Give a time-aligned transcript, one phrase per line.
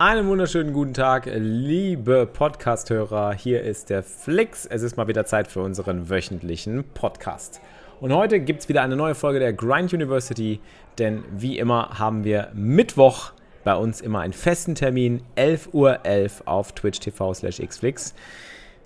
[0.00, 3.32] Einen wunderschönen guten Tag, liebe Podcast-Hörer.
[3.32, 4.64] Hier ist der Flix.
[4.64, 7.60] Es ist mal wieder Zeit für unseren wöchentlichen Podcast.
[8.00, 10.60] Und heute gibt es wieder eine neue Folge der Grind University,
[11.00, 13.32] denn wie immer haben wir Mittwoch
[13.64, 18.14] bei uns immer einen festen Termin, 11.11 Uhr .11 auf Twitch TV slash xflix.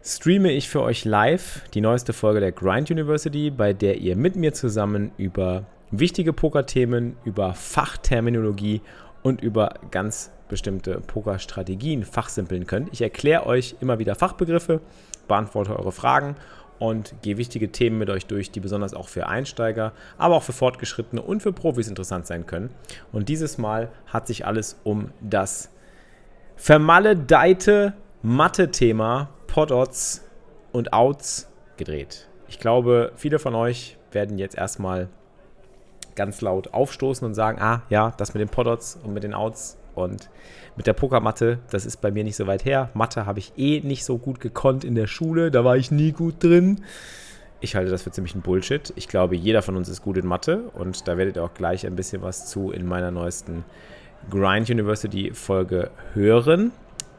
[0.03, 4.37] Streame ich für euch live die neueste Folge der Grind University, bei der ihr mit
[4.37, 8.81] mir zusammen über wichtige Pokerthemen, über Fachterminologie
[9.23, 12.91] und über ganz bestimmte Pokerstrategien fachsimpeln könnt.
[12.92, 14.81] Ich erkläre euch immer wieder Fachbegriffe,
[15.27, 16.36] beantworte eure Fragen
[16.78, 20.53] und gehe wichtige Themen mit euch durch, die besonders auch für Einsteiger, aber auch für
[20.53, 22.69] Fortgeschrittene und für Profis interessant sein können.
[23.12, 25.70] Und dieses Mal hat sich alles um das
[26.56, 30.23] vermaledeite Mathe-Thema Pododds
[30.70, 32.28] und Outs gedreht.
[32.47, 35.08] Ich glaube, viele von euch werden jetzt erstmal
[36.14, 39.78] ganz laut aufstoßen und sagen, ah ja, das mit den Pododds und mit den Outs
[39.95, 40.31] und
[40.77, 42.91] mit der Pokermatte, das ist bei mir nicht so weit her.
[42.95, 46.12] Mathe habe ich eh nicht so gut gekonnt in der Schule, da war ich nie
[46.12, 46.83] gut drin.
[47.61, 48.93] Ich halte das für ziemlich ein Bullshit.
[48.97, 51.87] Ich glaube, jeder von uns ist gut in Mathe und da werdet ihr auch gleich
[51.87, 53.65] ein bisschen was zu in meiner neuesten
[54.31, 56.73] Grind University Folge hören.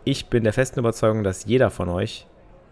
[0.04, 2.28] Ich bin der festen Überzeugung, dass jeder von euch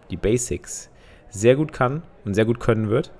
[0.09, 0.89] die Basics
[1.29, 3.11] sehr gut kann und sehr gut können wird.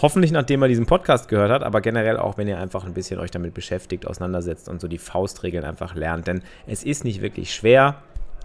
[0.00, 3.18] Hoffentlich, nachdem er diesen Podcast gehört hat, aber generell auch, wenn ihr einfach ein bisschen
[3.18, 6.28] euch damit beschäftigt, auseinandersetzt und so die Faustregeln einfach lernt.
[6.28, 7.96] Denn es ist nicht wirklich schwer.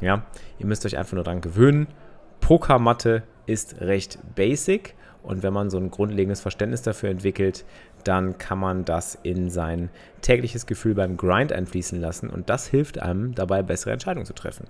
[0.02, 0.24] Ja,
[0.58, 1.88] ihr müsst euch einfach nur daran gewöhnen.
[2.42, 7.66] Pokermatte ist recht basic und wenn man so ein grundlegendes Verständnis dafür entwickelt,
[8.04, 9.90] dann kann man das in sein
[10.22, 14.66] tägliches Gefühl beim Grind einfließen lassen und das hilft einem dabei, bessere Entscheidungen zu treffen.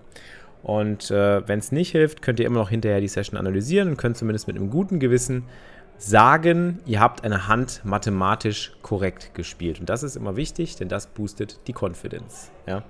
[0.62, 3.98] Und äh, wenn es nicht hilft, könnt ihr immer noch hinterher die Session analysieren und
[3.98, 5.44] könnt zumindest mit einem guten Gewissen
[5.98, 9.80] sagen, ihr habt eine Hand mathematisch korrekt gespielt.
[9.80, 12.52] Und das ist immer wichtig, denn das boostet die Confidence.
[12.68, 12.84] Ja?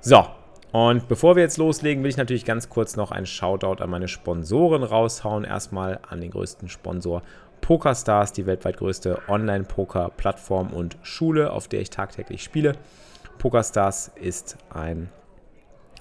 [0.00, 0.26] So,
[0.72, 4.08] und bevor wir jetzt loslegen, will ich natürlich ganz kurz noch einen Shoutout an meine
[4.08, 5.44] Sponsoren raushauen.
[5.44, 7.22] Erstmal an den größten Sponsor
[7.60, 12.76] PokerStars, die weltweit größte Online-Poker-Plattform und Schule, auf der ich tagtäglich spiele.
[13.38, 15.08] PokerStars ist ein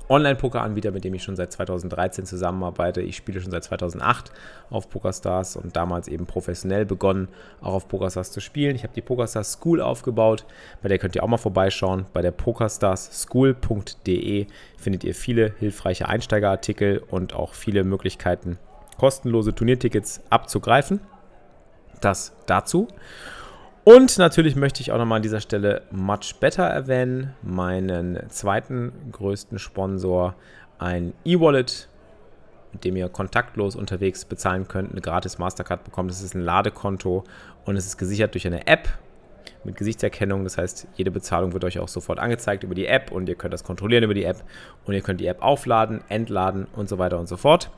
[0.10, 3.02] Online-Poker-Anbieter, mit dem ich schon seit 2013 zusammenarbeite.
[3.02, 4.32] Ich spiele schon seit 2008
[4.70, 7.28] auf PokerStars und damals eben professionell begonnen,
[7.62, 8.76] auch auf PokerStars zu spielen.
[8.76, 10.46] Ich habe die PokerStars School aufgebaut,
[10.82, 12.08] bei der könnt ihr auch mal vorbeischauen.
[12.12, 14.48] Bei der PokerStarsSchool.de
[14.78, 18.58] findet ihr viele hilfreiche Einsteigerartikel und auch viele Möglichkeiten,
[18.98, 21.02] kostenlose Turniertickets abzugreifen.
[22.02, 22.88] Das dazu.
[23.90, 29.58] Und natürlich möchte ich auch nochmal an dieser Stelle Much Better erwähnen, meinen zweiten größten
[29.58, 30.36] Sponsor,
[30.78, 31.90] ein E-Wallet,
[32.72, 36.12] mit dem ihr kontaktlos unterwegs bezahlen könnt, eine gratis Mastercard bekommt.
[36.12, 37.24] Das ist ein Ladekonto
[37.66, 38.90] und es ist gesichert durch eine App
[39.64, 40.44] mit Gesichtserkennung.
[40.44, 43.56] Das heißt, jede Bezahlung wird euch auch sofort angezeigt über die App und ihr könnt
[43.56, 44.44] das kontrollieren über die App
[44.86, 47.72] und ihr könnt die App aufladen, entladen und so weiter und so fort.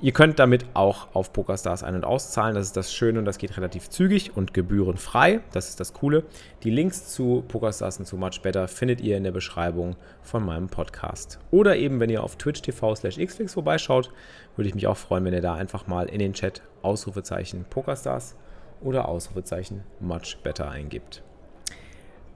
[0.00, 2.56] Ihr könnt damit auch auf PokerStars ein- und auszahlen.
[2.56, 5.40] Das ist das Schöne und das geht relativ zügig und gebührenfrei.
[5.52, 6.24] Das ist das Coole.
[6.64, 10.68] Die Links zu PokerStars und zu Much Better findet ihr in der Beschreibung von meinem
[10.68, 11.38] Podcast.
[11.52, 14.10] Oder eben, wenn ihr auf Twitch TV slash xflix vorbeischaut,
[14.56, 18.36] würde ich mich auch freuen, wenn ihr da einfach mal in den Chat Ausrufezeichen PokerStars
[18.82, 21.22] oder Ausrufezeichen Much Better eingibt.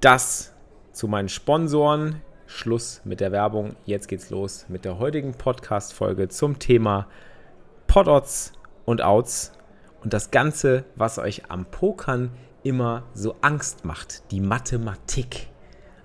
[0.01, 0.55] Das
[0.93, 2.23] zu meinen Sponsoren.
[2.47, 3.77] Schluss mit der Werbung.
[3.85, 7.07] Jetzt geht's los mit der heutigen Podcast-Folge zum Thema
[7.89, 8.53] Pododds
[8.85, 9.53] und Outs
[10.05, 12.31] und das Ganze, was euch am Pokern
[12.63, 15.49] immer so Angst macht, die Mathematik.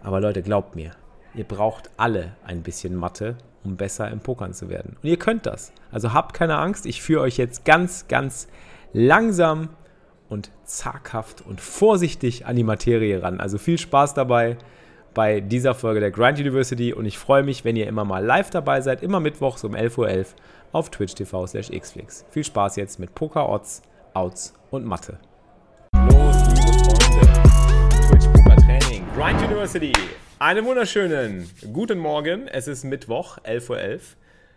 [0.01, 0.91] Aber Leute, glaubt mir,
[1.35, 3.35] ihr braucht alle ein bisschen Mathe,
[3.65, 4.95] um besser im Pokern zu werden.
[5.03, 5.73] Und ihr könnt das.
[5.91, 8.47] Also habt keine Angst, ich führe euch jetzt ganz, ganz
[8.93, 9.69] langsam
[10.29, 13.41] und zaghaft und vorsichtig an die Materie ran.
[13.41, 14.57] Also viel Spaß dabei
[15.13, 18.49] bei dieser Folge der Grind University und ich freue mich, wenn ihr immer mal live
[18.49, 20.25] dabei seid, immer mittwochs um 11.11 Uhr
[20.73, 22.25] auf Twitch TV slash xflix.
[22.31, 23.83] Viel Spaß jetzt mit Poker, Odds,
[24.13, 25.19] Outs und Mathe.
[25.95, 29.93] Los, liebe Freunde, Twitch Poker Training, Grind University.
[30.39, 32.47] Einen wunderschönen guten Morgen.
[32.47, 33.99] Es ist Mittwoch, 11.11 Uhr.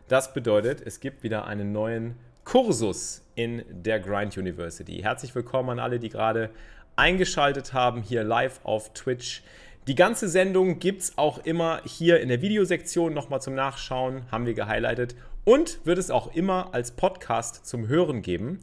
[0.09, 5.01] Das bedeutet, es gibt wieder einen neuen Kursus in der Grind University.
[5.03, 6.51] Herzlich willkommen an alle, die gerade
[6.97, 9.43] eingeschaltet haben, hier live auf Twitch
[9.87, 14.47] Die ganze Sendung gibt es auch immer hier in der Videosektion nochmal zum Nachschauen, haben
[14.47, 15.15] wir gehighlightet.
[15.49, 18.59] Und wird es auch immer als Podcast zum Hören geben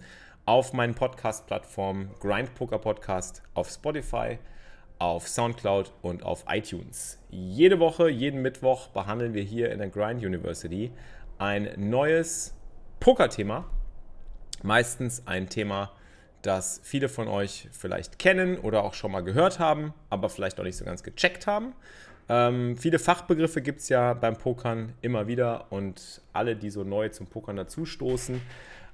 [0.45, 4.37] auf meinen Podcast-Plattformen Grind Poker Podcast auf Spotify,
[4.99, 7.19] auf Soundcloud und auf iTunes.
[7.29, 10.91] Jede Woche, jeden Mittwoch behandeln wir hier in der Grind University
[11.37, 12.53] ein neues
[12.99, 13.63] Poker-Thema.
[14.61, 15.93] Meistens ein Thema,
[16.41, 20.65] das viele von euch vielleicht kennen oder auch schon mal gehört haben, aber vielleicht auch
[20.65, 21.75] nicht so ganz gecheckt haben.
[22.29, 27.09] Ähm, viele Fachbegriffe gibt es ja beim Pokern immer wieder und alle, die so neu
[27.09, 28.41] zum Pokern dazustoßen,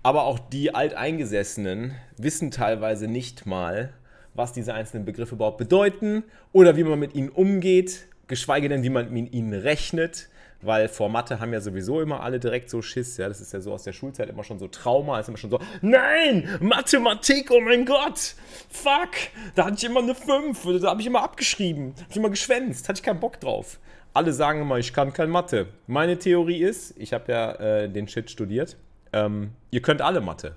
[0.02, 3.94] aber auch die Alteingesessenen wissen teilweise nicht mal,
[4.34, 6.24] was diese einzelnen Begriffe überhaupt bedeuten
[6.54, 10.29] oder wie man mit ihnen umgeht, geschweige denn, wie man mit ihnen rechnet
[10.62, 13.18] weil vor Mathe haben ja sowieso immer alle direkt so Schiss.
[13.18, 15.50] Ja, das ist ja so aus der Schulzeit immer schon so Trauma, ist immer schon
[15.50, 18.36] so, nein, Mathematik, oh mein Gott,
[18.70, 19.12] fuck,
[19.56, 22.90] da hatte ich immer eine 5, da habe ich immer abgeschrieben, habe ich immer geschwänzt,
[22.90, 23.80] hatte ich keinen Bock drauf.
[24.14, 25.68] Alle sagen immer, ich kann kein Mathe.
[25.88, 28.76] Meine Theorie ist, ich habe ja äh, den Shit studiert,
[29.14, 30.56] ähm, ihr könnt alle Mathe.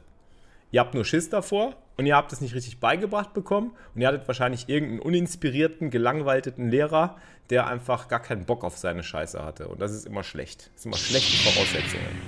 [0.71, 4.09] Ihr habt nur Schiss davor und ihr habt es nicht richtig beigebracht bekommen und ihr
[4.09, 7.17] hattet wahrscheinlich irgendeinen uninspirierten, gelangweilten Lehrer,
[7.51, 9.69] der einfach gar keinen Bock auf seine Scheiße hatte.
[9.69, 10.71] Und das ist immer schlecht.
[10.75, 12.21] Das sind immer schlechte Voraussetzungen.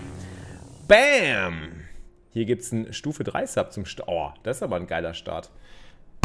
[0.87, 1.85] Bam!
[2.31, 4.09] Hier gibt es einen Stufe 3 Sub zum Start.
[4.09, 5.51] Oh, das ist aber ein geiler Start.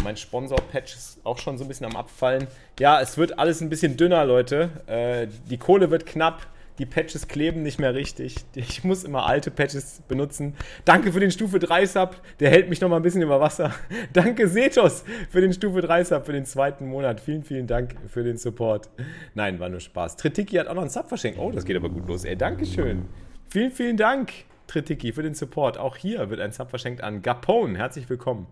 [0.02, 2.46] Mein Sponsor-Patch ist auch schon so ein bisschen am Abfallen.
[2.78, 4.70] Ja, es wird alles ein bisschen dünner, Leute.
[4.86, 6.46] Äh, die Kohle wird knapp
[6.80, 8.36] die Patches kleben nicht mehr richtig.
[8.54, 10.54] Ich muss immer alte Patches benutzen.
[10.86, 13.74] Danke für den Stufe 3 Sub, der hält mich noch mal ein bisschen über Wasser.
[14.14, 17.20] Danke Setos für den Stufe 3 Sub für den zweiten Monat.
[17.20, 18.88] Vielen, vielen Dank für den Support.
[19.34, 20.16] Nein, war nur Spaß.
[20.16, 21.38] Tritiki hat auch noch einen Sub verschenkt.
[21.38, 22.24] Oh, das geht aber gut los.
[22.24, 23.04] Ey, Dankeschön.
[23.50, 24.32] Vielen, vielen Dank,
[24.66, 25.76] Tritiki, für den Support.
[25.76, 27.76] Auch hier wird ein Sub verschenkt an Gapone.
[27.76, 28.46] Herzlich willkommen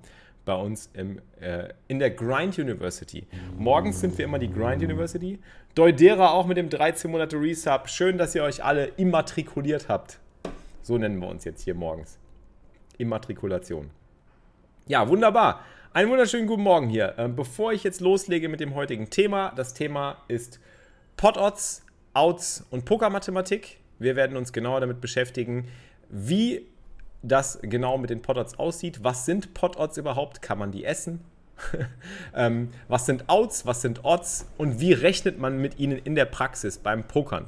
[0.49, 3.27] bei uns im, äh, in der Grind University.
[3.59, 5.39] Morgens sind wir immer die Grind University.
[5.75, 7.87] Deudera auch mit dem 13 Monate Resub.
[7.87, 10.19] Schön, dass ihr euch alle immatrikuliert habt.
[10.81, 12.19] So nennen wir uns jetzt hier morgens.
[12.97, 13.91] Immatrikulation.
[14.87, 15.67] Ja, wunderbar.
[15.93, 17.15] Einen wunderschönen guten Morgen hier.
[17.19, 20.61] Ähm, bevor ich jetzt loslege mit dem heutigen Thema, das Thema ist
[21.19, 21.85] Pot-Odds,
[22.15, 23.81] Outs und Pokermathematik.
[23.99, 25.69] Wir werden uns genauer damit beschäftigen,
[26.09, 26.67] wie
[27.23, 29.03] das genau mit den Pot-Odds aussieht.
[29.03, 30.43] Was sind Pot-Odds überhaupt?
[30.43, 31.21] Kann man die essen?
[32.35, 33.67] ähm, was sind Outs?
[33.67, 34.47] Was sind Odds?
[34.57, 37.47] Und wie rechnet man mit ihnen in der Praxis beim Pokern?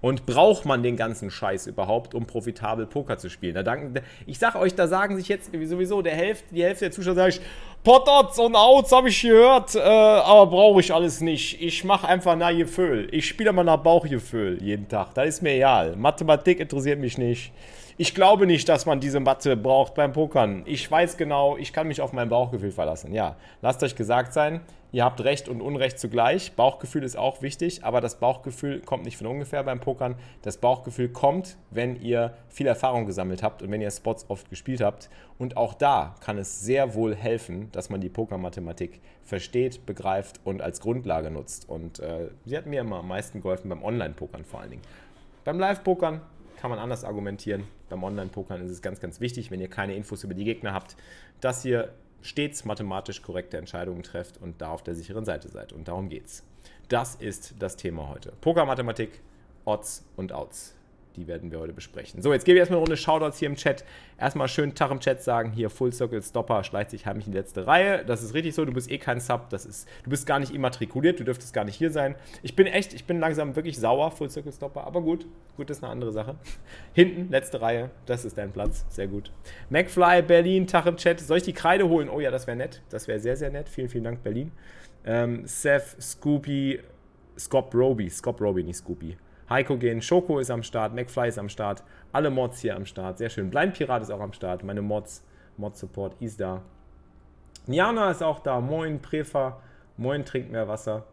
[0.00, 3.54] Und braucht man den ganzen Scheiß überhaupt, um profitabel Poker zu spielen?
[3.54, 6.92] Da danken, ich sag euch, da sagen sich jetzt sowieso der Hälfte, die Hälfte der
[6.92, 7.40] Zuschauer sage ich,
[7.84, 11.60] Potterts und Outs habe ich gehört, äh, aber brauche ich alles nicht.
[11.60, 13.08] Ich mache einfach nach Gefühl.
[13.10, 15.12] Ich spiele mal nach Bauchgefühl jeden Tag.
[15.12, 15.96] Das ist mir egal.
[15.96, 17.52] Mathematik interessiert mich nicht.
[18.00, 20.62] Ich glaube nicht, dass man diese Mathe braucht beim Pokern.
[20.64, 23.12] Ich weiß genau, ich kann mich auf mein Bauchgefühl verlassen.
[23.12, 26.52] Ja, lasst euch gesagt sein, ihr habt Recht und Unrecht zugleich.
[26.56, 30.14] Bauchgefühl ist auch wichtig, aber das Bauchgefühl kommt nicht von ungefähr beim Pokern.
[30.40, 34.80] Das Bauchgefühl kommt, wenn ihr viel Erfahrung gesammelt habt und wenn ihr Spots oft gespielt
[34.80, 35.10] habt.
[35.36, 40.62] Und auch da kann es sehr wohl helfen, dass man die Pokermathematik versteht, begreift und
[40.62, 41.68] als Grundlage nutzt.
[41.68, 44.82] Und äh, sie hat mir immer am meisten geholfen beim Online-Pokern vor allen Dingen.
[45.44, 46.22] Beim Live-Pokern
[46.60, 47.64] kann man anders argumentieren.
[47.88, 50.94] Beim Online-Pokern ist es ganz, ganz wichtig, wenn ihr keine Infos über die Gegner habt,
[51.40, 51.90] dass ihr
[52.20, 55.72] stets mathematisch korrekte Entscheidungen trefft und da auf der sicheren Seite seid.
[55.72, 56.44] Und darum geht's.
[56.88, 58.32] Das ist das Thema heute.
[58.42, 59.22] Pokermathematik,
[59.64, 60.74] Odds und Outs
[61.20, 62.22] die werden wir heute besprechen.
[62.22, 63.84] So, jetzt gebe ich erstmal eine Runde Shoutouts hier im Chat.
[64.18, 67.38] Erstmal schön Tag im Chat sagen, hier Full Circle Stopper schleicht sich heimlich in die
[67.38, 68.04] letzte Reihe.
[68.04, 70.54] Das ist richtig so, du bist eh kein Sub, das ist, du bist gar nicht
[70.54, 72.14] immatrikuliert, du dürftest gar nicht hier sein.
[72.42, 75.76] Ich bin echt, ich bin langsam wirklich sauer, Full Circle Stopper, aber gut, gut, das
[75.76, 76.36] ist eine andere Sache.
[76.94, 79.30] Hinten, letzte Reihe, das ist dein Platz, sehr gut.
[79.68, 81.20] McFly, Berlin, Tag im Chat.
[81.20, 82.08] Soll ich die Kreide holen?
[82.08, 83.68] Oh ja, das wäre nett, das wäre sehr, sehr nett.
[83.68, 84.52] Vielen, vielen Dank, Berlin.
[85.04, 86.80] Ähm, Seth, Scoopy,
[87.38, 89.16] Scop Roby, Scop Roby, nicht Scoopy.
[89.50, 93.18] Heiko gehen, Schoko ist am Start, McFly ist am Start, alle Mods hier am Start,
[93.18, 93.50] sehr schön.
[93.50, 95.24] Blind Pirat ist auch am Start, meine Mods,
[95.56, 96.62] Mod Support ist da.
[97.66, 99.60] Niana ist auch da, moin Prefa,
[99.96, 101.04] moin Trink mehr Wasser.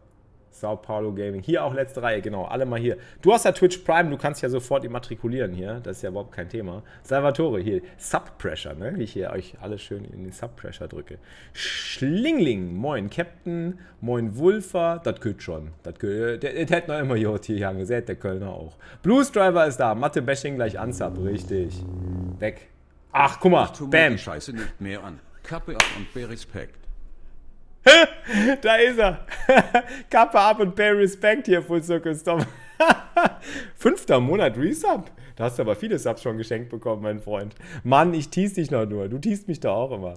[0.50, 1.42] Sao Paulo Gaming.
[1.42, 2.96] Hier auch letzte Reihe, genau, alle mal hier.
[3.22, 5.80] Du hast ja Twitch Prime, du kannst ja sofort immatrikulieren hier.
[5.82, 6.82] Das ist ja überhaupt kein Thema.
[7.02, 8.94] Salvatore hier, Subpressure, ne?
[8.96, 11.18] Wie ich hier euch alle schön in den Subpressure drücke.
[11.52, 15.72] Schlingling, moin Captain, moin Wulfer, das geht schon.
[15.82, 18.76] Das der, der, der hat noch immer hier hier angesät, der Kölner auch.
[19.02, 21.82] Blues Driver ist da, Mathe Bashing gleich ansub, richtig.
[22.38, 22.68] Weg.
[23.12, 24.12] Ach, guck mal, bam.
[24.12, 25.20] Die Scheiße nicht mehr an.
[25.42, 26.87] Kappe ab und Respekt.
[28.62, 29.26] da ist er.
[30.10, 32.46] Kappe ab und pay respect hier, Full Circle Stop.
[33.76, 35.10] Fünfter Monat Resub.
[35.38, 37.54] Da hast du aber viele Subs schon geschenkt bekommen, mein Freund.
[37.84, 39.08] Mann, ich tease dich noch nur.
[39.08, 40.14] Du teast mich da auch immer.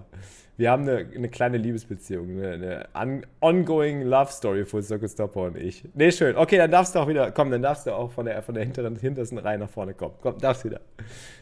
[0.57, 5.57] Wir haben eine, eine kleine Liebesbeziehung, eine, eine ongoing Love Story für Circus Stopper und
[5.57, 5.83] ich.
[5.93, 6.35] Nee, schön.
[6.35, 8.63] Okay, dann darfst du auch wieder, komm, dann darfst du auch von der, von der
[8.63, 10.15] hinteren, hintersten Reihe nach vorne kommen.
[10.21, 10.81] Komm, darfst wieder.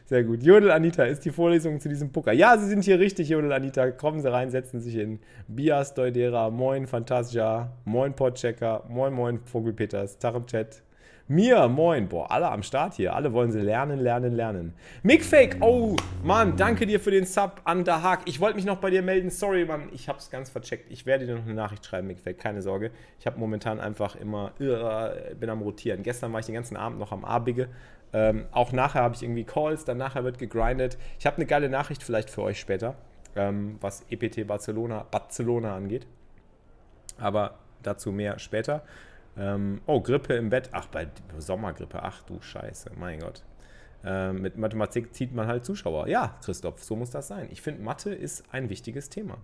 [0.07, 0.43] Sehr gut.
[0.43, 2.33] Jodel Anita, ist die Vorlesung zu diesem Poker?
[2.33, 3.91] Ja, Sie sind hier richtig, Jodel Anita.
[3.91, 5.19] Kommen Sie rein, setzen sich in.
[5.47, 10.83] Bias Deudera, moin Fantasia, moin Podchecker, moin moin Vogelpeters, Tag Chat.
[11.31, 12.09] Mir, moin.
[12.09, 13.13] Boah, alle am Start hier.
[13.13, 14.73] Alle wollen sie lernen, lernen, lernen.
[15.03, 18.21] Mickfake, oh, Mann, danke dir für den Sub an der Haag.
[18.25, 19.29] Ich wollte mich noch bei dir melden.
[19.29, 20.91] Sorry, Mann, ich hab's ganz vercheckt.
[20.91, 22.89] Ich werde dir noch eine Nachricht schreiben, Mickfake, keine Sorge.
[23.19, 26.01] Ich habe momentan einfach immer, uh, bin am Rotieren.
[26.01, 27.69] Gestern war ich den ganzen Abend noch am Abige.
[28.11, 30.97] Ähm, auch nachher habe ich irgendwie Calls, dann nachher wird gegrindet.
[31.19, 32.95] Ich habe eine geile Nachricht vielleicht für euch später,
[33.35, 36.07] ähm, was EPT Barcelona, Barcelona angeht.
[37.19, 38.81] Aber dazu mehr später.
[39.39, 40.69] Ähm, oh, Grippe im Bett.
[40.73, 42.03] Ach, bei Sommergrippe.
[42.03, 43.43] Ach du Scheiße, mein Gott.
[44.03, 46.07] Ähm, mit Mathematik zieht man halt Zuschauer.
[46.07, 47.47] Ja, Christoph, so muss das sein.
[47.51, 49.37] Ich finde, Mathe ist ein wichtiges Thema.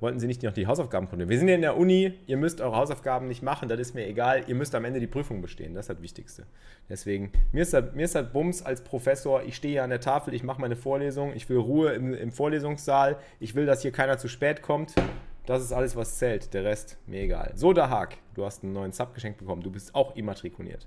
[0.00, 1.28] Wollten Sie nicht noch die Hausaufgaben kontrollieren?
[1.28, 4.06] Wir sind ja in der Uni, ihr müsst eure Hausaufgaben nicht machen, das ist mir
[4.06, 4.44] egal.
[4.46, 6.46] Ihr müsst am Ende die Prüfung bestehen, das ist das Wichtigste.
[6.88, 10.00] Deswegen, mir ist das, mir ist das Bums als Professor, ich stehe hier an der
[10.00, 13.92] Tafel, ich mache meine Vorlesung, ich will Ruhe im, im Vorlesungssaal, ich will, dass hier
[13.92, 14.94] keiner zu spät kommt.
[15.46, 16.52] Das ist alles, was zählt.
[16.54, 17.52] Der Rest, mir egal.
[17.54, 19.62] So, der Haag, du hast einen neuen Sub geschenkt bekommen.
[19.62, 20.86] Du bist auch immatrikuliert.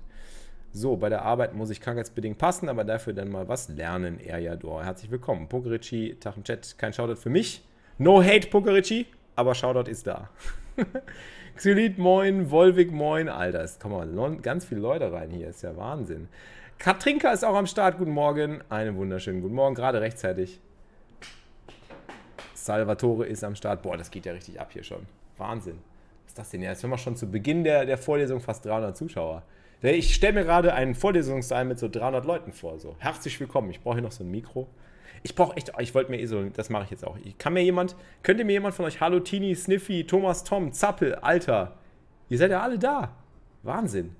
[0.72, 4.84] So, bei der Arbeit muss ich krankheitsbedingt passen, aber dafür dann mal was lernen, Erjador.
[4.84, 5.48] Herzlich willkommen.
[5.48, 6.76] Pokerici, Tag im Chat.
[6.78, 7.62] Kein Shoutout für mich.
[7.98, 9.06] No hate, Pokerici,
[9.36, 10.30] aber Shoutout ist da.
[11.56, 12.50] Xylit, moin.
[12.50, 13.28] Volvik, moin.
[13.28, 15.48] Alter, es kommen ganz viele Leute rein hier.
[15.48, 16.28] Ist ja Wahnsinn.
[16.78, 17.98] Katrinka ist auch am Start.
[17.98, 18.60] Guten Morgen.
[18.68, 19.76] Einen wunderschönen guten Morgen.
[19.76, 20.60] Gerade rechtzeitig.
[22.64, 23.82] Salvatore ist am Start.
[23.82, 25.06] Boah, das geht ja richtig ab hier schon.
[25.36, 25.78] Wahnsinn.
[26.24, 26.62] Was ist das denn?
[26.62, 29.42] Ja, jetzt haben wir schon zu Beginn der, der Vorlesung fast 300 Zuschauer.
[29.82, 32.78] Ich stelle mir gerade einen Vorlesungssaal mit so 300 Leuten vor.
[32.78, 32.96] So.
[33.00, 33.68] Herzlich willkommen.
[33.68, 34.66] Ich brauche hier noch so ein Mikro.
[35.22, 37.18] Ich brauche echt, ich wollte mir eh so, das mache ich jetzt auch.
[37.36, 41.76] kann mir jemand, könnte mir jemand von euch, Hallo Tini, Sniffy, Thomas Tom, Zappel, Alter,
[42.30, 43.14] ihr seid ja alle da.
[43.62, 44.16] Wahnsinn.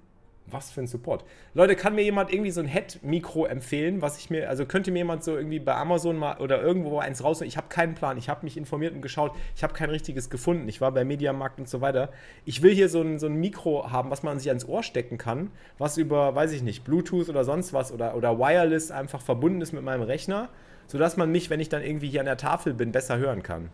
[0.47, 1.25] Was für ein Support.
[1.55, 4.99] Leute, kann mir jemand irgendwie so ein Head-Mikro empfehlen, was ich mir, also könnte mir
[4.99, 7.41] jemand so irgendwie bei Amazon mal oder irgendwo eins raus.
[7.41, 8.19] Ich habe keinen Plan.
[8.19, 9.33] Ich habe mich informiert und geschaut.
[9.57, 10.69] Ich habe kein richtiges gefunden.
[10.69, 12.11] Ich war bei Mediamarkt und so weiter.
[12.45, 15.17] Ich will hier so ein, so ein Mikro haben, was man sich ans Ohr stecken
[15.17, 19.63] kann, was über, weiß ich nicht, Bluetooth oder sonst was oder, oder Wireless einfach verbunden
[19.63, 20.51] ist mit meinem Rechner,
[20.89, 23.71] sodass man mich, wenn ich dann irgendwie hier an der Tafel bin, besser hören kann.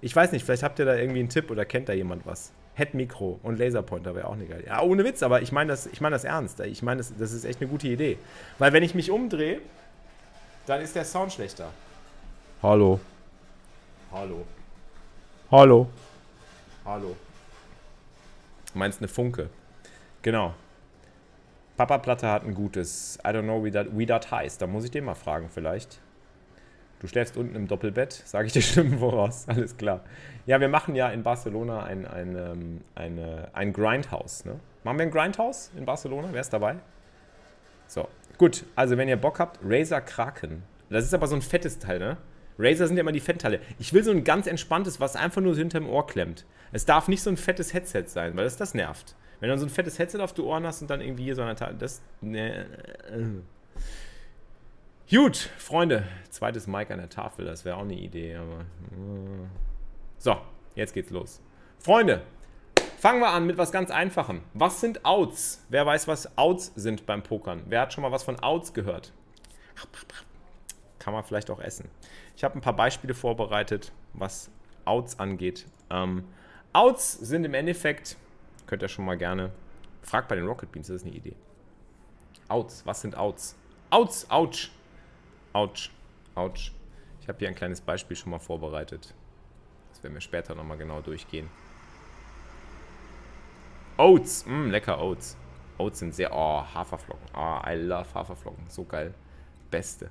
[0.00, 2.52] Ich weiß nicht, vielleicht habt ihr da irgendwie einen Tipp oder kennt da jemand was.
[2.74, 4.66] Head-Mikro und Laserpointer wäre auch eine geile.
[4.66, 6.60] Ja, ohne Witz, aber ich meine das, ich mein das ernst.
[6.60, 8.18] Ich meine, das, das ist echt eine gute Idee.
[8.58, 9.60] Weil wenn ich mich umdrehe,
[10.66, 11.70] dann ist der Sound schlechter.
[12.62, 12.98] Hallo.
[14.10, 14.44] Hallo.
[15.50, 15.88] Hallo.
[16.84, 17.16] Hallo.
[18.72, 19.50] Du meinst eine Funke?
[20.22, 20.54] Genau.
[21.76, 23.18] Papa Platte hat ein gutes.
[23.24, 24.62] I don't know, wie das heißt.
[24.62, 26.00] Da muss ich den mal fragen, vielleicht.
[27.04, 29.44] Du schläfst unten im Doppelbett, sage ich dir Stimmen voraus.
[29.46, 30.00] Alles klar.
[30.46, 34.46] Ja, wir machen ja in Barcelona ein, ein, ähm, eine, ein Grindhouse.
[34.46, 34.58] Ne?
[34.84, 36.28] Machen wir ein Grindhouse in Barcelona?
[36.32, 36.76] Wer ist dabei?
[37.88, 38.08] So,
[38.38, 38.64] gut.
[38.74, 40.62] Also, wenn ihr Bock habt, Razer Kraken.
[40.88, 42.16] Das ist aber so ein fettes Teil, ne?
[42.58, 43.60] Razer sind ja immer die Fettteile.
[43.78, 46.46] Ich will so ein ganz entspanntes, was einfach nur hinterm Ohr klemmt.
[46.72, 49.14] Es darf nicht so ein fettes Headset sein, weil das, das nervt.
[49.40, 51.42] Wenn du so ein fettes Headset auf die Ohren hast und dann irgendwie hier so
[51.42, 52.00] eine Teil, das.
[52.22, 52.64] Ne,
[55.10, 56.08] Gut, Freunde.
[56.30, 58.60] Zweites Mic an der Tafel, das wäre auch eine Idee, aber.
[58.60, 59.46] Äh.
[60.16, 60.36] So,
[60.74, 61.42] jetzt geht's los.
[61.78, 62.22] Freunde,
[62.98, 64.40] fangen wir an mit was ganz Einfachem.
[64.54, 65.62] Was sind Outs?
[65.68, 67.64] Wer weiß, was Outs sind beim Pokern?
[67.66, 69.12] Wer hat schon mal was von Outs gehört?
[70.98, 71.90] Kann man vielleicht auch essen.
[72.34, 74.50] Ich habe ein paar Beispiele vorbereitet, was
[74.86, 75.66] Outs angeht.
[75.90, 76.24] Ähm,
[76.72, 78.16] Outs sind im Endeffekt,
[78.66, 79.50] könnt ihr schon mal gerne,
[80.00, 81.36] fragt bei den Rocket Beans, das ist eine Idee.
[82.48, 83.54] Outs, was sind Outs?
[83.90, 84.70] Outs, ouch.
[85.54, 85.90] Autsch,
[86.34, 86.72] Autsch.
[87.20, 89.14] Ich habe hier ein kleines Beispiel schon mal vorbereitet.
[89.90, 91.48] Das werden wir später nochmal genau durchgehen.
[93.96, 95.36] Oats, mm, lecker Oats.
[95.78, 97.28] Oats sind sehr, oh, Haferflocken.
[97.36, 98.68] Oh, I love Haferflocken.
[98.68, 99.14] So geil.
[99.70, 100.10] Beste.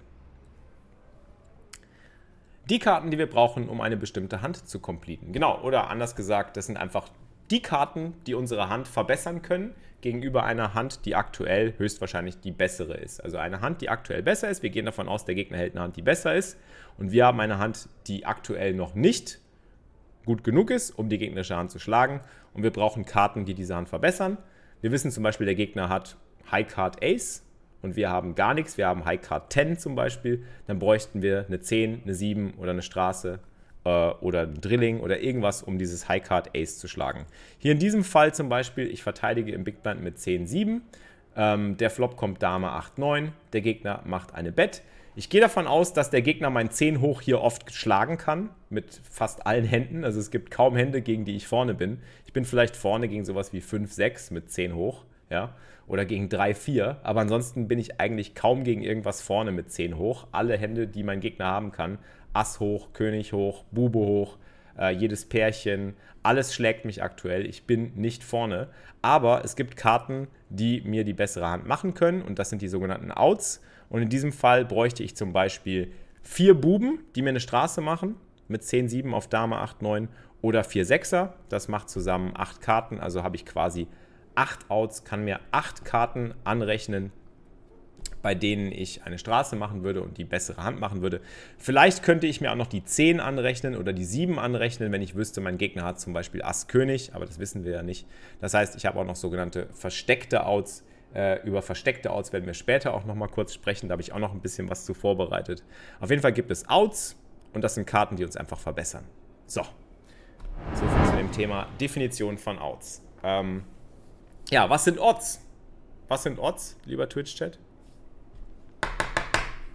[2.70, 5.34] Die Karten, die wir brauchen, um eine bestimmte Hand zu completen.
[5.34, 7.10] Genau, oder anders gesagt, das sind einfach
[7.54, 12.96] die Karten, die unsere Hand verbessern können, gegenüber einer Hand, die aktuell höchstwahrscheinlich die bessere
[12.96, 13.24] ist.
[13.24, 14.64] Also eine Hand, die aktuell besser ist.
[14.64, 16.58] Wir gehen davon aus, der Gegner hält eine Hand, die besser ist.
[16.98, 19.40] Und wir haben eine Hand, die aktuell noch nicht
[20.26, 22.22] gut genug ist, um die gegnerische Hand zu schlagen.
[22.56, 24.40] Und wir brauchen Karten, die diese Hand verbessern.
[24.82, 26.18] Wir wissen zum Beispiel, der Gegner hat
[26.52, 27.44] High Card Ace
[27.84, 28.80] und wir haben gar nichts.
[28.80, 30.44] Wir haben High Card 10 zum Beispiel.
[30.66, 33.40] Dann bräuchten wir eine 10, eine 7 oder eine Straße
[33.86, 37.26] äh, oder ein Drilling oder irgendwas, um dieses High Card Ace zu schlagen.
[37.58, 40.82] Hier in diesem Fall zum Beispiel, ich verteidige im Big Blind mit 10, 7.
[41.36, 43.32] Ähm, der Flop kommt Dame 8, 9.
[43.54, 44.84] Der Gegner macht eine Bet.
[45.16, 49.00] Ich gehe davon aus, dass der Gegner mein 10 hoch hier oft schlagen kann, mit
[49.08, 50.04] fast allen Händen.
[50.04, 52.00] Also es gibt kaum Hände, gegen die ich vorne bin.
[52.26, 56.30] Ich bin vielleicht vorne gegen sowas wie 5, 6 mit 10 hoch, ja, oder gegen
[56.30, 56.98] 3, 4.
[57.04, 60.26] Aber ansonsten bin ich eigentlich kaum gegen irgendwas vorne mit 10 hoch.
[60.32, 62.00] Alle Hände, die mein Gegner haben kann,
[62.34, 64.38] Ass hoch, König hoch, Bube hoch,
[64.78, 67.46] äh, jedes Pärchen, alles schlägt mich aktuell.
[67.46, 68.70] Ich bin nicht vorne.
[69.02, 72.70] Aber es gibt Karten, die mir die bessere Hand machen können und das sind die
[72.70, 73.62] sogenannten Outs.
[73.90, 78.16] Und in diesem Fall bräuchte ich zum Beispiel vier Buben, die mir eine Straße machen,
[78.48, 80.08] mit 10, 7 auf Dame 8, 9
[80.42, 81.34] oder vier Sechser.
[81.50, 83.88] Das macht zusammen acht Karten, also habe ich quasi
[84.36, 87.12] acht Outs, kann mir acht Karten anrechnen,
[88.24, 91.22] bei denen ich eine Straße machen würde und die bessere Hand machen würde.
[91.58, 95.14] Vielleicht könnte ich mir auch noch die 10 anrechnen oder die 7 anrechnen, wenn ich
[95.14, 98.08] wüsste, mein Gegner hat zum Beispiel Ass König, aber das wissen wir ja nicht.
[98.40, 100.84] Das heißt, ich habe auch noch sogenannte versteckte Outs.
[101.14, 103.90] Äh, über versteckte Outs werden wir später auch noch mal kurz sprechen.
[103.90, 105.64] Da habe ich auch noch ein bisschen was zu vorbereitet.
[106.00, 107.18] Auf jeden Fall gibt es Outs
[107.54, 109.04] und das sind Karten, die uns einfach verbessern.
[109.46, 109.64] So,
[110.74, 113.04] so viel zu dem Thema Definition von Outs.
[113.22, 113.66] Ähm,
[114.50, 115.42] ja, was sind Odds?
[116.08, 117.60] Was sind Odds, lieber Twitch-Chat?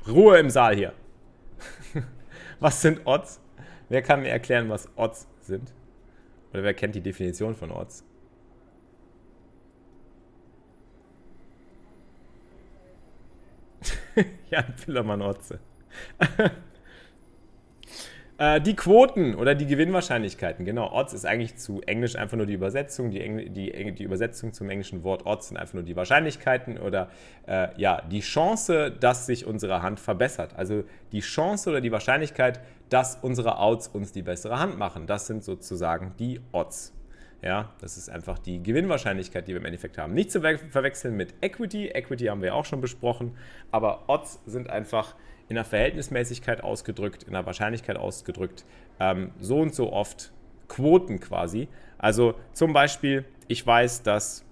[0.09, 0.93] Ruhe im Saal hier.
[2.61, 3.41] was sind Odds?
[3.89, 5.73] Wer kann mir erklären, was Odds sind?
[6.53, 8.05] Oder wer kennt die Definition von Odds?
[14.51, 15.61] Jan Pillermann-Otze.
[18.39, 20.93] Äh, die Quoten oder die Gewinnwahrscheinlichkeiten, genau.
[20.93, 23.11] Odds ist eigentlich zu Englisch einfach nur die Übersetzung.
[23.11, 27.11] Die, Engl die, die Übersetzung zum englischen Wort Odds sind einfach nur die Wahrscheinlichkeiten oder
[27.49, 30.53] äh, ja, die Chance, dass sich unsere Hand verbessert.
[30.57, 35.09] Also die Chance oder die Wahrscheinlichkeit, dass unsere Outs uns die bessere Hand machen.
[35.09, 36.95] Das sind sozusagen die Odds.
[37.43, 40.15] Ja, das ist einfach die Gewinnwahrscheinlichkeit, die wir im Endeffekt haben.
[40.15, 41.89] Nicht zu verwechseln mit Equity.
[41.89, 43.37] Equity haben wir auch schon besprochen.
[43.71, 45.15] Aber Odds sind einfach
[45.49, 48.65] in der Verhältnismäßigkeit ausgedrückt, in der Wahrscheinlichkeit ausgedrückt,
[49.01, 50.33] ähm, so und so oft
[50.69, 51.69] Quoten quasi.
[51.97, 54.45] Also zum Beispiel, ich weiß, dass,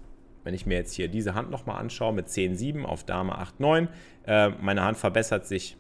[0.44, 3.60] wenn ich mir jetzt hier diese Hand nochmal anschaue mit 10, 7 auf Dame 8,
[3.60, 3.88] 9,
[4.26, 5.76] äh, meine Hand verbessert sich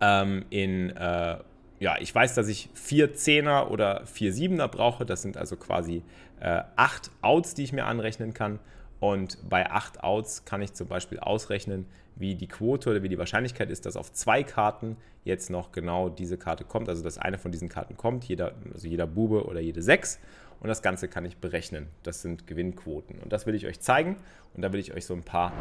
[0.00, 1.38] ähm, in, äh,
[1.78, 5.06] ja, ich weiß, dass ich 4 Zehner oder 4 Siebener brauche.
[5.06, 6.02] Das sind also quasi
[6.40, 8.58] äh, 8 Outs, die ich mir anrechnen kann.
[9.00, 13.18] Und bei 8 Outs kann ich zum Beispiel ausrechnen, wie die Quote oder wie die
[13.18, 17.38] Wahrscheinlichkeit ist, dass auf zwei Karten jetzt noch genau diese Karte kommt, also dass eine
[17.38, 20.20] von diesen Karten kommt, jeder, also jeder Bube oder jede 6.
[20.60, 21.88] Und das Ganze kann ich berechnen.
[22.04, 23.18] Das sind Gewinnquoten.
[23.18, 24.16] Und das will ich euch zeigen.
[24.54, 25.52] Und da will ich euch so ein paar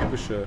[0.00, 0.46] typische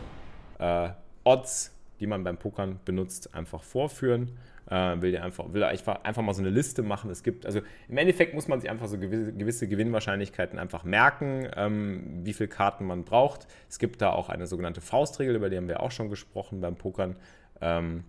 [0.60, 0.90] äh,
[1.24, 4.32] Odds, die man beim Pokern benutzt, einfach vorführen.
[4.68, 7.12] Äh, will, einfach, will einfach, einfach mal so eine Liste machen.
[7.12, 11.48] Es gibt, also im Endeffekt muss man sich einfach so gewisse, gewisse Gewinnwahrscheinlichkeiten einfach merken,
[11.56, 13.48] ähm, wie viele Karten man braucht.
[13.70, 16.76] Es gibt da auch eine sogenannte Faustregel, über die haben wir auch schon gesprochen beim
[16.76, 17.16] Pokern.
[17.62, 18.06] Ähm,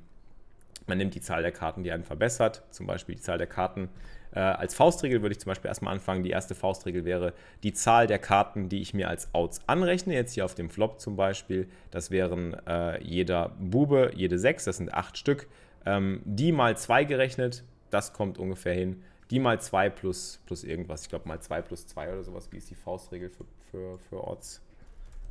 [0.86, 3.90] man nimmt die Zahl der Karten, die einen verbessert, zum Beispiel die Zahl der Karten.
[4.36, 6.22] Äh, als Faustregel würde ich zum Beispiel erstmal anfangen.
[6.22, 10.12] Die erste Faustregel wäre die Zahl der Karten, die ich mir als Outs anrechne.
[10.12, 11.68] Jetzt hier auf dem Flop zum Beispiel.
[11.90, 15.48] Das wären äh, jeder Bube, jede sechs, das sind acht Stück.
[15.86, 19.02] Ähm, die mal 2 gerechnet, das kommt ungefähr hin.
[19.30, 22.52] Die mal 2 plus, plus irgendwas, ich glaube mal 2 plus 2 oder sowas.
[22.52, 24.60] Wie ist die Faustregel für, für, für Odds?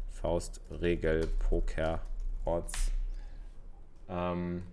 [0.09, 2.01] Faustregel, Poker,
[2.43, 2.91] Odds.
[4.09, 4.63] Ähm,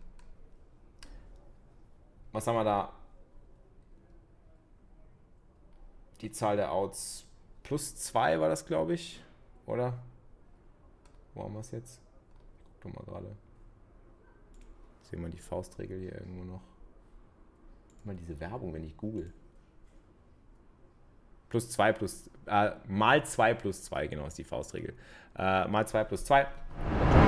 [2.33, 2.93] was haben wir da?
[6.23, 7.27] Die Zahl der Outs
[7.63, 9.23] plus 2 war das, glaube ich.
[9.67, 9.99] Oder?
[11.35, 12.01] Wo haben wir es jetzt?
[12.81, 13.37] Guck mal gerade
[15.13, 16.63] sehen wir die Faustregel hier irgendwo noch.
[18.05, 19.33] Mal diese Werbung, wenn ich google.
[21.51, 24.95] Plus 2 plus, äh, mal 2 plus 2, genau ist die Faustregel.
[25.37, 26.47] Äh, mal 2 plus 2.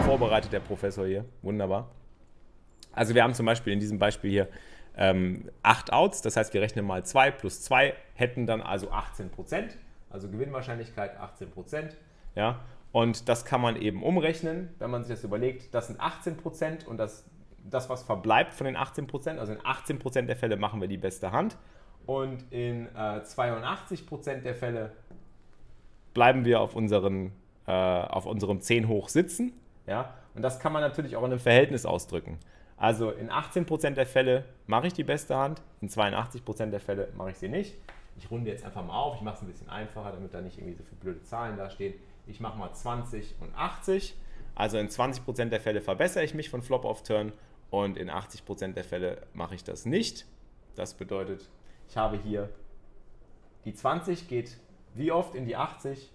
[0.07, 1.27] Vorbereitet der Professor hier.
[1.43, 1.91] Wunderbar.
[2.93, 4.49] Also wir haben zum Beispiel in diesem Beispiel hier
[4.97, 9.71] ähm, 8 Outs, das heißt wir rechnen mal 2 plus 2, hätten dann also 18%,
[10.11, 11.95] also Gewinnwahrscheinlichkeit 18%.
[12.35, 12.61] Ja,
[12.93, 16.99] und das kann man eben umrechnen, wenn man sich das überlegt, das sind 18% und
[16.99, 17.25] das
[17.65, 21.33] das, was verbleibt von den 18% also in 18% der Fälle machen wir die beste
[21.33, 21.57] Hand
[22.07, 24.93] und in äh, 82% der Fälle
[26.13, 27.33] bleiben wir auf, unseren,
[27.67, 29.53] äh, auf unserem 10 hoch sitzen.
[29.87, 30.15] Ja?
[30.35, 32.39] Und das kann man natürlich auch in einem Verhältnis ausdrücken.
[32.77, 37.31] Also in 18% der Fälle mache ich die beste Hand, in 82% der Fälle mache
[37.31, 37.77] ich sie nicht.
[38.17, 40.59] Ich runde jetzt einfach mal auf, ich mache es ein bisschen einfacher, damit da nicht
[40.59, 41.95] irgendwie so viele blöde Zahlen da stehen.
[42.27, 44.17] Ich mache mal 20 und 80.
[44.55, 47.33] Also in 20% der Fälle verbessere ich mich von Flop auf Turn
[47.71, 50.27] und in 80% der Fälle mache ich das nicht.
[50.77, 51.49] Das bedeutet,
[51.89, 52.49] ich habe hier
[53.65, 54.59] die 20 geht
[54.95, 56.11] wie oft in die 80?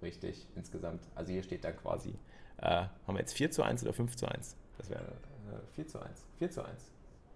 [0.00, 1.02] Richtig, insgesamt.
[1.14, 2.14] Also hier steht dann quasi,
[2.58, 4.56] äh, haben wir jetzt 4 zu 1 oder 5 zu 1?
[4.78, 5.12] Das wäre
[5.50, 6.24] äh, 4 zu 1.
[6.38, 6.90] 4 zu 1.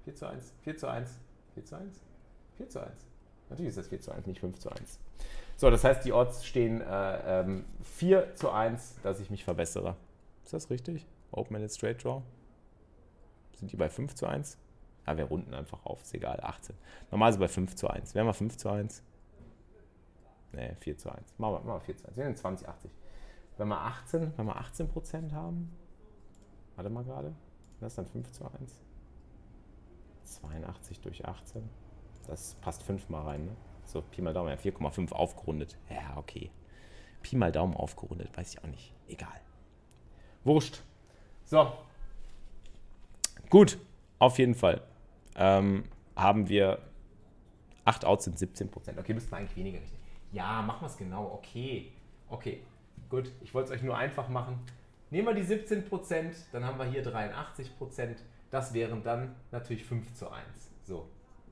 [0.04, 0.52] 4 zu 1.
[0.62, 1.18] 4 zu 1.
[1.54, 2.00] 4 zu 1.
[2.56, 3.06] 4 zu 1.
[3.48, 4.98] Natürlich ist das 4 zu 1, nicht 5 zu 1.
[5.56, 9.96] So, das heißt, die Odds stehen äh, ähm, 4 zu 1, dass ich mich verbessere.
[10.44, 11.06] Ist das richtig?
[11.30, 12.22] Open-Ended Straight Draw?
[13.54, 14.58] Sind die bei 5 zu 1?
[15.06, 16.76] Ja, wir runden einfach auf, ist egal, 18.
[17.10, 18.14] Normal sind wir bei 5 zu 1.
[18.14, 19.02] Wären wir 5 zu 1?
[20.52, 21.38] Ne, 4 zu 1.
[21.38, 22.16] Machen wir, machen wir 4 zu 1.
[22.16, 22.90] Wir sind 20, 80.
[23.56, 25.72] Wenn wir 18, wenn wir 18 Prozent haben,
[26.74, 27.32] warte mal gerade,
[27.80, 28.80] das dann 5 zu 1.
[30.22, 31.62] 82 durch 18.
[32.26, 33.56] Das passt 5 mal rein, ne?
[33.84, 35.78] So, Pi mal Daumen, ja, 4,5 aufgerundet.
[35.88, 36.50] Ja, okay.
[37.22, 38.92] Pi mal Daumen aufgerundet, weiß ich auch nicht.
[39.08, 39.40] Egal.
[40.44, 40.82] Wurscht.
[41.44, 41.72] So.
[43.48, 43.78] Gut,
[44.18, 44.82] auf jeden Fall.
[45.36, 45.84] Ähm,
[46.16, 46.80] haben wir
[47.84, 48.98] 8 Outs sind 17 Prozent.
[48.98, 50.00] Okay, müssten wir eigentlich weniger rechnen.
[50.32, 51.32] Ja, machen wir es genau.
[51.34, 51.92] Okay.
[52.28, 52.62] Okay.
[53.08, 54.58] Gut, ich wollte es euch nur einfach machen.
[55.10, 58.18] Nehmen wir die 17 Prozent, dann haben wir hier 83 Prozent.
[58.50, 60.44] Das wären dann natürlich 5 zu 1.
[60.84, 61.08] So.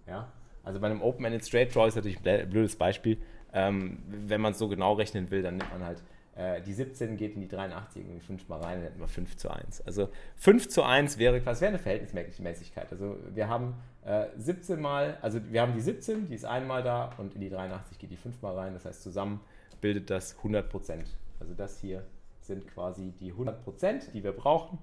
[0.07, 0.33] Ja.
[0.63, 3.19] Also bei einem Open-Ended Straight Draw ist natürlich ein blödes Beispiel.
[3.53, 6.03] Ähm, wenn man es so genau rechnen will, dann nimmt man halt
[6.37, 9.37] äh, die 17 geht in die 83 irgendwie 5 mal rein, dann hätten wir 5
[9.37, 9.83] zu 1.
[9.83, 12.91] Also 5 zu 1 wäre quasi wäre eine Verhältnismäßigkeit.
[12.91, 17.13] Also wir haben äh, 17 mal, also wir haben die 17, die ist einmal da
[17.19, 18.75] und in die 83 geht die 5 mal rein.
[18.75, 19.41] Das heißt, zusammen
[19.81, 21.17] bildet das 100 Prozent.
[21.39, 22.05] Also das hier
[22.47, 24.79] sind quasi die 100 Prozent, die wir brauchen.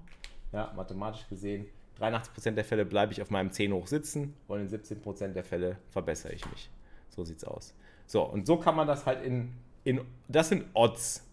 [0.52, 1.66] Ja, mathematisch gesehen
[2.00, 5.76] 83% der Fälle bleibe ich auf meinem 10 hoch sitzen und in 17% der Fälle
[5.90, 6.70] verbessere ich mich.
[7.08, 7.74] So sieht's aus.
[8.06, 9.52] So, und so kann man das halt in,
[9.84, 11.26] in das sind Odds.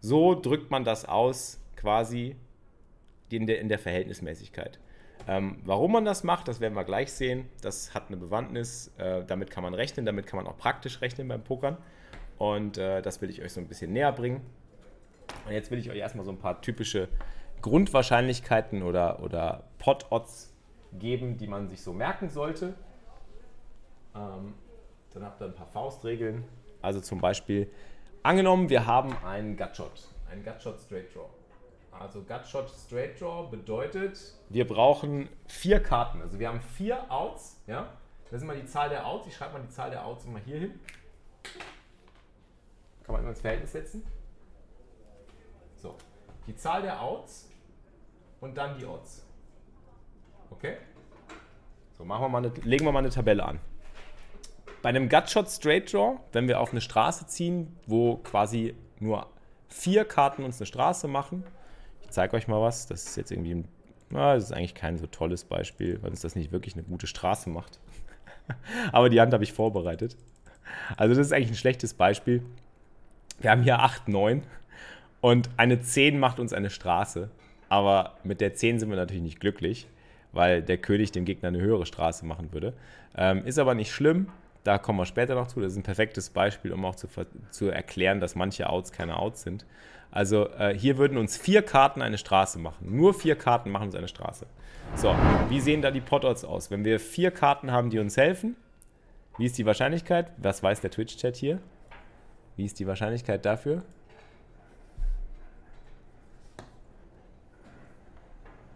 [0.00, 2.36] So drückt man das aus, quasi
[3.30, 4.78] in der, in der Verhältnismäßigkeit.
[5.26, 7.48] Ähm, warum man das macht, das werden wir gleich sehen.
[7.60, 8.92] Das hat eine Bewandtnis.
[8.98, 11.78] Äh, damit kann man rechnen, damit kann man auch praktisch rechnen beim Pokern.
[12.38, 14.42] Und äh, das will ich euch so ein bisschen näher bringen.
[15.46, 17.08] Und jetzt will ich euch erstmal so ein paar typische
[17.62, 20.52] Grundwahrscheinlichkeiten oder, oder Pot-Odds
[20.98, 22.74] geben, die man sich so merken sollte.
[24.14, 24.54] Ähm,
[25.12, 26.44] dann habt ihr ein paar Faustregeln.
[26.82, 27.70] Also zum Beispiel,
[28.22, 31.28] angenommen, wir haben einen Gutshot, einen Gutshot Straight Draw.
[31.98, 36.20] Also Gutshot Straight Draw bedeutet, wir brauchen vier Karten.
[36.20, 37.62] Also wir haben vier Outs.
[37.66, 37.88] Ja?
[38.30, 39.26] Das ist mal die Zahl der Outs.
[39.26, 40.80] Ich schreibe mal die Zahl der Outs immer hier hin.
[43.04, 44.04] Kann man immer ins Verhältnis setzen.
[46.46, 47.48] Die Zahl der Outs
[48.40, 49.26] und dann die Odds.
[50.50, 50.76] Okay?
[51.98, 53.58] So, machen wir mal eine, legen wir mal eine Tabelle an.
[54.82, 59.26] Bei einem Gutshot Straight Draw, wenn wir auf eine Straße ziehen, wo quasi nur
[59.68, 61.44] vier Karten uns eine Straße machen,
[62.02, 63.68] ich zeige euch mal was, das ist jetzt irgendwie ein,
[64.10, 67.08] na, das ist eigentlich kein so tolles Beispiel, weil uns das nicht wirklich eine gute
[67.08, 67.80] Straße macht.
[68.92, 70.16] Aber die Hand habe ich vorbereitet.
[70.96, 72.44] Also das ist eigentlich ein schlechtes Beispiel.
[73.40, 74.42] Wir haben hier 8, 9
[75.26, 77.30] und eine 10 macht uns eine Straße.
[77.68, 79.88] Aber mit der 10 sind wir natürlich nicht glücklich,
[80.30, 82.74] weil der König dem Gegner eine höhere Straße machen würde.
[83.16, 84.28] Ähm, ist aber nicht schlimm.
[84.62, 85.60] Da kommen wir später noch zu.
[85.60, 87.08] Das ist ein perfektes Beispiel, um auch zu,
[87.50, 89.66] zu erklären, dass manche Outs keine Outs sind.
[90.12, 92.94] Also äh, hier würden uns vier Karten eine Straße machen.
[92.96, 94.46] Nur vier Karten machen uns eine Straße.
[94.94, 95.12] So,
[95.48, 96.70] wie sehen da die Pot-Odds aus?
[96.70, 98.54] Wenn wir vier Karten haben, die uns helfen,
[99.38, 100.30] wie ist die Wahrscheinlichkeit?
[100.36, 101.58] Was weiß der Twitch-Chat hier?
[102.54, 103.82] Wie ist die Wahrscheinlichkeit dafür?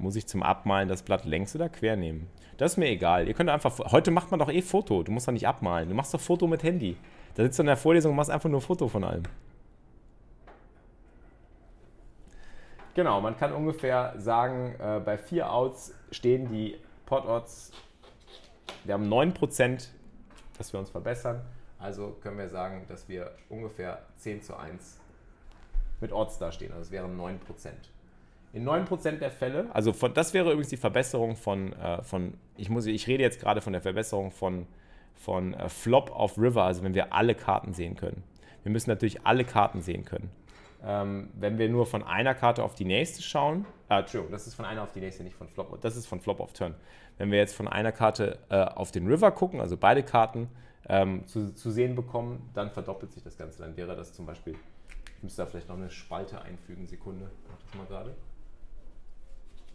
[0.00, 2.26] Muss ich zum Abmalen das Blatt längs oder quer nehmen?
[2.56, 3.28] Das ist mir egal.
[3.28, 3.78] Ihr könnt einfach.
[3.92, 5.02] Heute macht man doch eh Foto.
[5.02, 5.90] Du musst doch nicht abmalen.
[5.90, 6.96] Du machst doch Foto mit Handy.
[7.34, 9.24] Da sitzt du in der Vorlesung und machst einfach nur Foto von allem.
[12.94, 17.72] Genau, man kann ungefähr sagen, äh, bei vier Outs stehen die Pot-Odds.
[18.84, 19.88] Wir haben 9%,
[20.56, 21.42] dass wir uns verbessern.
[21.78, 24.98] Also können wir sagen, dass wir ungefähr 10 zu 1
[26.00, 26.72] mit Odds da stehen.
[26.72, 27.38] Also es wären 9%.
[28.52, 32.68] In 9% der Fälle, also von, das wäre übrigens die Verbesserung von, äh, von ich,
[32.68, 34.66] muss, ich rede jetzt gerade von der Verbesserung von,
[35.14, 38.24] von äh, Flop auf River, also wenn wir alle Karten sehen können.
[38.64, 40.30] Wir müssen natürlich alle Karten sehen können.
[40.82, 44.54] Ähm, wenn wir nur von einer Karte auf die nächste schauen, äh, Entschuldigung, das ist
[44.54, 46.74] von einer auf die nächste, nicht von Flop, das ist von Flop auf Turn.
[47.18, 50.48] Wenn wir jetzt von einer Karte äh, auf den River gucken, also beide Karten
[50.88, 53.62] ähm, zu, zu sehen bekommen, dann verdoppelt sich das Ganze.
[53.62, 54.54] Dann wäre das zum Beispiel,
[55.18, 58.16] ich müsste da vielleicht noch eine Spalte einfügen, Sekunde, mach das mal gerade.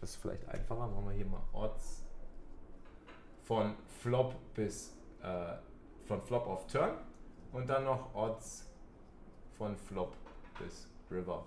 [0.02, 0.88] Das ist vielleicht einfacher.
[0.88, 2.04] Machen wir hier mal Odds
[3.44, 5.54] von Flop bis äh,
[6.08, 6.92] von Flop auf Turn
[7.52, 8.70] und dann noch Odds
[9.58, 10.14] von Flop
[10.60, 11.44] bis River.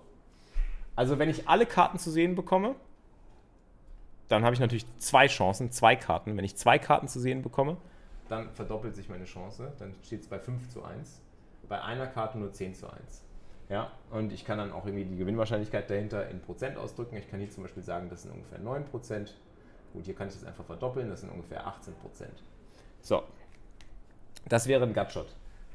[0.95, 2.75] Also wenn ich alle Karten zu sehen bekomme,
[4.27, 6.37] dann habe ich natürlich zwei Chancen, zwei Karten.
[6.37, 7.77] Wenn ich zwei Karten zu sehen bekomme,
[8.27, 9.73] dann verdoppelt sich meine Chance.
[9.79, 11.21] Dann steht es bei 5 zu 1.
[11.67, 13.23] Bei einer Karte nur 10 zu 1.
[13.69, 17.15] Ja, und ich kann dann auch irgendwie die Gewinnwahrscheinlichkeit dahinter in Prozent ausdrücken.
[17.17, 19.35] Ich kann hier zum Beispiel sagen, das sind ungefähr 9 Prozent.
[19.93, 22.43] Gut, hier kann ich das einfach verdoppeln, das sind ungefähr 18 Prozent.
[23.01, 23.23] So,
[24.47, 25.27] das wäre ein Gutshot.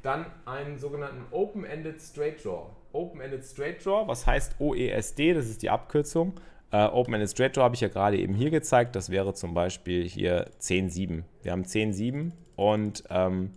[0.02, 2.66] Dann einen sogenannten Open-Ended Straight Draw.
[2.92, 6.34] Open-Ended Straight Draw, was heißt OESD, das ist die Abkürzung.
[6.72, 8.96] Uh, Open-Ended Straight Draw habe ich ja gerade eben hier gezeigt.
[8.96, 11.22] Das wäre zum Beispiel hier 10-7.
[11.42, 13.52] Wir haben 10-7 und ähm,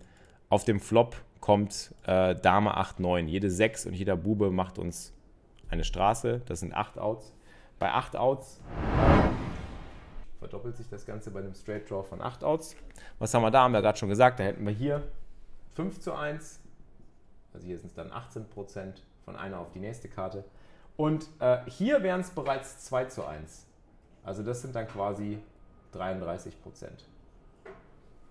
[0.50, 3.26] auf dem Flop kommt äh, Dame 8-9.
[3.26, 5.14] Jede 6 und jeder Bube macht uns
[5.70, 6.42] eine Straße.
[6.46, 7.34] Das sind 8 Outs.
[7.80, 12.76] Bei 8 Outs äh, verdoppelt sich das Ganze bei einem Straight Draw von 8 Outs.
[13.20, 13.64] Was haben wir da?
[13.64, 14.40] Haben wir gerade schon gesagt.
[14.40, 15.04] Da hätten wir hier
[15.76, 16.60] 5 zu 1.
[17.54, 20.44] Also hier sind es dann 18 Prozent von einer auf die nächste Karte.
[20.96, 23.68] Und äh, hier wären es bereits 2 zu 1.
[24.24, 25.40] Also das sind dann quasi
[25.92, 27.06] 33 Prozent.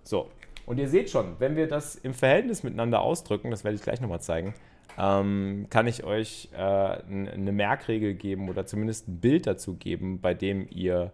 [0.02, 0.30] So,
[0.66, 4.00] und ihr seht schon, wenn wir das im Verhältnis miteinander ausdrücken, das werde ich gleich
[4.00, 4.54] nochmal zeigen,
[4.98, 10.34] ähm, kann ich euch äh, eine Merkregel geben oder zumindest ein Bild dazu geben, bei
[10.34, 11.12] dem ihr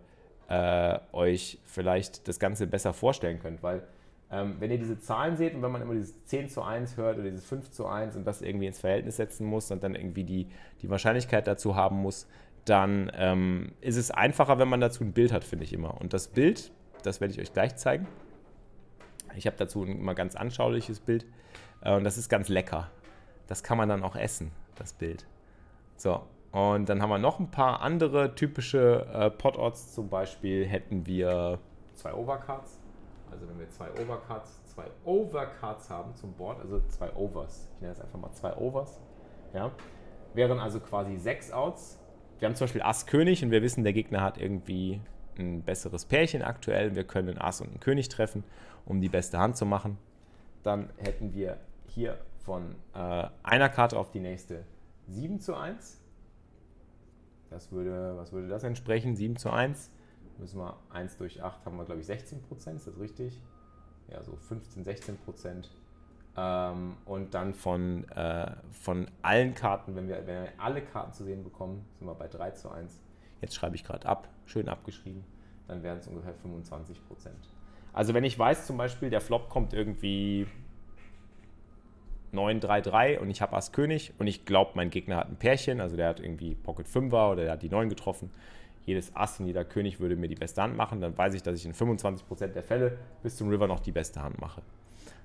[0.48, 3.62] äh, euch vielleicht das Ganze besser vorstellen könnt.
[3.62, 3.82] Weil
[4.30, 7.18] ähm, wenn ihr diese Zahlen seht und wenn man immer dieses 10 zu 1 hört
[7.18, 10.24] oder dieses 5 zu 1 und das irgendwie ins Verhältnis setzen muss und dann irgendwie
[10.24, 10.46] die,
[10.80, 12.26] die Wahrscheinlichkeit dazu haben muss,
[12.64, 16.00] dann ähm, ist es einfacher, wenn man dazu ein Bild hat, finde ich immer.
[16.00, 16.70] Und das Bild,
[17.02, 18.06] das werde ich euch gleich zeigen.
[19.36, 21.26] Ich habe dazu ein mal ganz anschauliches Bild
[21.82, 22.90] äh, und das ist ganz lecker.
[23.46, 25.26] Das kann man dann auch essen, das Bild.
[25.96, 29.94] So, und dann haben wir noch ein paar andere typische äh, Pot-Odds.
[29.94, 31.58] Zum Beispiel hätten wir
[31.94, 32.78] zwei Overcards.
[33.30, 37.70] Also wenn wir zwei Overcards, zwei Overcards haben zum Board, also zwei Overs.
[37.76, 39.00] Ich nenne das einfach mal zwei Overs.
[39.54, 39.70] Ja,
[40.34, 41.98] wären also quasi sechs Outs.
[42.38, 45.00] Wir haben zum Beispiel Ass König und wir wissen, der Gegner hat irgendwie
[45.38, 46.94] ein besseres Pärchen aktuell.
[46.94, 48.44] Wir können einen Ass und einen König treffen,
[48.86, 49.98] um die beste Hand zu machen.
[50.62, 54.64] Dann hätten wir hier von äh, einer Karte auf die nächste
[55.08, 56.00] 7 zu 1.
[57.50, 59.16] Das würde, was würde das entsprechen?
[59.16, 59.90] 7 zu 1
[60.38, 63.40] müssen wir 1 durch 8 haben wir, glaube ich, 16 Prozent, ist das richtig?
[64.08, 65.70] Ja, so 15, 16 Prozent.
[66.36, 71.24] Ähm, und dann von, äh, von allen Karten, wenn wir, wenn wir alle Karten zu
[71.24, 73.00] sehen bekommen, sind wir bei 3 zu 1.
[73.40, 75.24] Jetzt schreibe ich gerade ab, schön abgeschrieben,
[75.68, 77.48] dann wären es ungefähr 25 Prozent.
[77.92, 80.46] Also wenn ich weiß zum Beispiel, der Flop kommt irgendwie
[82.32, 85.36] 9, 3, 3 und ich habe Ass König und ich glaube, mein Gegner hat ein
[85.36, 88.30] Pärchen, also der hat irgendwie Pocket 5er oder der hat die 9 getroffen,
[88.86, 91.58] jedes Ass und jeder König würde mir die beste Hand machen, dann weiß ich, dass
[91.58, 94.62] ich in 25% der Fälle bis zum River noch die beste Hand mache.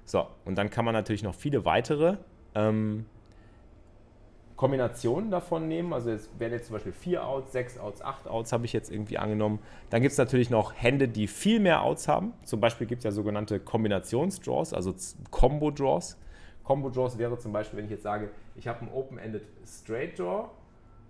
[0.03, 2.17] So, und dann kann man natürlich noch viele weitere
[2.55, 3.05] ähm,
[4.57, 5.93] Kombinationen davon nehmen.
[5.93, 8.91] Also es werden jetzt zum Beispiel 4 Outs, 6 Outs, 8 Outs habe ich jetzt
[8.91, 9.59] irgendwie angenommen.
[9.91, 12.33] Dann gibt es natürlich noch Hände, die viel mehr Outs haben.
[12.43, 14.93] Zum Beispiel gibt es ja sogenannte Kombinationsdraws, also
[15.31, 16.17] Combo-Draws.
[16.65, 20.49] Combo-Draws wäre zum Beispiel, wenn ich jetzt sage, ich habe einen Open-Ended Straight Draw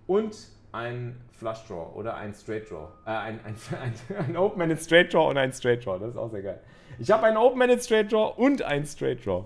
[0.06, 0.36] und
[0.74, 2.90] ein Flush Draw oder ein Straight Draw.
[3.06, 5.98] Äh, ein, ein, ein, ein Open-Ended Straight Draw und ein Straight Draw.
[6.00, 6.60] Das ist auch sehr geil.
[7.00, 9.46] Ich habe einen Open-Ended Straight Draw und ein Straight Draw.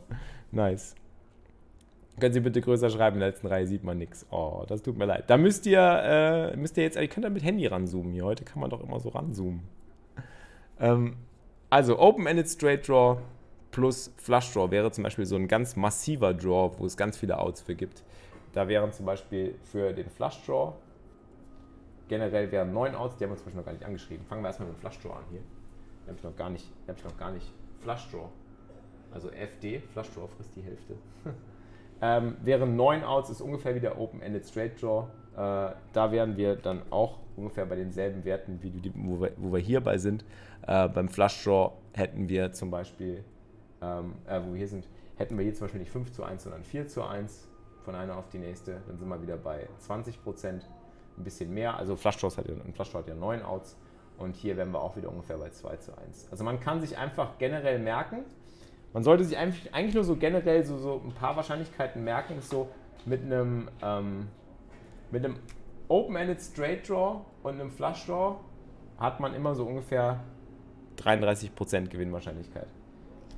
[0.52, 0.96] Nice.
[2.22, 4.28] Können Sie bitte größer schreiben, in der letzten Reihe sieht man nichts.
[4.30, 5.24] Oh, das tut mir leid.
[5.28, 8.26] Da müsst ihr, äh, müsst ihr jetzt, ihr könnt da mit Handy ranzoomen hier.
[8.26, 9.64] Heute kann man doch immer so ranzoomen.
[10.80, 11.18] Ähm,
[11.72, 13.18] also, Open-Ended Straight Draw
[13.72, 17.40] plus Flush Draw wäre zum Beispiel so ein ganz massiver Draw, wo es ganz viele
[17.40, 18.04] Outs für gibt.
[18.54, 20.74] Da wären zum Beispiel für den Flush Draw
[22.08, 24.26] generell wären neun Outs, die haben wir zum Beispiel noch gar nicht angeschrieben.
[24.28, 25.42] Fangen wir erstmal mit dem Flush Draw an hier.
[26.04, 27.52] Die habe ich noch gar nicht, habe ich noch gar nicht.
[27.80, 28.30] Flush Draw.
[29.12, 30.96] Also FD, Flush Draw frisst die Hälfte.
[32.02, 35.08] ähm, wären neun Outs, ist ungefähr wie der Open-Ended Straight Draw.
[35.34, 39.54] Äh, da wären wir dann auch ungefähr bei denselben Werten, wie die, wo, wir, wo
[39.54, 40.26] wir hierbei sind.
[40.68, 43.24] Äh, beim Flush Draw hätten wir zum Beispiel,
[43.82, 44.88] ähm, äh, wo wir hier sind,
[45.18, 47.48] hätten wir hier zum Beispiel nicht 5 zu 1, sondern 4 zu 1
[47.84, 48.82] von einer auf die nächste.
[48.88, 50.68] Dann sind wir wieder bei 20 Prozent
[51.18, 51.78] ein bisschen mehr.
[51.78, 53.78] Also Flushdraw hat, ja, Flushdraw hat ja 9 Outs
[54.18, 56.28] und hier wären wir auch wieder ungefähr bei 2 zu 1.
[56.32, 58.24] Also man kann sich einfach generell merken,
[58.94, 62.50] man sollte sich eigentlich, eigentlich nur so generell so, so ein paar Wahrscheinlichkeiten merken, ist
[62.50, 62.70] so
[63.06, 64.28] mit einem, ähm,
[65.12, 65.38] mit einem
[65.88, 68.36] Open-Ended Straight Draw und einem Flush Draw
[68.98, 70.20] hat man immer so ungefähr
[70.98, 72.68] 33% Gewinnwahrscheinlichkeit.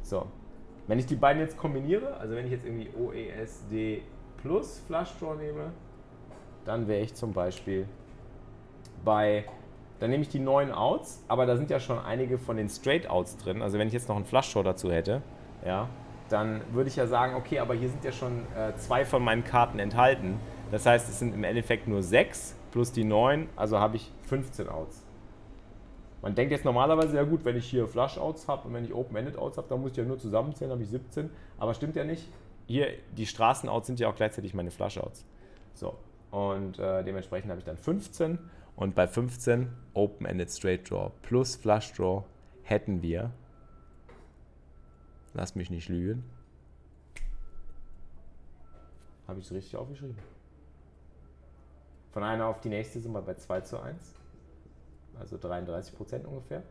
[0.02, 0.28] So,
[0.88, 4.04] wenn ich die beiden jetzt kombiniere, also wenn ich jetzt irgendwie OESD
[4.42, 5.72] plus Flush Draw nehme,
[6.66, 7.88] dann wäre ich zum Beispiel
[9.06, 9.46] bei,
[10.00, 13.10] dann nehme ich die neuen Outs, aber da sind ja schon einige von den Straight
[13.10, 13.62] Outs drin.
[13.62, 15.22] Also wenn ich jetzt noch einen Flush Draw dazu hätte,
[15.65, 15.89] ja,
[16.30, 19.43] dann würde ich ja sagen, okay, aber hier sind ja schon äh, zwei von meinen
[19.43, 20.39] Karten enthalten.
[20.71, 24.67] Das heißt, es sind im Endeffekt nur sechs plus die neun, also habe ich 15
[24.67, 25.04] Outs.
[26.23, 29.58] Man denkt jetzt normalerweise, ja gut, wenn ich hier Flush-Outs habe und wenn ich Open-Ended-Outs
[29.58, 31.30] habe, dann muss ich ja nur zusammenzählen, habe ich 17.
[31.60, 32.30] Aber stimmt ja nicht.
[32.65, 35.26] Hier, die Straßen-Outs sind ja auch gleichzeitig meine Flush-Outs.
[35.73, 35.95] So,
[36.32, 38.39] und äh, dementsprechend habe ich dann 15.
[38.76, 42.23] Und bei 15 Open-Ended Straight Draw plus Flush Draw
[42.63, 43.32] hätten wir,
[45.34, 46.24] lass mich nicht lügen,
[49.28, 50.17] habe ich es richtig aufgeschrieben?
[52.12, 54.13] Von einer auf die nächste sind wir bei 2 zu 1.
[55.19, 56.63] Also 33 Prozent ungefähr.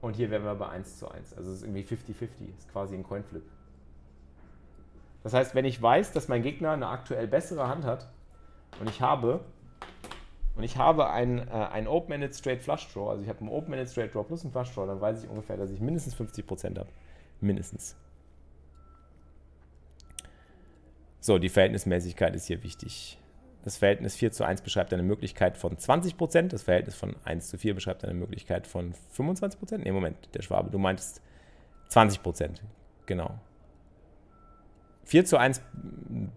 [0.00, 1.34] Und hier wären wir bei 1 zu 1.
[1.34, 2.56] Also es ist irgendwie 50-50.
[2.56, 3.42] Ist quasi ein Coinflip.
[5.22, 8.10] Das heißt, wenn ich weiß, dass mein Gegner eine aktuell bessere Hand hat
[8.78, 9.40] und ich habe
[10.54, 13.88] und ich habe ein, äh, ein Open-Ended Straight Flush Draw, also ich habe einen Open-Ended
[13.88, 16.90] Straight Draw plus einen Flush Draw, dann weiß ich ungefähr, dass ich mindestens 50% habe.
[17.40, 17.96] Mindestens.
[21.24, 23.18] So, die Verhältnismäßigkeit ist hier wichtig.
[23.62, 26.48] Das Verhältnis 4 zu 1 beschreibt eine Möglichkeit von 20%.
[26.48, 29.78] Das Verhältnis von 1 zu 4 beschreibt eine Möglichkeit von 25%.
[29.78, 31.22] Ne, Moment, der Schwabe, du meintest
[31.88, 32.60] 20%.
[33.06, 33.40] Genau.
[35.04, 35.62] 4 zu 1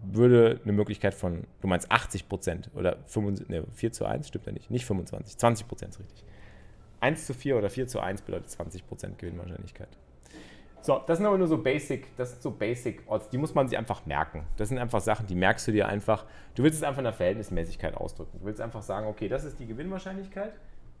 [0.04, 4.52] würde eine Möglichkeit von, du meinst 80% oder 75, ne, 4 zu 1 stimmt ja
[4.52, 6.24] nicht, nicht 25, 20% ist richtig.
[7.00, 9.98] 1 zu 4 oder 4 zu 1 bedeutet 20% Gewinnwahrscheinlichkeit.
[10.80, 13.68] So, das sind aber nur so Basic, das sind so Basic Odds, die muss man
[13.68, 14.44] sich einfach merken.
[14.56, 16.24] Das sind einfach Sachen, die merkst du dir einfach.
[16.54, 18.38] Du willst es einfach in der Verhältnismäßigkeit ausdrücken.
[18.40, 20.52] Du willst einfach sagen, okay, das ist die Gewinnwahrscheinlichkeit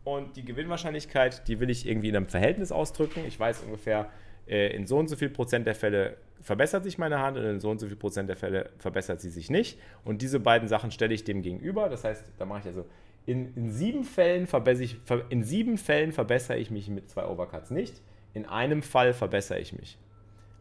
[0.04, 3.24] und die Gewinnwahrscheinlichkeit, die will ich irgendwie in einem Verhältnis ausdrücken.
[3.26, 4.08] Ich weiß ungefähr,
[4.46, 7.60] äh, in so und so viel Prozent der Fälle verbessert sich meine Hand und in
[7.60, 9.78] so und so viel Prozent der Fälle verbessert sie sich nicht.
[10.04, 11.88] Und diese beiden Sachen stelle ich dem gegenüber.
[11.88, 12.86] Das heißt, da mache ich also
[13.26, 17.70] in, in, sieben Fällen verbessere ich, in sieben Fällen verbessere ich mich mit zwei Overcuts
[17.70, 18.00] nicht.
[18.38, 19.98] In einem Fall verbessere ich mich.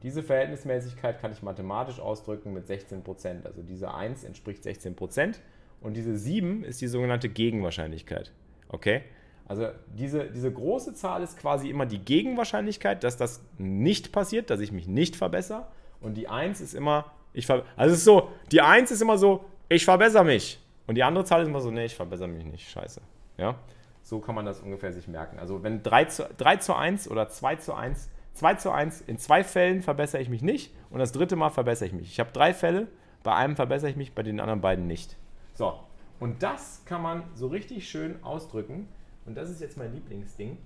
[0.02, 3.46] Diese Verhältnismäßigkeit kann ich mathematisch ausdrücken mit 16%.
[3.46, 5.36] Also diese 1 entspricht 16%
[5.82, 8.32] und diese 7 ist die sogenannte Gegenwahrscheinlichkeit.
[8.70, 9.04] Okay?
[9.48, 14.60] Also diese, diese große Zahl ist quasi immer die Gegenwahrscheinlichkeit, dass das nicht passiert, dass
[14.60, 15.68] ich mich nicht verbessere.
[16.02, 19.20] Und die 1 ist immer, ich ver also es ist so, die 1 ist immer
[19.20, 20.60] so, ich verbessere mich.
[20.88, 23.02] Und die andere Zahl ist immer so, nee, ich verbessere mich nicht, scheiße.
[23.38, 23.60] Ja?
[24.08, 25.38] So kann man das ungefähr sich merken.
[25.38, 29.18] Also wenn 3 zu, 3 zu 1 oder 2 zu 1, 2 zu 1, in
[29.18, 32.10] zwei Fällen verbessere ich mich nicht und das dritte Mal verbessere ich mich.
[32.10, 32.88] Ich habe drei Fälle,
[33.24, 35.18] bei einem verbessere ich mich, bei den anderen beiden nicht.
[35.56, 35.78] So,
[36.22, 38.88] und das kann man so richtig schön ausdrücken
[39.26, 40.58] und das ist jetzt mein Lieblingsding,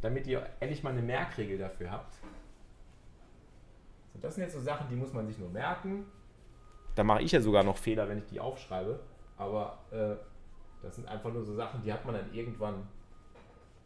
[0.00, 2.14] damit ihr endlich mal eine Merkregel dafür habt.
[4.12, 6.06] So, das sind jetzt so Sachen, die muss man sich nur merken.
[6.96, 8.98] Da mache ich ja sogar noch Fehler, wenn ich die aufschreibe.
[9.36, 10.16] Aber äh,
[10.82, 12.86] das sind einfach nur so Sachen, die hat man dann irgendwann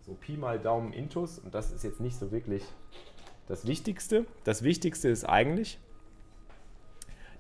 [0.01, 1.39] so Pi mal Daumen Intus.
[1.39, 2.63] Und das ist jetzt nicht so wirklich
[3.47, 4.27] das Wichtigste.
[4.45, 5.79] Das Wichtigste ist eigentlich,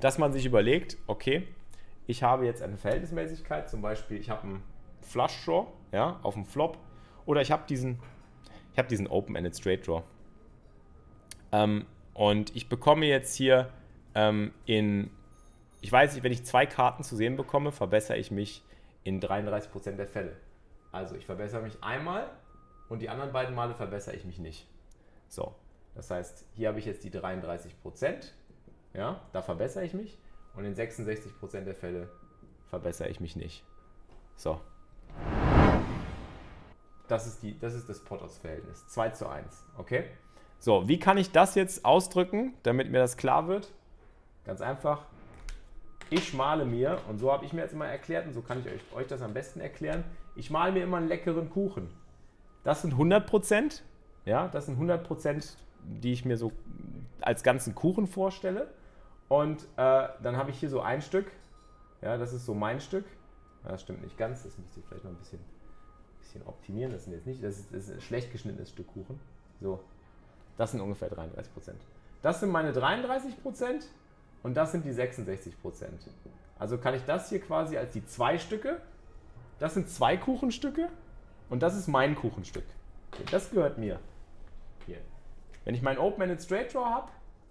[0.00, 1.46] dass man sich überlegt, okay,
[2.06, 4.62] ich habe jetzt eine Verhältnismäßigkeit, zum Beispiel ich habe einen
[5.00, 6.78] Flush Draw ja, auf dem Flop.
[7.24, 7.98] Oder ich habe diesen,
[8.76, 10.02] ich diesen Open-Ended Straight Draw.
[11.52, 13.70] Ähm, und ich bekomme jetzt hier
[14.14, 15.10] ähm, in,
[15.80, 18.62] ich weiß nicht, wenn ich zwei Karten zu sehen bekomme, verbessere ich mich
[19.06, 20.36] in 33% der Fälle.
[20.90, 22.28] Also ich verbessere mich einmal
[22.88, 24.66] und die anderen beiden Male verbessere ich mich nicht.
[25.28, 25.54] So,
[25.94, 27.70] das heißt, hier habe ich jetzt die 33%,
[28.94, 30.18] ja, da verbessere ich mich
[30.54, 32.08] und in 66% der Fälle
[32.68, 33.64] verbessere ich mich nicht.
[34.36, 34.60] So,
[37.06, 38.86] das ist, die, das, ist das Potters-Verhältnis.
[38.88, 39.64] 2 zu 1.
[39.78, 40.04] Okay?
[40.58, 43.72] So, wie kann ich das jetzt ausdrücken, damit mir das klar wird?
[44.44, 45.06] Ganz einfach.
[46.10, 48.66] Ich male mir, und so habe ich mir jetzt immer erklärt, und so kann ich
[48.66, 50.04] euch, euch das am besten erklären,
[50.36, 51.90] ich male mir immer einen leckeren Kuchen.
[52.62, 53.82] Das sind 100 Prozent.
[54.24, 56.52] Ja, das sind 100 Prozent, die ich mir so
[57.20, 58.68] als ganzen Kuchen vorstelle.
[59.28, 61.26] Und äh, dann habe ich hier so ein Stück.
[62.02, 63.04] Ja, das ist so mein Stück.
[63.64, 65.40] Das stimmt nicht ganz, das müsste ich vielleicht noch ein bisschen
[66.36, 66.92] bisschen optimieren.
[66.92, 69.18] Das sind jetzt nicht, das ist, das ist ein schlecht geschnittenes Stück Kuchen.
[69.60, 69.80] So,
[70.56, 71.80] das sind ungefähr 33 Prozent.
[72.22, 73.86] Das sind meine 33 Prozent
[74.46, 76.08] und das sind die 66 Prozent.
[76.56, 78.80] Also kann ich das hier quasi als die zwei Stücke,
[79.58, 80.88] das sind zwei Kuchenstücke
[81.50, 82.62] und das ist mein Kuchenstück.
[83.32, 83.98] Das gehört mir.
[84.86, 84.98] Hier.
[85.64, 87.08] Wenn ich meinen Open-Ended Straight Draw habe,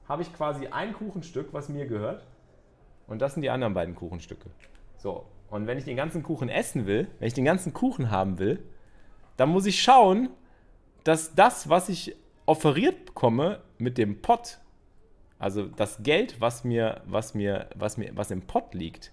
[0.07, 2.25] habe ich quasi ein Kuchenstück, was mir gehört.
[3.07, 4.49] Und das sind die anderen beiden Kuchenstücke.
[4.95, 8.39] So, und wenn ich den ganzen Kuchen essen will, wenn ich den ganzen Kuchen haben
[8.39, 8.63] will,
[9.35, 10.29] dann muss ich schauen,
[11.03, 14.59] dass das, was ich offeriert bekomme mit dem Pot,
[15.39, 19.11] also das Geld, was mir, was mir, was mir, was im Pot liegt,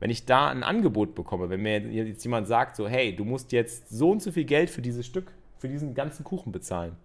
[0.00, 3.52] wenn ich da ein Angebot bekomme, wenn mir jetzt jemand sagt, so, hey, du musst
[3.52, 6.96] jetzt so und so viel Geld für dieses Stück, für diesen ganzen Kuchen bezahlen.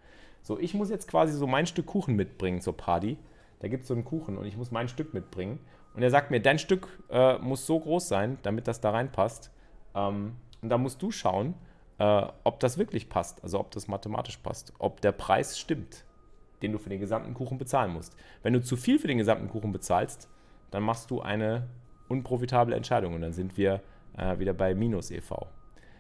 [0.44, 3.18] So, ich muss jetzt quasi so mein Stück Kuchen mitbringen zur Party.
[3.60, 5.60] Da gibt es so einen Kuchen und ich muss mein Stück mitbringen.
[5.96, 9.52] Und er sagt mir, dein Stück äh, muss so groß sein, damit das da reinpasst.
[9.96, 11.56] Ähm, und da musst du schauen,
[11.98, 16.04] äh, ob das wirklich passt, also ob das mathematisch passt, ob der Preis stimmt,
[16.64, 18.16] den du für den gesamten Kuchen bezahlen musst.
[18.42, 20.30] Wenn du zu viel für den gesamten Kuchen bezahlst,
[20.72, 21.68] dann machst du eine
[22.08, 23.82] unprofitable Entscheidung und dann sind wir
[24.18, 25.48] äh, wieder bei Minus e.V.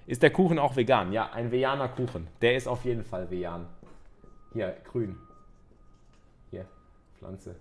[0.05, 1.14] Ist der Kuchen auch vegan?
[1.14, 2.28] Ja, ein veganer Kuchen.
[2.41, 3.68] Der ist auf jeden Fall vegan.
[4.53, 5.16] Hier, grün.
[6.51, 6.66] Hier,
[7.18, 7.55] Pflanze.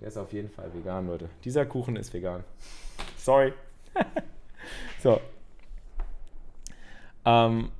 [0.00, 1.28] Der ist auf jeden Fall vegan, Leute.
[1.44, 2.44] Dieser Kuchen ist vegan.
[3.16, 3.52] Sorry.
[5.02, 5.20] so.
[7.24, 7.70] Ähm,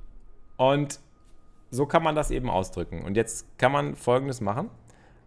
[0.57, 0.99] und
[1.69, 3.03] so kann man das eben ausdrücken.
[3.03, 4.69] Und jetzt kann man Folgendes machen.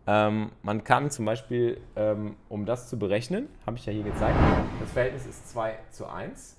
[0.06, 4.36] Ähm, man kann zum Beispiel, ähm, um das zu berechnen, habe ich ja hier gezeigt,
[4.80, 6.56] das Verhältnis ist 2 zu 1.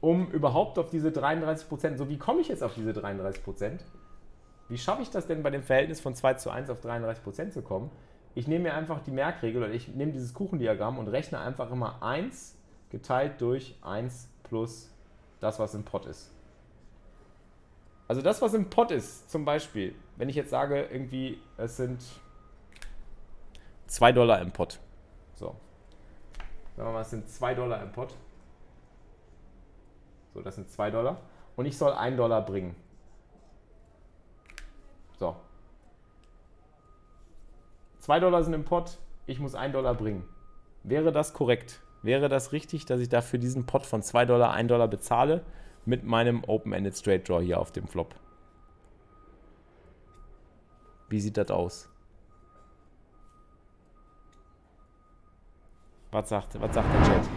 [0.00, 3.84] Um überhaupt auf diese 33 Prozent, so wie komme ich jetzt auf diese 33 Prozent?
[4.68, 7.52] Wie schaffe ich das denn bei dem Verhältnis von 2 zu 1 auf 33 Prozent
[7.52, 7.90] zu kommen?
[8.34, 12.02] Ich nehme mir einfach die Merkregel oder ich nehme dieses Kuchendiagramm und rechne einfach immer
[12.02, 12.56] 1
[12.90, 14.90] geteilt durch 1 plus
[15.40, 16.31] das, was im Pot ist.
[18.12, 22.04] Also das, was im Pot ist, zum Beispiel, wenn ich jetzt sage, irgendwie, es sind
[23.86, 24.80] 2 Dollar im Pot.
[25.34, 25.56] So.
[26.76, 28.14] Sagen wir mal, es sind 2 Dollar im Pot.
[30.34, 31.22] So, das sind 2 Dollar.
[31.56, 32.76] Und ich soll 1 Dollar bringen.
[35.18, 35.34] So.
[38.00, 40.28] 2 Dollar sind im Pot, ich muss 1 Dollar bringen.
[40.82, 41.80] Wäre das korrekt?
[42.02, 45.42] Wäre das richtig, dass ich dafür diesen Pot von 2 Dollar 1 Dollar bezahle?
[45.84, 48.14] Mit meinem Open-Ended Straight Draw hier auf dem Flop.
[51.08, 51.88] Wie sieht das aus?
[56.10, 57.28] Was sagt, was sagt der Chat?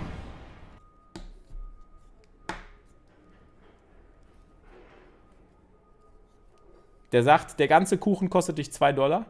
[7.11, 9.25] Der sagt, der ganze Kuchen kostet dich 2 Dollar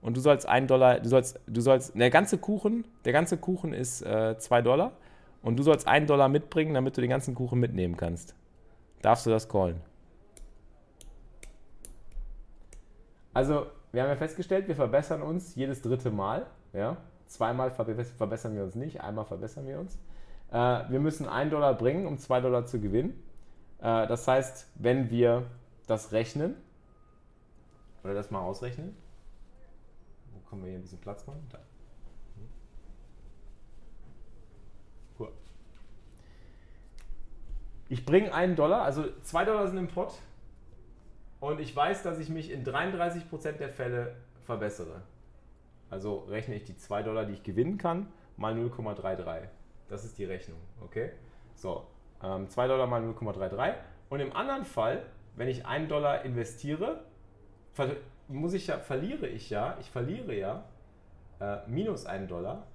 [0.00, 3.72] und du sollst 1 Dollar, du sollst, du sollst, der ganze Kuchen, der ganze Kuchen
[3.72, 4.92] ist 2 äh, Dollar
[5.42, 8.34] und du sollst 1 Dollar mitbringen, damit du den ganzen Kuchen mitnehmen kannst
[9.02, 9.80] darfst du das callen.
[13.34, 16.46] Also, wir haben ja festgestellt, wir verbessern uns jedes dritte Mal.
[16.72, 16.96] Ja?
[17.26, 19.98] Zweimal verbessern wir uns nicht, einmal verbessern wir uns.
[20.50, 23.22] Äh, wir müssen 1 Dollar bringen, um 2 Dollar zu gewinnen.
[23.78, 25.46] Äh, das heißt, wenn wir
[25.86, 26.56] das rechnen,
[28.04, 28.96] oder das mal ausrechnen,
[30.32, 31.46] wo können wir hier ein bisschen Platz machen?
[31.50, 31.58] Da.
[37.92, 40.14] Ich bringe einen Dollar, also zwei Dollar sind im Pot
[41.40, 44.16] und ich weiß, dass ich mich in 33% der Fälle
[44.46, 45.02] verbessere.
[45.90, 48.06] Also rechne ich die 2 Dollar, die ich gewinnen kann,
[48.38, 49.42] mal 0,33.
[49.90, 51.10] Das ist die Rechnung, okay?
[51.54, 51.86] So,
[52.22, 53.74] ähm, 2 Dollar mal 0,33.
[54.08, 55.02] Und im anderen Fall,
[55.36, 57.04] wenn ich 1 Dollar investiere,
[58.26, 60.64] muss ich ja, verliere ich ja, ich verliere ja
[61.40, 62.66] äh, minus 1 Dollar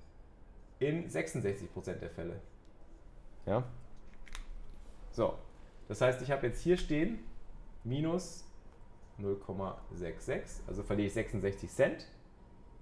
[0.78, 2.39] in 66% der Fälle.
[3.47, 3.63] Ja?
[5.18, 5.34] So,
[5.88, 7.18] das heißt, ich habe jetzt hier stehen
[7.84, 8.45] minus
[9.20, 12.05] 0,66, also verliere ich 66 Cent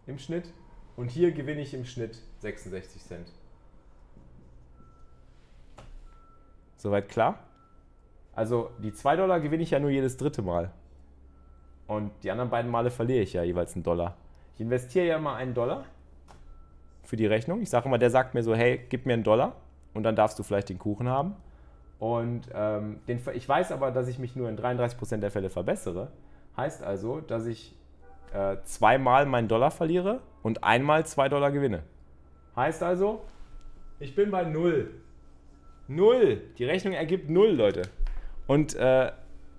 [0.06, 0.52] im Schnitt
[0.98, 3.32] und hier gewinne ich im Schnitt 66 Cent.
[6.76, 7.40] Soweit klar?
[8.34, 10.74] Also die 2 Dollar gewinne ich ja nur jedes dritte Mal.
[11.88, 14.18] Und die anderen beiden Male verliere ich ja jeweils einen Dollar.
[14.56, 15.86] Ich investiere ja mal einen Dollar
[17.04, 17.62] für die Rechnung.
[17.62, 19.56] Ich sage immer, der sagt mir so, hey, gib mir einen Dollar
[19.94, 21.38] und dann darfst du vielleicht den Kuchen haben.
[22.00, 26.12] Und ähm, den, ich weiß aber, dass ich mich nur in 33% der Fälle verbessere.
[26.58, 27.76] Heißt also, dass ich
[28.34, 31.84] äh, zweimal meinen Dollar verliere und einmal zwei Dollar gewinne.
[32.56, 33.22] Heißt also,
[34.00, 34.92] ich bin bei null.
[35.88, 36.42] Null.
[36.58, 37.84] Die Rechnung ergibt null, Leute.
[38.48, 39.12] Und äh,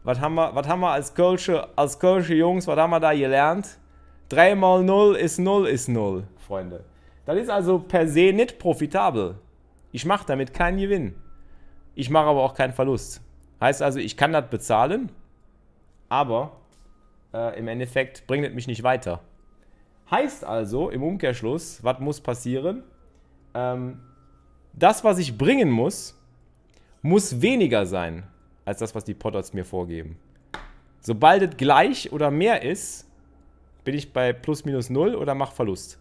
[0.04, 3.12] was haben wir, was haben wir als Kölsche, als Kölsche Jungs, was haben wir da
[3.12, 3.78] gelernt?
[4.28, 6.84] 3 mal 0 ist 0 ist 0, Freunde.
[7.24, 9.36] Das ist also per se nicht profitabel.
[9.92, 11.14] Ich mache damit keinen Gewinn.
[11.96, 13.22] Ich mache aber auch keinen Verlust.
[13.60, 15.10] Heißt also, ich kann das bezahlen,
[16.10, 16.52] aber
[17.32, 19.22] äh, im Endeffekt bringt es mich nicht weiter.
[20.10, 22.84] Heißt also, im Umkehrschluss, was muss passieren?
[23.54, 24.00] Ähm,
[24.74, 26.14] das, was ich bringen muss,
[27.00, 28.24] muss weniger sein
[28.66, 30.18] als das, was die Potters mir vorgeben.
[31.00, 33.08] Sobald es gleich oder mehr ist,
[33.84, 35.98] bin ich bei plus minus null oder mache Verlust.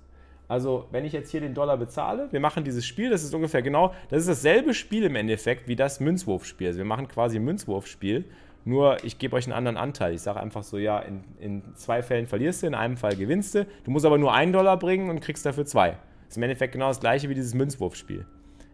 [0.47, 3.61] Also, wenn ich jetzt hier den Dollar bezahle, wir machen dieses Spiel, das ist ungefähr
[3.61, 6.67] genau, das ist dasselbe Spiel im Endeffekt wie das Münzwurfspiel.
[6.67, 8.25] Also, wir machen quasi ein Münzwurfspiel,
[8.63, 10.13] nur ich gebe euch einen anderen Anteil.
[10.13, 13.55] Ich sage einfach so, ja, in, in zwei Fällen verlierst du, in einem Fall gewinnst
[13.55, 13.65] du.
[13.83, 15.91] Du musst aber nur einen Dollar bringen und kriegst dafür zwei.
[15.91, 18.25] Das ist im Endeffekt genau das gleiche wie dieses Münzwurfspiel.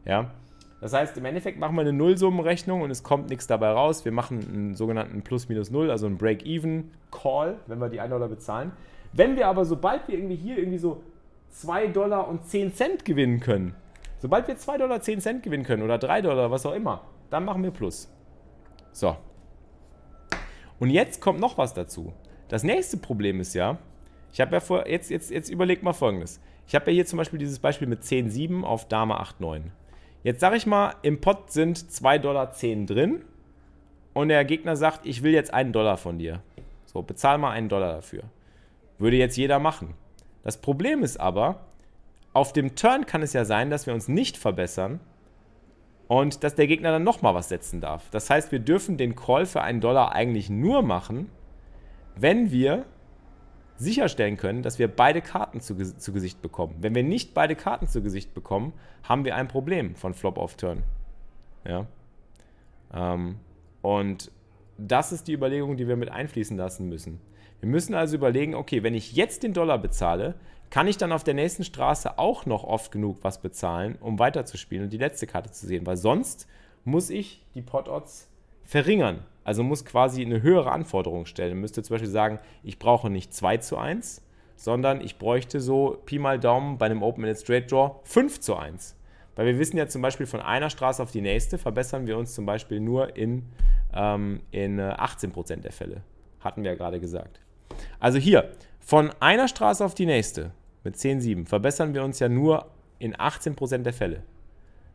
[0.06, 0.32] Ja?
[0.80, 4.04] Das heißt, im Endeffekt machen wir eine Nullsummenrechnung und es kommt nichts dabei raus.
[4.04, 8.72] Wir machen einen sogenannten Plus-Minus-Null, also einen Break-Even-Call, wenn wir die 1 Dollar bezahlen.
[9.14, 11.04] Wenn wir aber, sobald wir irgendwie hier irgendwie so
[11.52, 13.76] 2 Dollar und 10 Cent gewinnen können,
[14.20, 17.46] sobald wir 2 Dollar 10 Cent gewinnen können oder 3 Dollar, was auch immer, dann
[17.46, 18.12] machen wir Plus.
[18.92, 19.16] So.
[20.80, 22.14] Und jetzt kommt noch was dazu.
[22.48, 23.78] Das nächste Problem ist ja,
[24.34, 26.42] ich habe ja vor, jetzt, jetzt, jetzt überleg mal folgendes.
[26.68, 29.64] Ich habe ja hier zum Beispiel dieses Beispiel mit 10,7 auf Dame 8,9.
[30.24, 32.54] Jetzt sage ich mal, im Pot sind 2,10 Dollar
[32.86, 33.26] drin
[34.14, 36.42] und der Gegner sagt, ich will jetzt einen Dollar von dir.
[36.86, 38.24] So, bezahl mal einen Dollar dafür.
[38.98, 39.96] Würde jetzt jeder machen.
[40.44, 41.66] Das Problem ist aber,
[42.34, 45.00] auf dem Turn kann es ja sein, dass wir uns nicht verbessern
[46.08, 48.10] und dass der Gegner dann nochmal was setzen darf.
[48.10, 51.30] Das heißt, wir dürfen den Call für einen Dollar eigentlich nur machen,
[52.16, 52.86] wenn wir
[53.78, 56.76] sicherstellen können, dass wir beide Karten zu, zu Gesicht bekommen.
[56.80, 58.74] Wenn wir nicht beide Karten zu Gesicht bekommen,
[59.04, 60.84] haben wir ein Problem von Flop auf Turn.
[61.66, 61.88] Ja.
[62.94, 63.38] Ähm,
[63.82, 64.32] und
[64.78, 67.20] das ist die Überlegung, die wir mit einfließen lassen müssen.
[67.62, 70.36] Wir müssen also überlegen, okay, wenn ich jetzt den Dollar bezahle,
[70.72, 74.86] kann ich dann auf der nächsten Straße auch noch oft genug was bezahlen, um weiterzuspielen
[74.86, 76.48] und die letzte Karte zu sehen, weil sonst
[76.86, 78.30] muss ich die Pot-Odds
[78.64, 79.24] verringern.
[79.44, 81.52] Also muss quasi eine höhere Anforderung stellen.
[81.52, 84.24] Man müsste zum Beispiel sagen, ich brauche nicht 2 zu 1,
[84.56, 88.96] sondern ich bräuchte so Pi mal Daumen bei einem Open-Ended Straight Draw 5 zu 1.
[89.36, 92.34] Weil wir wissen ja zum Beispiel von einer Straße auf die nächste verbessern wir uns
[92.34, 93.44] zum Beispiel nur in,
[93.94, 96.02] ähm, in 18% äh, der Fälle.
[96.40, 97.42] Hatten wir ja gerade gesagt.
[98.00, 100.52] Also hier, von einer Straße auf die nächste
[100.84, 102.68] mit 10,7 verbessern wir uns ja nur
[103.00, 104.24] in 18% der Fälle.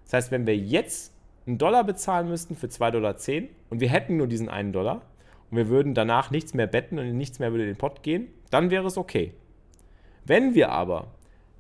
[0.05, 1.13] Das heißt, wenn wir jetzt
[1.47, 3.17] einen Dollar bezahlen müssten für 2,10 Dollar
[3.71, 5.03] und wir hätten nur diesen einen Dollar
[5.51, 8.29] und wir würden danach nichts mehr betten und nichts mehr würde in den Pot gehen,
[8.51, 9.33] dann wäre es okay.
[10.25, 11.09] Wenn wir aber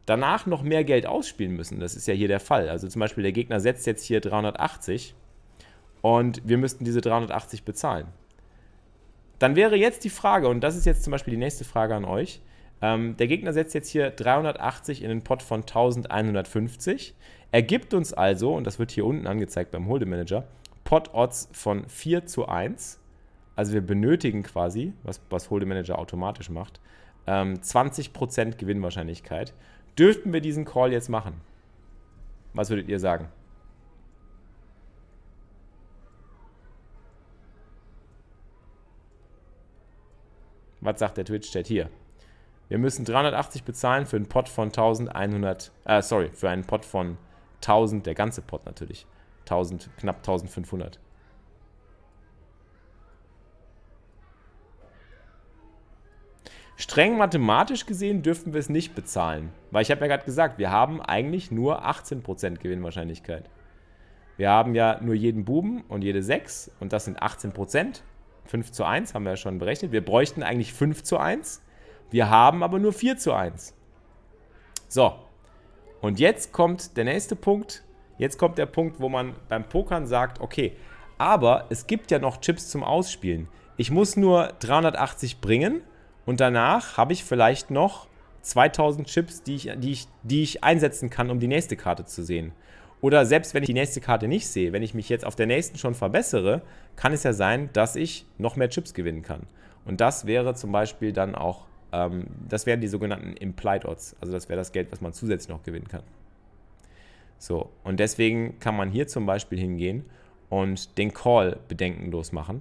[0.06, 3.22] danach noch mehr Geld ausspielen müssen, das ist ja hier der Fall, also zum Beispiel
[3.22, 5.14] der Gegner setzt jetzt hier 380
[6.02, 8.06] und wir müssten diese 380 bezahlen,
[9.38, 12.04] dann wäre jetzt die Frage, und das ist jetzt zum Beispiel die nächste Frage an
[12.04, 12.40] euch,
[12.82, 17.14] ähm, der Gegner setzt jetzt hier 380 in den Pot von 1150.
[17.52, 20.44] Ergibt uns also, und das wird hier unten angezeigt beim Hold'em Manager,
[20.84, 23.00] Pot-Odds von 4 zu 1.
[23.54, 26.80] Also wir benötigen quasi, was, was Hold'em automatisch macht,
[27.26, 29.54] ähm, 20% Gewinnwahrscheinlichkeit.
[29.98, 31.40] Dürften wir diesen Call jetzt machen?
[32.52, 33.28] Was würdet ihr sagen?
[40.86, 41.90] Was sagt der Twitch-Chat hier?
[42.68, 47.18] Wir müssen 380 bezahlen für einen Pot von 1100, äh, sorry, für einen Pot von
[47.56, 49.04] 1000, der ganze Pot natürlich.
[49.40, 51.00] 1000, knapp 1500.
[56.76, 59.50] Streng mathematisch gesehen dürften wir es nicht bezahlen.
[59.72, 63.50] Weil ich habe ja gerade gesagt, wir haben eigentlich nur 18% Gewinnwahrscheinlichkeit.
[64.36, 68.02] Wir haben ja nur jeden Buben und jede 6 und das sind 18%.
[68.46, 69.92] 5 zu 1 haben wir ja schon berechnet.
[69.92, 71.62] Wir bräuchten eigentlich 5 zu 1.
[72.10, 73.74] Wir haben aber nur 4 zu 1.
[74.88, 75.14] So.
[76.00, 77.82] Und jetzt kommt der nächste Punkt.
[78.18, 80.76] Jetzt kommt der Punkt, wo man beim Pokern sagt, okay,
[81.18, 83.48] aber es gibt ja noch Chips zum Ausspielen.
[83.76, 85.82] Ich muss nur 380 bringen
[86.24, 88.06] und danach habe ich vielleicht noch
[88.42, 92.22] 2000 Chips, die ich, die, ich, die ich einsetzen kann, um die nächste Karte zu
[92.22, 92.52] sehen.
[93.06, 95.46] Oder selbst wenn ich die nächste Karte nicht sehe, wenn ich mich jetzt auf der
[95.46, 96.62] nächsten schon verbessere,
[96.96, 99.42] kann es ja sein, dass ich noch mehr Chips gewinnen kann.
[99.84, 104.16] Und das wäre zum Beispiel dann auch ähm, das wären die sogenannten Implied Odds.
[104.20, 106.02] Also das wäre das Geld, was man zusätzlich noch gewinnen kann.
[107.38, 110.04] So, und deswegen kann man hier zum Beispiel hingehen
[110.48, 112.60] und den Call bedenkenlos machen,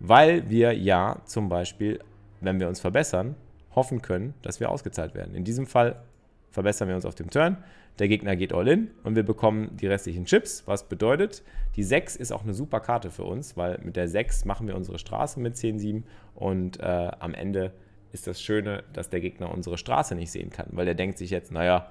[0.00, 2.00] weil wir ja zum Beispiel,
[2.42, 3.36] wenn wir uns verbessern,
[3.74, 5.34] hoffen können, dass wir ausgezahlt werden.
[5.34, 6.02] In diesem Fall
[6.50, 7.56] verbessern wir uns auf dem Turn,
[7.98, 11.42] der Gegner geht all in und wir bekommen die restlichen Chips, was bedeutet,
[11.76, 14.76] die 6 ist auch eine super Karte für uns, weil mit der 6 machen wir
[14.76, 17.72] unsere Straße mit 10-7 und äh, am Ende
[18.12, 21.30] ist das Schöne, dass der Gegner unsere Straße nicht sehen kann, weil er denkt sich
[21.30, 21.90] jetzt, naja,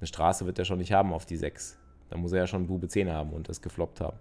[0.00, 1.78] eine Straße wird er schon nicht haben auf die 6.
[2.10, 4.16] Da muss er ja schon Bube 10 haben und das gefloppt haben.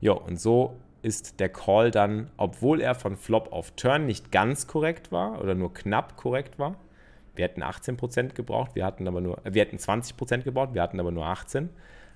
[0.00, 4.66] Jo, und so ist der Call dann, obwohl er von Flop auf Turn nicht ganz
[4.66, 6.76] korrekt war oder nur knapp korrekt war.
[7.36, 11.10] Wir hätten 18% gebraucht, wir hatten aber nur, wir hätten 20% gebraucht, wir hatten aber
[11.10, 11.70] nur 18.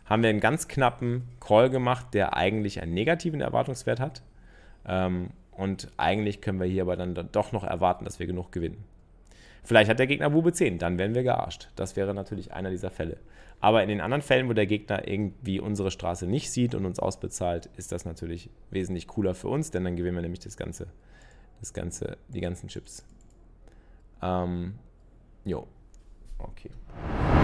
[0.07, 4.23] Haben wir einen ganz knappen Call gemacht, der eigentlich einen negativen Erwartungswert hat.
[4.87, 8.83] Ähm, und eigentlich können wir hier aber dann doch noch erwarten, dass wir genug gewinnen.
[9.63, 11.69] Vielleicht hat der Gegner Bube 10, dann werden wir gearscht.
[11.77, 13.19] Das wäre natürlich einer dieser Fälle.
[13.61, 16.99] Aber in den anderen Fällen, wo der Gegner irgendwie unsere Straße nicht sieht und uns
[16.99, 20.87] ausbezahlt, ist das natürlich wesentlich cooler für uns, denn dann gewinnen wir nämlich das Ganze,
[21.61, 23.05] das Ganze, die ganzen Chips.
[24.23, 24.75] Ähm,
[25.45, 25.67] jo.
[26.39, 26.71] Okay.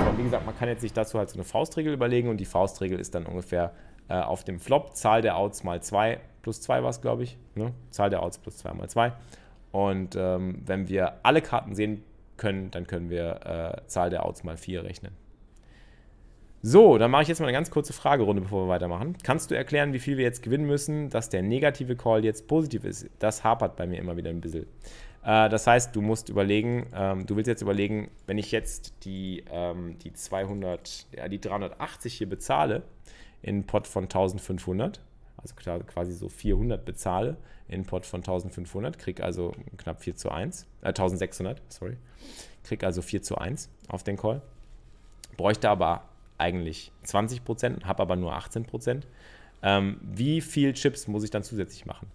[0.05, 2.45] So, wie gesagt, man kann jetzt sich dazu halt so eine Faustregel überlegen und die
[2.45, 3.73] Faustregel ist dann ungefähr
[4.09, 7.37] äh, auf dem Flop Zahl der Outs mal 2 plus 2 war es, glaube ich.
[7.57, 7.73] Ne?
[7.91, 9.13] Zahl der Outs plus 2 mal 2.
[9.73, 12.05] Und ähm, wenn wir alle Karten sehen
[12.37, 15.13] können, dann können wir äh, Zahl der Outs mal 4 rechnen.
[16.63, 19.17] So, dann mache ich jetzt mal eine ganz kurze Fragerunde, bevor wir weitermachen.
[19.23, 22.85] Kannst du erklären, wie viel wir jetzt gewinnen müssen, dass der negative Call jetzt positiv
[22.85, 23.09] ist?
[23.19, 24.67] Das hapert bei mir immer wieder ein bisschen.
[25.27, 29.45] Äh, das heißt, du musst überlegen, ähm, du willst jetzt überlegen, wenn ich jetzt die,
[29.51, 32.83] ähm, die 200, ja, die 380 hier bezahle,
[33.43, 35.01] in einen Pot von 1500,
[35.37, 35.55] also
[35.87, 37.37] quasi so 400 bezahle,
[37.69, 41.97] in einen Pot von 1500, krieg also knapp 4 zu 1, äh, 1600, sorry,
[42.63, 44.43] krieg also 4 zu 1 auf den Call,
[45.37, 46.05] bräuchte aber
[46.39, 49.03] eigentlich 20%, habe aber nur 18%.
[49.63, 52.09] Ähm, wie viel Chips muss ich dann zusätzlich machen?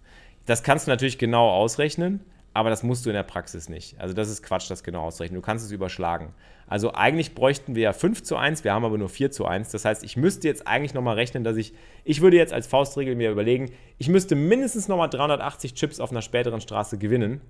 [0.46, 2.20] Das kannst du natürlich genau ausrechnen,
[2.54, 3.98] aber das musst du in der Praxis nicht.
[3.98, 5.40] Also das ist Quatsch, das genau auszurechnen.
[5.40, 6.34] Du kannst es überschlagen.
[6.66, 9.70] Also eigentlich bräuchten wir ja 5 zu 1, wir haben aber nur 4 zu 1.
[9.70, 11.74] Das heißt, ich müsste jetzt eigentlich nochmal rechnen, dass ich,
[12.04, 16.22] ich würde jetzt als Faustregel mir überlegen, ich müsste mindestens nochmal 380 Chips auf einer
[16.22, 17.40] späteren Straße gewinnen,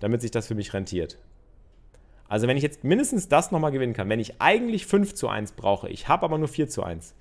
[0.00, 1.18] damit sich das für mich rentiert.
[2.28, 5.52] Also wenn ich jetzt mindestens das nochmal gewinnen kann, wenn ich eigentlich 5 zu 1
[5.52, 7.14] brauche, ich habe aber nur 4 zu 1,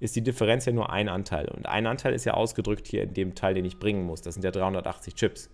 [0.00, 1.48] ist die Differenz ja nur ein Anteil.
[1.48, 4.22] Und ein Anteil ist ja ausgedrückt hier in dem Teil, den ich bringen muss.
[4.22, 5.50] Das sind ja 380 Chips.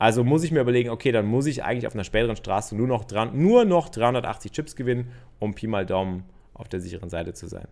[0.00, 2.88] Also muss ich mir überlegen, okay, dann muss ich eigentlich auf einer späteren Straße nur
[2.88, 6.24] noch, dran, nur noch 380 Chips gewinnen, um Pi mal Daumen
[6.54, 7.68] auf der sicheren Seite zu sein.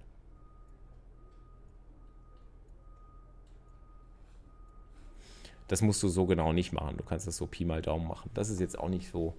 [5.69, 6.99] Das musst du so genau nicht machen.
[6.99, 8.31] Du kannst das so Pi mal Daumen machen.
[8.35, 9.33] Das ist jetzt auch nicht so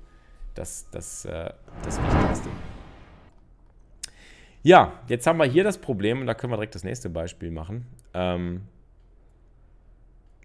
[0.55, 2.49] das, das, äh, das Wichtigste.
[4.63, 7.51] Ja, jetzt haben wir hier das Problem, und da können wir direkt das nächste Beispiel
[7.51, 7.85] machen.
[8.15, 8.63] Ähm,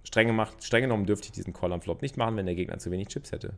[0.05, 2.79] streng, gemacht, streng genommen dürfte ich diesen Call am Flop nicht machen, wenn der Gegner
[2.79, 3.55] zu wenig Chips hätte.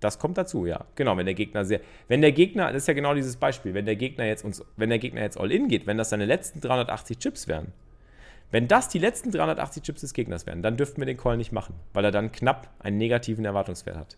[0.00, 0.84] Das kommt dazu, ja.
[0.94, 1.80] Genau, wenn der Gegner sehr.
[2.06, 4.90] Wenn der Gegner, das ist ja genau dieses Beispiel, wenn der Gegner jetzt uns, wenn
[4.90, 7.72] der Gegner jetzt all in geht, wenn das seine letzten 380 Chips wären,
[8.50, 11.52] wenn das die letzten 380 Chips des Gegners wären, dann dürften wir den Call nicht
[11.52, 14.16] machen, weil er dann knapp einen negativen Erwartungswert hat.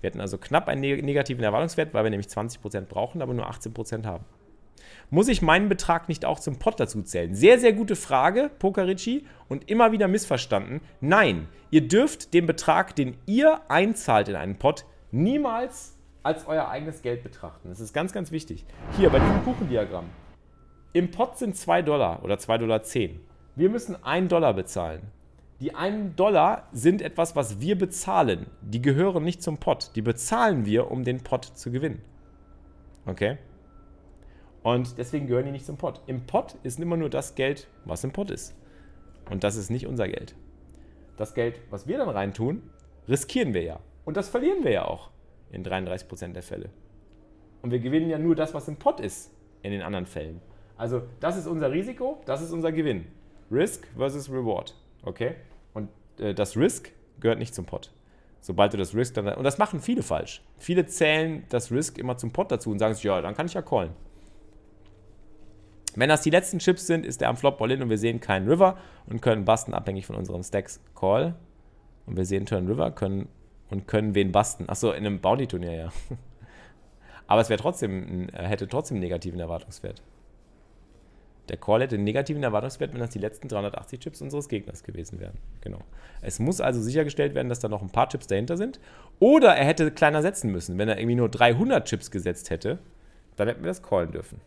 [0.00, 4.04] Wir hätten also knapp einen negativen Erwartungswert, weil wir nämlich 20% brauchen, aber nur 18%
[4.04, 4.24] haben.
[5.10, 7.34] Muss ich meinen Betrag nicht auch zum Pot dazu zählen?
[7.34, 10.80] Sehr, sehr gute Frage, Pokerici, und immer wieder missverstanden.
[11.00, 17.02] Nein, ihr dürft den Betrag, den ihr einzahlt in einen Pot, niemals als euer eigenes
[17.02, 17.68] Geld betrachten.
[17.68, 18.66] Das ist ganz, ganz wichtig.
[18.96, 20.06] Hier bei diesem Kuchendiagramm.
[20.92, 22.80] Im Pot sind 2 Dollar oder 2,10 Dollar.
[23.56, 25.02] Wir müssen 1 Dollar bezahlen.
[25.60, 28.46] Die 1 Dollar sind etwas, was wir bezahlen.
[28.62, 29.90] Die gehören nicht zum Pot.
[29.96, 32.00] Die bezahlen wir, um den Pot zu gewinnen.
[33.06, 33.38] Okay?
[34.68, 36.02] Und deswegen gehören die nicht zum Pot.
[36.06, 38.54] Im Pot ist immer nur das Geld, was im Pot ist.
[39.30, 40.34] Und das ist nicht unser Geld.
[41.16, 42.60] Das Geld, was wir dann reintun,
[43.08, 43.80] riskieren wir ja.
[44.04, 45.08] Und das verlieren wir ja auch
[45.50, 46.68] in 33% der Fälle.
[47.62, 49.30] Und wir gewinnen ja nur das, was im Pot ist,
[49.62, 50.42] in den anderen Fällen.
[50.76, 53.06] Also das ist unser Risiko, das ist unser Gewinn.
[53.50, 54.74] Risk versus Reward.
[55.02, 55.36] Okay?
[55.72, 55.88] Und
[56.18, 57.90] äh, das Risk gehört nicht zum Pot.
[58.42, 59.28] Sobald du das Risk dann.
[59.28, 60.42] Und das machen viele falsch.
[60.58, 63.54] Viele zählen das Risk immer zum Pot dazu und sagen sich, ja, dann kann ich
[63.54, 63.92] ja callen.
[65.96, 68.48] Wenn das die letzten Chips sind, ist der am Flop All-In und wir sehen keinen
[68.48, 71.34] River und können busten, abhängig von unseren Stacks Call.
[72.06, 73.28] Und wir sehen Turn River können,
[73.70, 74.68] und können wen busten.
[74.68, 75.88] Achso, in einem Bounty-Turnier, ja.
[77.26, 80.02] Aber es wäre trotzdem, äh, hätte trotzdem einen negativen Erwartungswert.
[81.48, 85.18] Der Call hätte einen negativen Erwartungswert, wenn das die letzten 380 Chips unseres Gegners gewesen
[85.18, 85.38] wären.
[85.62, 85.78] Genau.
[86.20, 88.80] Es muss also sichergestellt werden, dass da noch ein paar Chips dahinter sind.
[89.18, 90.76] Oder er hätte kleiner setzen müssen.
[90.76, 92.78] Wenn er irgendwie nur 300 Chips gesetzt hätte,
[93.36, 94.40] dann hätten wir das callen dürfen.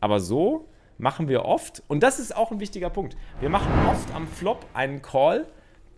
[0.00, 0.68] Aber so
[0.98, 4.66] machen wir oft, und das ist auch ein wichtiger Punkt, wir machen oft am Flop
[4.74, 5.46] einen Call,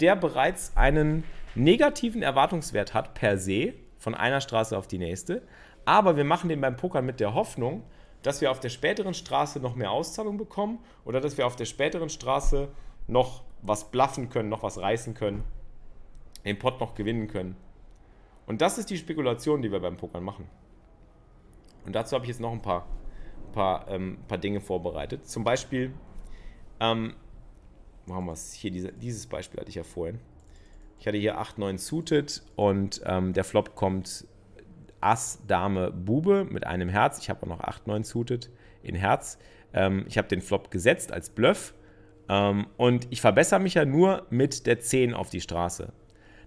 [0.01, 1.25] der bereits einen
[1.55, 5.43] negativen Erwartungswert hat per se, von einer Straße auf die nächste.
[5.85, 7.83] Aber wir machen den beim Pokern mit der Hoffnung,
[8.23, 11.65] dass wir auf der späteren Straße noch mehr Auszahlung bekommen oder dass wir auf der
[11.65, 12.69] späteren Straße
[13.07, 15.45] noch was bluffen können, noch was reißen können,
[16.45, 17.57] den Pot noch gewinnen können.
[18.47, 20.49] Und das ist die Spekulation, die wir beim Pokern machen.
[21.87, 22.87] Und dazu habe ich jetzt noch ein paar
[23.53, 25.27] paar, ähm, paar Dinge vorbereitet.
[25.27, 25.93] Zum Beispiel,
[26.81, 27.15] ähm,
[28.07, 28.53] wo haben wir es?
[28.53, 30.19] Hier, diese, dieses Beispiel hatte ich ja vorhin.
[30.99, 34.27] Ich hatte hier 8, 9 suited und ähm, der Flop kommt
[35.01, 37.19] Ass, Dame, Bube mit einem Herz.
[37.19, 38.51] Ich habe auch noch 8, 9 suited
[38.83, 39.39] in Herz.
[39.73, 41.75] Ähm, ich habe den Flop gesetzt als Bluff
[42.29, 45.93] ähm, und ich verbessere mich ja nur mit der 10 auf die Straße.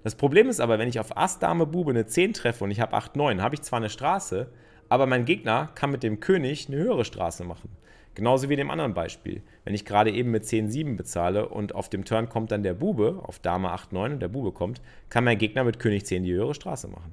[0.04, 2.80] Das Problem ist aber, wenn ich auf Ass, Dame, Bube eine 10 treffe und ich
[2.80, 4.52] habe 8, 9, habe ich zwar eine Straße,
[4.90, 7.70] aber mein Gegner kann mit dem König eine höhere Straße machen.
[8.16, 9.42] Genauso wie in dem anderen Beispiel.
[9.64, 13.22] Wenn ich gerade eben mit 10-7 bezahle und auf dem Turn kommt dann der Bube,
[13.24, 16.54] auf Dame 8-9 und der Bube kommt, kann mein Gegner mit König 10 die höhere
[16.54, 17.12] Straße machen.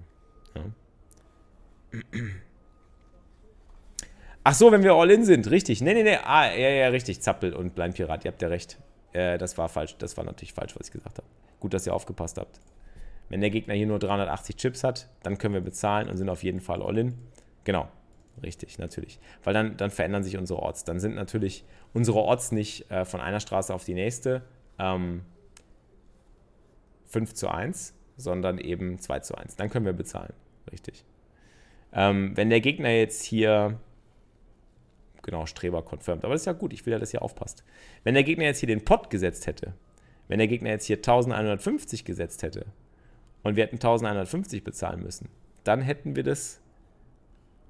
[0.55, 0.63] Ja.
[4.45, 5.81] Ach so, wenn wir All-In sind, richtig.
[5.81, 8.79] Nee, nee, nee, ah, ja, ja, richtig, Zappel und Blindpirat, ihr habt ja recht.
[9.13, 11.29] Äh, das war falsch, das war natürlich falsch, was ich gesagt habe.
[11.61, 12.61] Gut, dass ihr aufgepasst habt.
[13.29, 16.43] Wenn der Gegner hier nur 380 Chips hat, dann können wir bezahlen und sind auf
[16.43, 17.19] jeden Fall All-In.
[17.65, 17.89] Genau,
[18.43, 19.21] richtig, natürlich.
[19.45, 20.85] Weil dann, dann verändern sich unsere Orts.
[20.85, 24.43] Dann sind natürlich unsere Orts nicht äh, von einer Straße auf die nächste
[24.79, 25.23] ähm,
[27.07, 29.57] 5 zu 1, sondern eben 2 zu 1.
[29.57, 30.33] Dann können wir bezahlen.
[30.71, 31.05] Richtig.
[31.93, 33.79] Ähm, wenn der Gegner jetzt hier,
[35.23, 37.65] genau, Streber confirmed, aber das ist ja gut, ich will ja, dass ihr aufpasst.
[38.05, 39.75] Wenn der Gegner jetzt hier den Pot gesetzt hätte,
[40.29, 42.67] wenn der Gegner jetzt hier 1150 gesetzt hätte
[43.43, 45.29] und wir hätten 1150 bezahlen müssen,
[45.65, 46.61] dann hätten wir das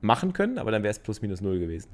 [0.01, 1.91] machen können, aber dann wäre es plus minus null gewesen.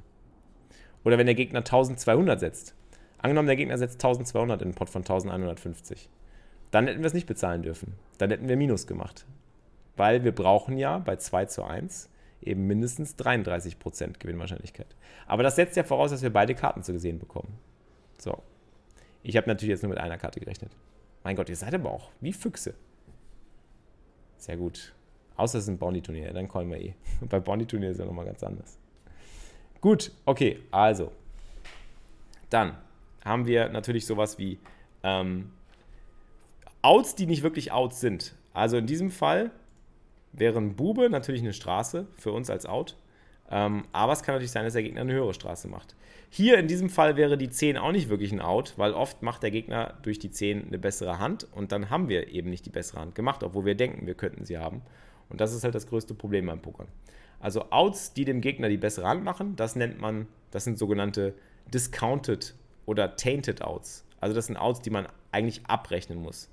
[1.03, 2.75] Oder wenn der Gegner 1200 setzt.
[3.17, 6.09] Angenommen, der Gegner setzt 1200 in den Pot von 1150.
[6.71, 7.93] Dann hätten wir es nicht bezahlen dürfen.
[8.17, 9.25] Dann hätten wir Minus gemacht.
[9.95, 12.09] Weil wir brauchen ja bei 2 zu 1
[12.41, 14.95] eben mindestens 33% Gewinnwahrscheinlichkeit.
[15.25, 17.57] Aber das setzt ja voraus, dass wir beide Karten zu gesehen bekommen.
[18.17, 18.43] So.
[19.23, 20.71] Ich habe natürlich jetzt nur mit einer Karte gerechnet.
[21.23, 22.75] Mein Gott, ihr seid aber auch wie Füchse.
[24.37, 24.93] Sehr gut.
[25.37, 26.93] Außer es ist ein Bounty-Turnier, dann callen wir eh.
[27.29, 28.77] Bei Bounty-Turnier ist ja nochmal ganz anders.
[29.79, 31.11] Gut, okay, also.
[32.49, 32.75] Dann
[33.23, 34.59] haben wir natürlich sowas wie
[35.03, 35.51] ähm,
[36.81, 38.35] Outs, die nicht wirklich Outs sind.
[38.53, 39.51] Also in diesem Fall
[40.33, 42.95] wäre ein Bube natürlich eine Straße für uns als Out.
[43.49, 45.95] Ähm, aber es kann natürlich sein, dass der Gegner eine höhere Straße macht.
[46.29, 49.43] Hier in diesem Fall wäre die 10 auch nicht wirklich ein Out, weil oft macht
[49.43, 52.69] der Gegner durch die 10 eine bessere Hand und dann haben wir eben nicht die
[52.69, 54.81] bessere Hand gemacht, obwohl wir denken, wir könnten sie haben.
[55.29, 56.87] Und das ist halt das größte Problem beim Pokern.
[57.39, 61.33] Also Outs, die dem Gegner die bessere Hand machen, das nennt man, das sind sogenannte
[61.73, 62.55] Discounted
[62.85, 64.05] oder Tainted Outs.
[64.19, 66.49] Also das sind Outs, die man eigentlich abrechnen muss.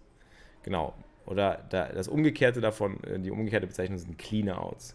[0.62, 0.94] Genau.
[1.26, 4.94] Oder das Umgekehrte davon, äh, die umgekehrte Bezeichnung sind Cleaner Outs.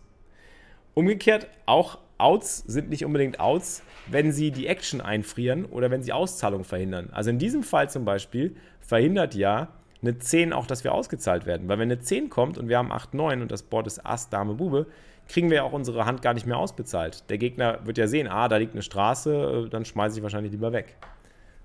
[0.94, 6.12] Umgekehrt, auch Outs sind nicht unbedingt Outs, wenn sie die Action einfrieren oder wenn sie
[6.12, 7.10] Auszahlung verhindern.
[7.12, 9.70] Also in diesem Fall zum Beispiel verhindert ja
[10.02, 11.68] eine 10 auch, dass wir ausgezahlt werden.
[11.68, 14.30] Weil wenn eine 10 kommt und wir haben 8, 9 und das Board ist Ass,
[14.30, 14.88] Dame, Bube,
[15.28, 17.30] kriegen wir ja auch unsere Hand gar nicht mehr ausbezahlt.
[17.30, 20.52] Der Gegner wird ja sehen, ah, da liegt eine Straße, äh, dann schmeiße ich wahrscheinlich
[20.52, 20.96] lieber weg.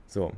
[0.06, 0.32] So.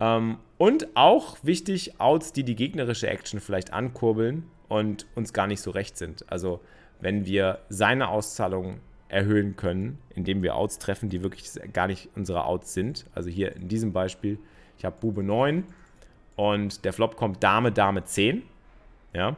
[0.00, 5.60] Ähm, und auch wichtig, Outs, die die gegnerische Action vielleicht ankurbeln und uns gar nicht
[5.60, 6.24] so recht sind.
[6.30, 6.60] Also
[7.00, 12.44] wenn wir seine Auszahlung erhöhen können, indem wir Outs treffen, die wirklich gar nicht unsere
[12.44, 13.04] Outs sind.
[13.14, 14.38] Also hier in diesem Beispiel,
[14.78, 15.64] ich habe Bube 9
[16.36, 18.42] und der Flop kommt Dame, Dame 10.
[19.12, 19.36] Ja.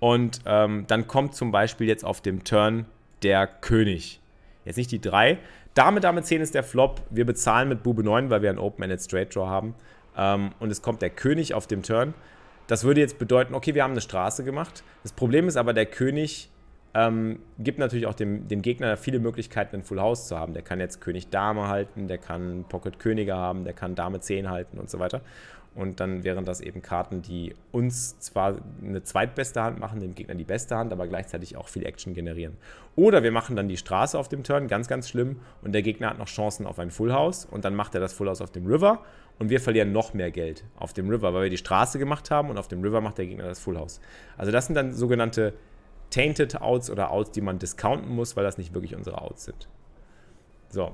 [0.00, 2.86] Und ähm, dann kommt zum Beispiel jetzt auf dem Turn
[3.22, 4.20] der König.
[4.64, 5.38] Jetzt nicht die 3.
[5.74, 7.02] Dame, Dame 10 ist der Flop.
[7.10, 9.74] Wir bezahlen mit Bube 9, weil wir einen Open-Ended Straight Draw haben.
[10.16, 12.14] Ähm, und es kommt der König auf dem Turn.
[12.66, 14.82] Das würde jetzt bedeuten, okay, wir haben eine Straße gemacht.
[15.02, 16.48] Das Problem ist aber, der König
[16.94, 20.54] ähm, gibt natürlich auch dem, dem Gegner viele Möglichkeiten, ein Full House zu haben.
[20.54, 24.48] Der kann jetzt König Dame halten, der kann Pocket Könige haben, der kann Dame 10
[24.48, 25.20] halten und so weiter.
[25.74, 30.36] Und dann wären das eben Karten, die uns zwar eine zweitbeste Hand machen, dem Gegner
[30.36, 32.56] die beste Hand, aber gleichzeitig auch viel Action generieren.
[32.94, 36.10] Oder wir machen dann die Straße auf dem Turn, ganz, ganz schlimm, und der Gegner
[36.10, 38.52] hat noch Chancen auf ein Full House und dann macht er das Full House auf
[38.52, 39.00] dem River
[39.40, 42.50] und wir verlieren noch mehr Geld auf dem River, weil wir die Straße gemacht haben
[42.50, 44.00] und auf dem River macht der Gegner das Full House.
[44.36, 45.54] Also das sind dann sogenannte
[46.10, 49.68] Tainted Outs oder Outs, die man discounten muss, weil das nicht wirklich unsere Outs sind.
[50.68, 50.92] So,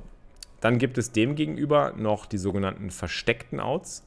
[0.61, 4.07] dann gibt es dem gegenüber noch die sogenannten versteckten Outs.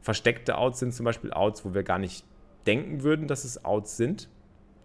[0.00, 2.24] Versteckte Outs sind zum Beispiel Outs, wo wir gar nicht
[2.66, 4.28] denken würden, dass es Outs sind.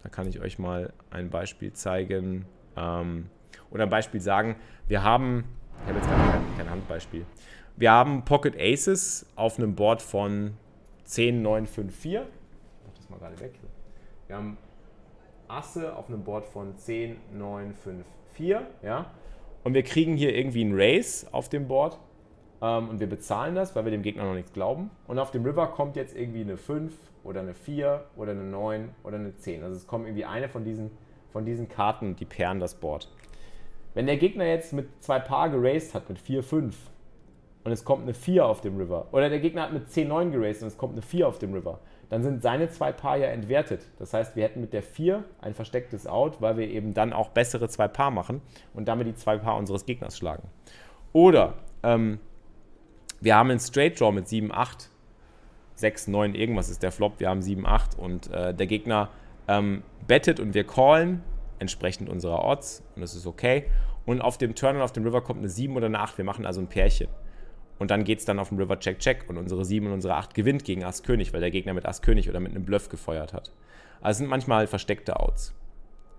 [0.02, 2.46] Da kann ich euch mal ein Beispiel zeigen
[2.76, 3.28] ähm,
[3.70, 4.56] oder ein Beispiel sagen.
[4.88, 5.44] Wir haben,
[5.82, 7.26] ich habe jetzt kein, kein Handbeispiel.
[7.76, 10.54] Wir haben Pocket Aces auf einem Board von
[11.04, 12.22] 10, 9, 5, 4.
[12.22, 12.26] Ich
[12.86, 13.52] mach das mal gerade weg.
[14.26, 14.56] Wir haben
[15.50, 18.66] Asse auf einem Board von 10, 9, 5, 4.
[18.82, 19.06] Ja?
[19.64, 21.98] Und wir kriegen hier irgendwie ein Race auf dem Board.
[22.62, 24.90] Ähm, und wir bezahlen das, weil wir dem Gegner noch nichts glauben.
[25.06, 26.94] Und auf dem River kommt jetzt irgendwie eine 5
[27.24, 29.62] oder eine 4 oder eine 9 oder eine 10.
[29.62, 30.90] Also es kommt irgendwie eine von diesen,
[31.32, 33.08] von diesen Karten, die pairen das Board.
[33.94, 36.76] Wenn der Gegner jetzt mit zwei Paar geraced hat, mit 4, 5,
[37.62, 40.32] und es kommt eine 4 auf dem River, oder der Gegner hat mit 10, 9
[40.32, 41.80] geraced und es kommt eine 4 auf dem River,
[42.10, 43.86] dann sind seine zwei Paar ja entwertet.
[43.98, 47.30] Das heißt, wir hätten mit der 4 ein verstecktes Out, weil wir eben dann auch
[47.30, 48.42] bessere zwei Paar machen
[48.74, 50.42] und damit die zwei Paar unseres Gegners schlagen.
[51.12, 52.18] Oder ähm,
[53.20, 54.90] wir haben einen Straight Draw mit 7, 8,
[55.76, 57.20] 6, 9, irgendwas ist der Flop.
[57.20, 59.08] Wir haben 7, 8 und äh, der Gegner
[59.46, 61.22] ähm, bettet und wir callen
[61.60, 63.66] entsprechend unserer Odds und das ist okay.
[64.04, 66.18] Und auf dem Turn und auf dem River kommt eine 7 oder eine 8.
[66.18, 67.08] Wir machen also ein Pärchen.
[67.80, 70.14] Und dann geht es dann auf dem River Check Check und unsere 7 und unsere
[70.14, 72.90] 8 gewinnt gegen Ass König, weil der Gegner mit Ass König oder mit einem Bluff
[72.90, 73.52] gefeuert hat.
[74.02, 75.54] Also es sind manchmal versteckte Outs.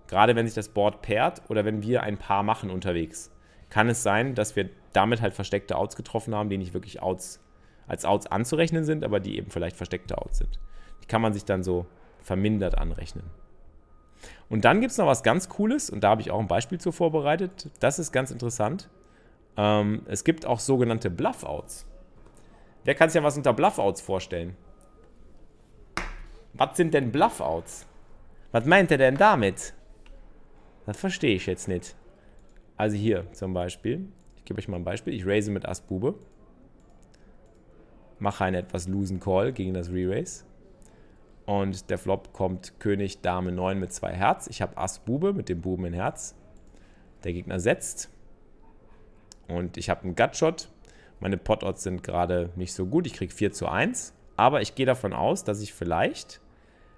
[0.08, 3.30] Gerade wenn sich das Board pairt oder wenn wir ein Paar machen unterwegs,
[3.70, 7.40] kann es sein, dass wir damit halt versteckte Outs getroffen haben, die nicht wirklich Outs
[7.86, 10.58] als Outs anzurechnen sind, aber die eben vielleicht versteckte Outs sind.
[11.04, 11.86] Die kann man sich dann so
[12.22, 13.24] vermindert anrechnen.
[14.48, 16.78] Und dann gibt es noch was ganz Cooles, und da habe ich auch ein Beispiel
[16.78, 17.70] zu vorbereitet.
[17.78, 18.88] Das ist ganz interessant.
[19.56, 21.86] Ähm, es gibt auch sogenannte Bluff-Outs.
[22.84, 24.56] Wer kann sich ja was unter Bluff-Outs vorstellen?
[26.54, 27.86] Was sind denn Bluff-Outs?
[28.50, 29.74] Was meint er denn damit?
[30.86, 31.94] Das verstehe ich jetzt nicht.
[32.76, 34.08] Also hier zum Beispiel.
[34.36, 35.14] Ich gebe euch mal ein Beispiel.
[35.14, 36.14] Ich raise mit Ass Bube.
[38.18, 40.44] Mache einen etwas losen Call gegen das Re-Raise.
[41.46, 44.46] Und der Flop kommt König, Dame 9 mit zwei Herz.
[44.48, 46.34] Ich habe Ass Bube mit dem Buben in Herz.
[47.24, 48.10] Der Gegner setzt.
[49.48, 50.68] Und ich habe einen Gutshot.
[51.20, 53.06] Meine Pot-Odds sind gerade nicht so gut.
[53.06, 54.14] Ich kriege 4 zu 1.
[54.36, 56.40] Aber ich gehe davon aus, dass ich vielleicht,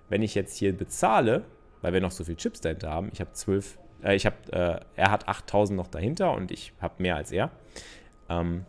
[0.08, 1.44] wenn ich jetzt hier bezahle,
[1.82, 4.80] weil wir noch so viele Chips dahinter haben, ich habe 12, äh, ich habe, äh,
[4.96, 7.50] er hat 8000 noch dahinter und ich habe mehr als er.
[8.28, 8.64] Ähm,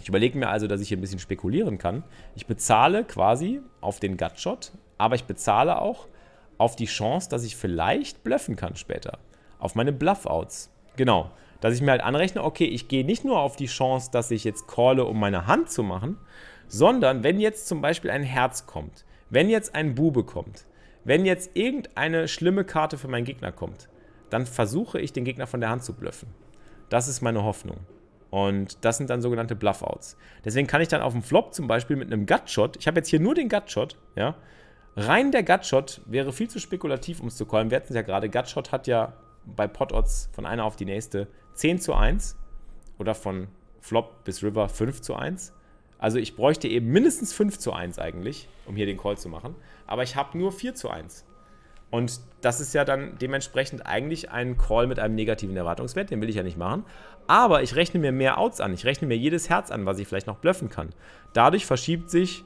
[0.00, 2.02] ich überlege mir also, dass ich hier ein bisschen spekulieren kann.
[2.34, 6.08] Ich bezahle quasi auf den Gutshot, aber ich bezahle auch
[6.58, 9.18] auf die Chance, dass ich vielleicht bluffen kann später.
[9.58, 10.70] Auf meine Bluff-Outs.
[10.96, 11.30] Genau.
[11.62, 14.42] Dass ich mir halt anrechne, okay, ich gehe nicht nur auf die Chance, dass ich
[14.42, 16.18] jetzt calle, um meine Hand zu machen,
[16.66, 20.66] sondern wenn jetzt zum Beispiel ein Herz kommt, wenn jetzt ein Bube kommt,
[21.04, 23.88] wenn jetzt irgendeine schlimme Karte für meinen Gegner kommt,
[24.28, 26.28] dann versuche ich den Gegner von der Hand zu bluffen.
[26.88, 27.76] Das ist meine Hoffnung.
[28.30, 30.16] Und das sind dann sogenannte Bluff-Outs.
[30.44, 33.08] Deswegen kann ich dann auf dem Flop zum Beispiel mit einem Gutshot, ich habe jetzt
[33.08, 34.34] hier nur den Gutshot, ja,
[34.96, 37.70] rein der Gutshot wäre viel zu spekulativ, um es zu callen.
[37.70, 39.12] Wir hatten es ja gerade, Gutshot hat ja
[39.44, 42.36] bei Pot-Odds von einer auf die nächste 10 zu 1
[42.98, 43.48] oder von
[43.80, 45.52] Flop bis River 5 zu 1.
[45.98, 49.54] Also ich bräuchte eben mindestens 5 zu 1 eigentlich, um hier den Call zu machen.
[49.86, 51.24] Aber ich habe nur 4 zu 1.
[51.90, 56.30] Und das ist ja dann dementsprechend eigentlich ein Call mit einem negativen Erwartungswert, den will
[56.30, 56.84] ich ja nicht machen.
[57.26, 60.08] Aber ich rechne mir mehr Outs an, ich rechne mir jedes Herz an, was ich
[60.08, 60.90] vielleicht noch bluffen kann.
[61.34, 62.44] Dadurch verschiebt sich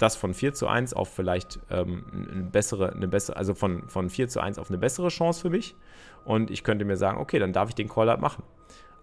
[0.00, 4.08] das von 4 zu 1 auf vielleicht ähm, eine bessere, eine bessere, also von, von
[4.08, 5.76] 4 zu 1 auf eine bessere Chance für mich.
[6.24, 8.42] Und ich könnte mir sagen, okay, dann darf ich den Call halt machen.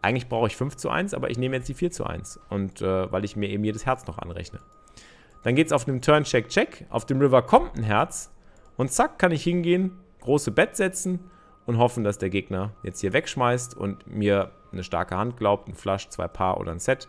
[0.01, 2.39] Eigentlich brauche ich 5 zu 1, aber ich nehme jetzt die 4 zu 1.
[2.49, 4.59] Und äh, weil ich mir eben jedes Herz noch anrechne.
[5.43, 6.85] Dann geht es auf einem Turn Check Check.
[6.89, 8.31] Auf dem River kommt ein Herz.
[8.75, 9.91] Und zack, kann ich hingehen,
[10.21, 11.19] große Bett setzen
[11.65, 15.73] und hoffen, dass der Gegner jetzt hier wegschmeißt und mir eine starke Hand glaubt, ein
[15.73, 17.07] Flush, zwei Paar oder ein Set.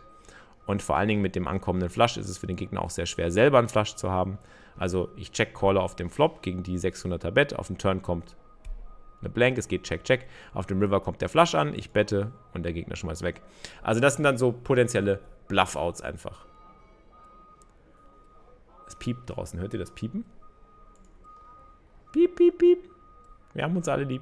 [0.69, 3.07] Und vor allen Dingen mit dem ankommenden Flush ist es für den Gegner auch sehr
[3.07, 4.37] schwer, selber einen Flush zu haben.
[4.77, 7.57] Also ich check Caller auf dem Flop gegen die 600er Bett.
[7.57, 8.35] Auf dem Turn kommt
[9.19, 10.27] eine Blank, es geht Check, Check.
[10.53, 13.41] Auf dem River kommt der Flush an, ich bette und der Gegner schmeißt weg.
[13.81, 16.45] Also das sind dann so potenzielle Bluff-Outs einfach.
[18.85, 20.23] Es piept draußen, hört ihr das Piepen?
[22.11, 22.89] Piep, piep, piep.
[23.55, 24.21] Wir haben uns alle lieb.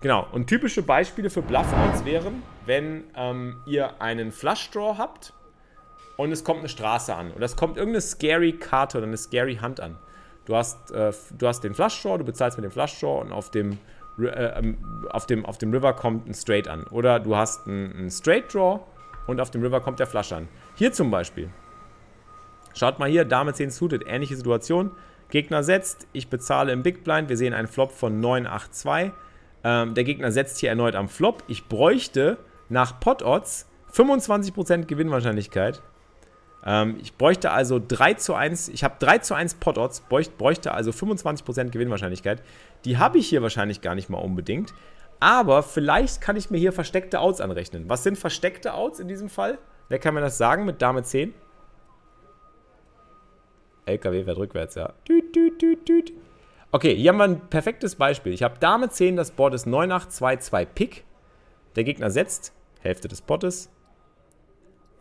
[0.00, 5.34] Genau, und typische Beispiele für Bluff-Outs wären, wenn ähm, ihr einen Flush-Draw habt
[6.16, 9.56] und es kommt eine Straße an oder es kommt irgendeine scary Karte oder eine scary
[9.56, 9.98] Hand an.
[10.46, 13.32] Du hast, äh, du hast den Flush Draw, du bezahlst mit dem Flush Draw und
[13.32, 13.78] auf dem,
[14.18, 14.78] äh, ähm,
[15.10, 16.84] auf, dem, auf dem River kommt ein Straight an.
[16.90, 18.80] Oder du hast einen Straight Draw
[19.26, 20.48] und auf dem River kommt der Flush an.
[20.76, 21.50] Hier zum Beispiel.
[22.74, 24.92] Schaut mal hier, Dame 10 suited, ähnliche Situation.
[25.28, 29.12] Gegner setzt, ich bezahle im Big Blind, wir sehen einen Flop von 982.
[29.62, 31.44] Ähm, der Gegner setzt hier erneut am Flop.
[31.48, 32.38] Ich bräuchte
[32.68, 35.82] nach Pot Odds 25% Gewinnwahrscheinlichkeit
[36.64, 40.90] ähm, ich bräuchte also 3 zu 1, ich habe 3 zu 1 Pot-Odds, bräuchte also
[40.90, 42.42] 25% Gewinnwahrscheinlichkeit.
[42.84, 44.74] Die habe ich hier wahrscheinlich gar nicht mal unbedingt.
[45.20, 47.88] Aber vielleicht kann ich mir hier versteckte Outs anrechnen.
[47.88, 49.58] Was sind versteckte Outs in diesem Fall?
[49.88, 51.34] Wer kann mir das sagen mit Dame 10?
[53.84, 54.92] LKW fährt rückwärts, ja.
[55.08, 56.12] Düt, düt, düt, düt.
[56.72, 58.32] Okay, hier haben wir ein perfektes Beispiel.
[58.32, 61.04] Ich habe Dame 10, das Board ist 9822 Pick.
[61.74, 63.70] Der Gegner setzt, Hälfte des Pottes.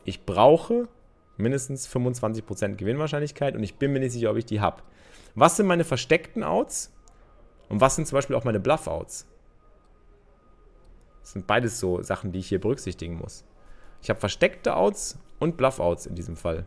[0.04, 0.88] Ich brauche
[1.38, 4.82] mindestens 25% Gewinnwahrscheinlichkeit und ich bin mir nicht sicher, ob ich die habe.
[5.36, 6.92] Was sind meine versteckten Outs
[7.70, 9.28] und was sind zum Beispiel auch meine Bluff-Outs?
[11.22, 13.46] Das sind beides so Sachen, die ich hier berücksichtigen muss.
[14.02, 16.66] Ich habe versteckte Outs und Bluff-Outs in diesem Fall.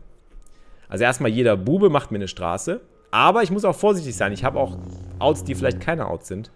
[0.87, 2.79] Also erstmal, jeder Bube macht mir eine Straße,
[3.13, 4.31] aber ich muss auch vorsichtig sein.
[4.33, 4.75] Ich habe auch
[5.19, 6.51] Outs, die vielleicht keine Outs sind.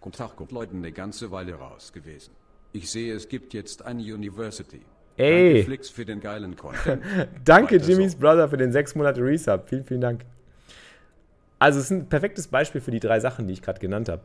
[0.00, 2.32] Guten Tag, kommt Leuten eine ganze Weile raus gewesen.
[2.72, 4.82] Ich sehe, es gibt jetzt eine University.
[5.16, 5.54] Ey.
[5.54, 7.02] Danke Flix für den geilen Content.
[7.44, 8.18] Danke Weiter Jimmys so.
[8.18, 9.68] Brother für den 6 Monate Resub.
[9.68, 10.24] Vielen, vielen Dank.
[11.58, 14.22] Also es ist ein perfektes Beispiel für die drei Sachen, die ich gerade genannt habe.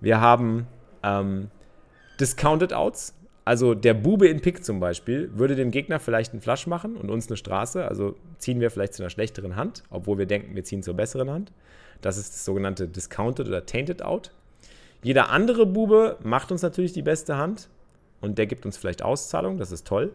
[0.00, 0.68] Wir haben
[1.02, 1.50] ähm,
[2.20, 3.12] Discounted Outs.
[3.44, 7.10] Also der Bube in Pick zum Beispiel würde dem Gegner vielleicht einen Flush machen und
[7.10, 7.86] uns eine Straße.
[7.86, 11.30] Also ziehen wir vielleicht zu einer schlechteren Hand, obwohl wir denken, wir ziehen zur besseren
[11.30, 11.52] Hand.
[12.00, 14.30] Das ist das sogenannte Discounted oder Tainted Out.
[15.02, 17.68] Jeder andere Bube macht uns natürlich die beste Hand
[18.22, 19.58] und der gibt uns vielleicht Auszahlung.
[19.58, 20.12] Das ist toll.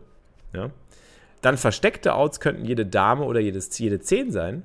[0.54, 0.72] Ja.
[1.42, 4.64] Dann versteckte Outs könnten jede Dame oder jedes, jede 10 sein,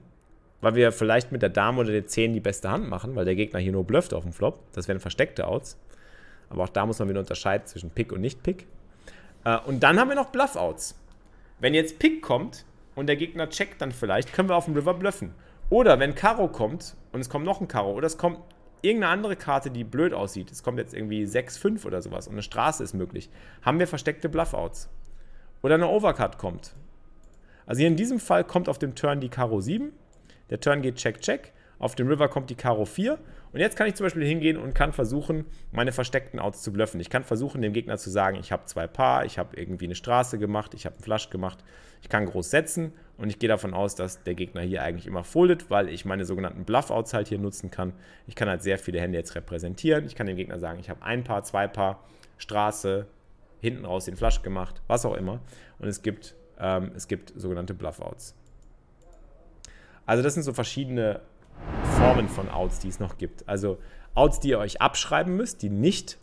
[0.62, 3.36] weil wir vielleicht mit der Dame oder der 10 die beste Hand machen, weil der
[3.36, 4.60] Gegner hier nur blufft auf dem Flop.
[4.72, 5.78] Das wären versteckte Outs.
[6.48, 8.66] Aber auch da muss man wieder unterscheiden zwischen Pick und Nicht-Pick.
[9.44, 10.96] Äh, und dann haben wir noch Bluff-Outs.
[11.60, 12.64] Wenn jetzt Pick kommt
[12.94, 15.34] und der Gegner checkt dann vielleicht, können wir auf dem River bluffen.
[15.70, 18.38] Oder wenn Karo kommt und es kommt noch ein Karo oder es kommt
[18.82, 22.42] irgendeine andere Karte, die blöd aussieht, es kommt jetzt irgendwie 6-5 oder sowas und eine
[22.42, 23.30] Straße ist möglich,
[23.62, 24.90] haben wir versteckte Bluffouts.
[25.62, 26.74] Oder eine Overcut kommt.
[27.64, 29.92] Also hier in diesem Fall kommt auf dem Turn die Karo 7,
[30.50, 33.18] der Turn geht Check, Check, auf dem River kommt die Karo 4
[33.54, 36.98] und jetzt kann ich zum Beispiel hingehen und kann versuchen, meine versteckten Outs zu bluffen.
[36.98, 39.94] Ich kann versuchen, dem Gegner zu sagen, ich habe zwei Paar, ich habe irgendwie eine
[39.94, 41.58] Straße gemacht, ich habe einen Flush gemacht,
[42.02, 45.22] ich kann groß setzen und ich gehe davon aus, dass der Gegner hier eigentlich immer
[45.22, 47.92] foldet, weil ich meine sogenannten Bluff-Outs halt hier nutzen kann.
[48.26, 50.04] Ich kann halt sehr viele Hände jetzt repräsentieren.
[50.04, 52.02] Ich kann dem Gegner sagen, ich habe ein Paar, zwei Paar,
[52.38, 53.06] Straße,
[53.60, 55.38] hinten raus den Flush gemacht, was auch immer.
[55.78, 58.34] Und es gibt, ähm, es gibt sogenannte Bluff-Outs.
[60.06, 61.20] Also das sind so verschiedene
[61.98, 63.48] Formen von Outs, die es noch gibt.
[63.48, 63.78] Also
[64.14, 66.18] Outs, die ihr euch abschreiben müsst, die nicht,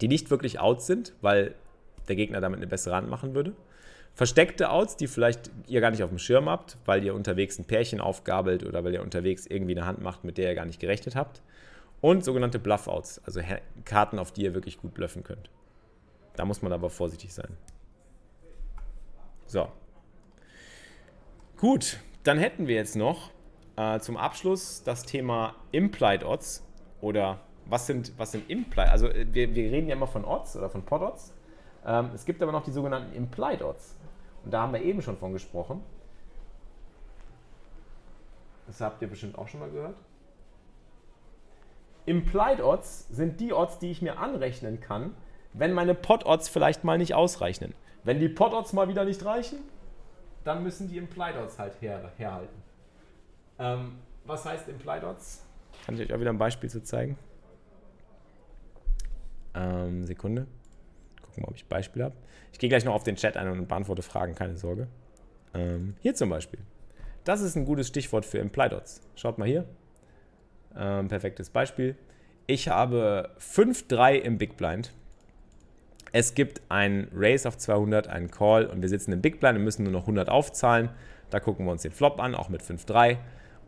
[0.00, 1.54] die nicht wirklich Outs sind, weil
[2.08, 3.54] der Gegner damit eine bessere Hand machen würde.
[4.14, 7.64] Versteckte Outs, die vielleicht ihr gar nicht auf dem Schirm habt, weil ihr unterwegs ein
[7.64, 10.80] Pärchen aufgabelt oder weil ihr unterwegs irgendwie eine Hand macht, mit der ihr gar nicht
[10.80, 11.40] gerechnet habt.
[12.02, 13.40] Und sogenannte Bluff-Outs, also
[13.84, 15.48] Karten, auf die ihr wirklich gut bluffen könnt.
[16.36, 17.56] Da muss man aber vorsichtig sein.
[19.46, 19.68] So.
[21.56, 23.30] Gut, dann hätten wir jetzt noch
[23.76, 26.66] äh, zum Abschluss das Thema Implied Odds
[27.00, 28.88] oder was sind, was sind Implied?
[28.88, 31.34] Also äh, wir, wir reden ja immer von Odds oder von Pod Odds.
[31.86, 33.96] Ähm, es gibt aber noch die sogenannten Implied Odds.
[34.44, 35.82] Und da haben wir eben schon von gesprochen.
[38.66, 39.96] Das habt ihr bestimmt auch schon mal gehört.
[42.06, 45.14] Implied Odds sind die Odds, die ich mir anrechnen kann,
[45.52, 47.74] wenn meine Pot Odds vielleicht mal nicht ausreichen.
[48.04, 49.58] Wenn die Pot Odds mal wieder nicht reichen,
[50.42, 52.61] dann müssen die Implied Odds halt her, herhalten.
[53.58, 55.44] Ähm, was heißt Implied Odds?
[55.84, 57.18] Kann ich euch auch wieder ein Beispiel zu zeigen.
[59.54, 60.46] Ähm, Sekunde.
[61.22, 62.14] Gucken wir, ob ich Beispiel habe.
[62.52, 64.88] Ich gehe gleich noch auf den Chat ein und beantworte Fragen, keine Sorge.
[65.54, 66.60] Ähm, hier zum Beispiel.
[67.24, 69.00] Das ist ein gutes Stichwort für Implied Odds.
[69.14, 69.64] Schaut mal hier.
[70.76, 71.96] Ähm, perfektes Beispiel.
[72.46, 74.92] Ich habe 5-3 im Big Blind.
[76.12, 79.64] Es gibt ein Race auf 200, einen Call und wir sitzen im Big Blind und
[79.64, 80.90] müssen nur noch 100 aufzahlen.
[81.30, 83.16] Da gucken wir uns den Flop an, auch mit 5-3.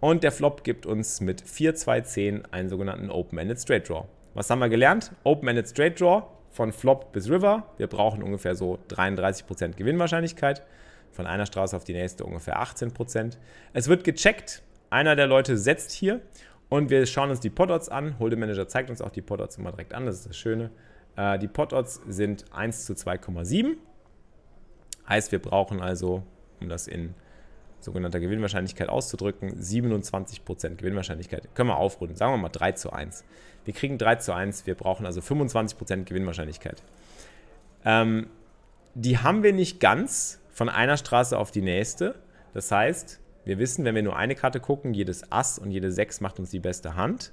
[0.04, 4.04] Und der Flop gibt uns mit 4-2-10 einen sogenannten Open-Ended Straight Draw.
[4.34, 5.12] Was haben wir gelernt?
[5.24, 7.70] Open-Ended Straight Draw von Flop bis River.
[7.78, 10.62] Wir brauchen ungefähr so 33% Gewinnwahrscheinlichkeit.
[11.10, 13.38] Von einer Straße auf die nächste ungefähr 18%.
[13.72, 14.62] Es wird gecheckt.
[14.90, 16.20] Einer der Leute setzt hier
[16.68, 18.16] und wir schauen uns die Pododds an.
[18.20, 20.04] Hold'em Manager zeigt uns auch die Pododds immer direkt an.
[20.04, 20.70] Das ist das Schöne.
[21.16, 23.78] Äh, die Pododds sind 1 zu 2,7.
[25.08, 26.24] Heißt, wir brauchen also,
[26.60, 27.14] um das in
[27.84, 31.54] sogenannter Gewinnwahrscheinlichkeit auszudrücken, 27% Gewinnwahrscheinlichkeit.
[31.54, 33.24] Können wir aufrunden, sagen wir mal 3 zu 1.
[33.64, 36.82] Wir kriegen 3 zu 1, wir brauchen also 25% Gewinnwahrscheinlichkeit.
[37.84, 38.28] Ähm,
[38.94, 42.14] die haben wir nicht ganz von einer Straße auf die nächste.
[42.52, 46.20] Das heißt, wir wissen, wenn wir nur eine Karte gucken, jedes Ass und jede 6
[46.20, 47.32] macht uns die beste Hand.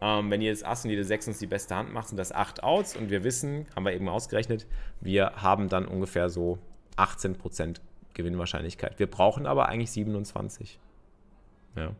[0.00, 2.62] Ähm, wenn jedes Ass und jede 6 uns die beste Hand macht, sind das 8
[2.62, 4.66] Outs und wir wissen, haben wir eben ausgerechnet,
[5.00, 6.58] wir haben dann ungefähr so
[6.96, 7.76] 18%
[8.16, 8.98] Gewinnwahrscheinlichkeit.
[8.98, 10.80] Wir brauchen aber eigentlich 27.
[11.76, 11.92] Ja.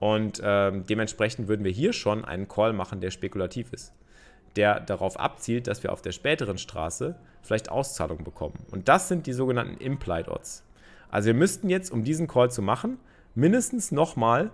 [0.00, 3.94] Und ähm, dementsprechend würden wir hier schon einen Call machen, der spekulativ ist.
[4.56, 8.58] Der darauf abzielt, dass wir auf der späteren Straße vielleicht Auszahlungen bekommen.
[8.70, 10.64] Und das sind die sogenannten Implied Odds.
[11.08, 12.98] Also wir müssten jetzt, um diesen Call zu machen,
[13.34, 14.50] mindestens nochmal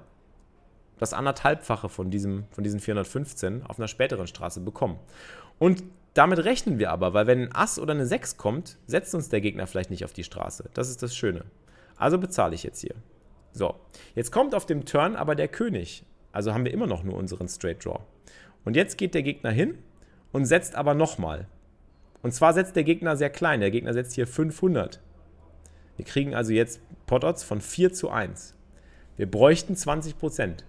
[0.99, 4.99] das anderthalbfache von, diesem, von diesen 415 auf einer späteren Straße bekommen.
[5.59, 5.83] Und
[6.14, 9.40] damit rechnen wir aber, weil wenn ein Ass oder eine 6 kommt, setzt uns der
[9.40, 10.68] Gegner vielleicht nicht auf die Straße.
[10.74, 11.44] Das ist das Schöne.
[11.96, 12.94] Also bezahle ich jetzt hier.
[13.52, 13.74] So,
[14.14, 16.04] jetzt kommt auf dem Turn aber der König.
[16.32, 18.00] Also haben wir immer noch nur unseren Straight Draw.
[18.64, 19.78] Und jetzt geht der Gegner hin
[20.32, 21.46] und setzt aber nochmal.
[22.22, 23.60] Und zwar setzt der Gegner sehr klein.
[23.60, 25.00] Der Gegner setzt hier 500.
[25.96, 28.54] Wir kriegen also jetzt Potodds von 4 zu 1.
[29.16, 30.64] Wir bräuchten 20%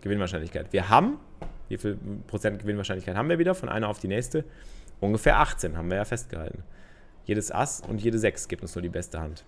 [0.00, 0.72] Gewinnwahrscheinlichkeit.
[0.72, 1.18] Wir haben
[1.68, 4.44] wie viel Prozent Gewinnwahrscheinlichkeit haben wir wieder von einer auf die nächste?
[5.00, 6.62] Ungefähr 18 haben wir ja festgehalten.
[7.24, 9.44] Jedes Ass und jede 6 gibt uns nur die beste Hand.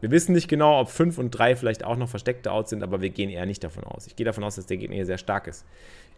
[0.00, 3.00] Wir wissen nicht genau, ob 5 und 3 vielleicht auch noch versteckte Outs sind, aber
[3.00, 4.06] wir gehen eher nicht davon aus.
[4.06, 5.64] Ich gehe davon aus, dass der Gegner hier sehr stark ist.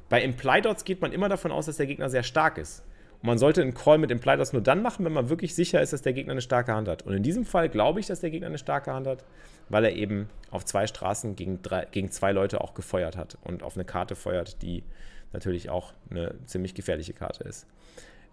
[0.08, 2.84] Bei Implied Odds geht man immer davon aus, dass der Gegner sehr stark ist.
[3.22, 5.80] Und man sollte einen Call mit Implied Odds nur dann machen, wenn man wirklich sicher
[5.80, 7.02] ist, dass der Gegner eine starke Hand hat.
[7.02, 9.24] Und in diesem Fall glaube ich, dass der Gegner eine starke Hand hat,
[9.68, 13.62] weil er eben auf zwei Straßen gegen, drei, gegen zwei Leute auch gefeuert hat und
[13.62, 14.84] auf eine Karte feuert, die
[15.32, 17.66] natürlich auch eine ziemlich gefährliche Karte ist.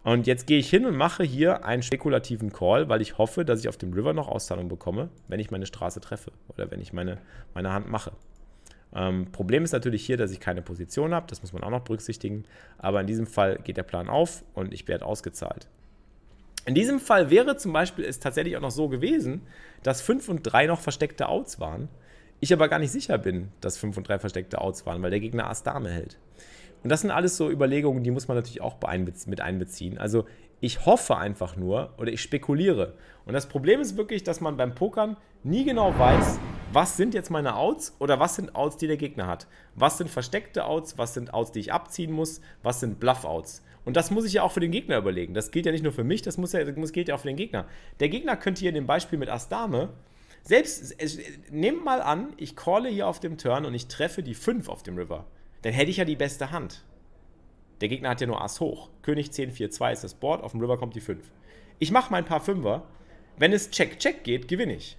[0.03, 3.61] Und jetzt gehe ich hin und mache hier einen spekulativen Call, weil ich hoffe, dass
[3.61, 6.91] ich auf dem River noch Auszahlung bekomme, wenn ich meine Straße treffe oder wenn ich
[6.91, 7.19] meine,
[7.53, 8.11] meine Hand mache.
[8.93, 11.83] Ähm, Problem ist natürlich hier, dass ich keine Position habe, das muss man auch noch
[11.83, 12.43] berücksichtigen,
[12.77, 15.67] aber in diesem Fall geht der Plan auf und ich werde ausgezahlt.
[16.65, 19.41] In diesem Fall wäre zum Beispiel es tatsächlich auch noch so gewesen,
[19.83, 21.89] dass 5 und 3 noch versteckte Outs waren
[22.39, 25.19] Ich aber gar nicht sicher bin, dass 5 und 3 versteckte Outs waren, weil der
[25.19, 26.17] Gegner Ass Dame hält.
[26.83, 28.77] Und das sind alles so Überlegungen, die muss man natürlich auch
[29.25, 29.97] mit einbeziehen.
[29.97, 30.25] Also
[30.59, 32.93] ich hoffe einfach nur oder ich spekuliere.
[33.25, 36.39] Und das Problem ist wirklich, dass man beim Pokern nie genau weiß,
[36.71, 39.47] was sind jetzt meine Outs oder was sind Outs, die der Gegner hat.
[39.75, 43.61] Was sind versteckte Outs, was sind Outs, die ich abziehen muss, was sind Bluff-Outs.
[43.85, 45.33] Und das muss ich ja auch für den Gegner überlegen.
[45.33, 47.27] Das gilt ja nicht nur für mich, das, muss ja, das gilt ja auch für
[47.27, 47.65] den Gegner.
[47.99, 49.89] Der Gegner könnte hier in dem Beispiel mit Ass Dame,
[50.43, 50.95] selbst,
[51.51, 54.83] nehmt mal an, ich calle hier auf dem Turn und ich treffe die 5 auf
[54.83, 55.25] dem River.
[55.63, 56.83] Dann hätte ich ja die beste Hand.
[57.81, 58.89] Der Gegner hat ja nur Ass hoch.
[59.01, 61.31] König 10, 4, 2 ist das Board, auf dem River kommt die 5.
[61.79, 62.83] Ich mache mein paar Fünfer.
[63.37, 64.97] Wenn es Check-Check geht, gewinne ich.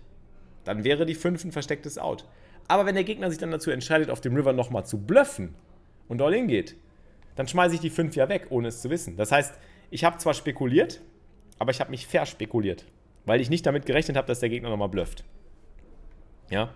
[0.64, 2.26] Dann wäre die 5 ein verstecktes Out.
[2.66, 5.54] Aber wenn der Gegner sich dann dazu entscheidet, auf dem River nochmal zu bluffen
[6.08, 6.76] und all-in geht,
[7.36, 9.16] dann schmeiße ich die 5 ja weg, ohne es zu wissen.
[9.16, 9.58] Das heißt,
[9.90, 11.00] ich habe zwar spekuliert,
[11.58, 12.84] aber ich habe mich verspekuliert,
[13.26, 15.24] weil ich nicht damit gerechnet habe, dass der Gegner nochmal blufft.
[16.50, 16.74] Ja?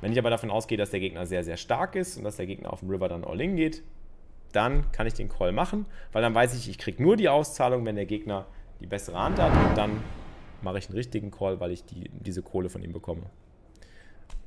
[0.00, 2.46] Wenn ich aber davon ausgehe, dass der Gegner sehr, sehr stark ist und dass der
[2.46, 3.82] Gegner auf dem River dann all-in geht,
[4.52, 7.84] dann kann ich den Call machen, weil dann weiß ich, ich kriege nur die Auszahlung,
[7.86, 8.46] wenn der Gegner
[8.80, 10.02] die bessere Hand hat und dann
[10.62, 13.22] mache ich einen richtigen Call, weil ich die, diese Kohle von ihm bekomme.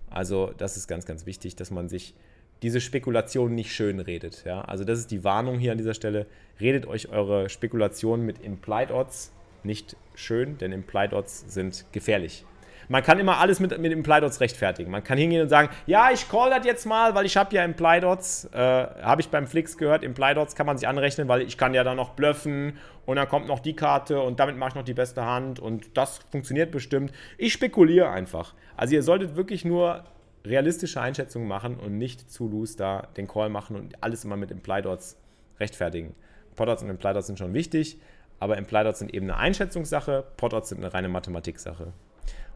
[0.09, 2.13] Also das ist ganz, ganz wichtig, dass man sich
[2.61, 4.43] diese Spekulation nicht schön redet.
[4.45, 4.61] Ja?
[4.61, 6.27] Also das ist die Warnung hier an dieser Stelle.
[6.59, 9.33] Redet euch eure Spekulationen mit Implied Odds
[9.63, 12.45] nicht schön, denn Implied Odds sind gefährlich.
[12.87, 14.91] Man kann immer alles mit, mit Implied Odds rechtfertigen.
[14.91, 17.63] Man kann hingehen und sagen, ja, ich call das jetzt mal, weil ich habe ja
[17.63, 21.41] Implied Odds, äh, habe ich beim Flix gehört, Implied Odds kann man sich anrechnen, weil
[21.41, 24.69] ich kann ja dann noch bluffen und dann kommt noch die Karte und damit mache
[24.69, 27.11] ich noch die beste Hand und das funktioniert bestimmt.
[27.37, 28.53] Ich spekuliere einfach.
[28.77, 30.03] Also ihr solltet wirklich nur
[30.45, 34.51] realistische Einschätzungen machen und nicht zu loose da den Call machen und alles immer mit
[34.51, 35.17] Implied Odds
[35.59, 36.15] rechtfertigen.
[36.55, 37.97] Pot Odds und Implied Odds sind schon wichtig,
[38.39, 41.93] aber Implied Odds sind eben eine Einschätzungssache, Pot Odds sind eine reine Mathematiksache.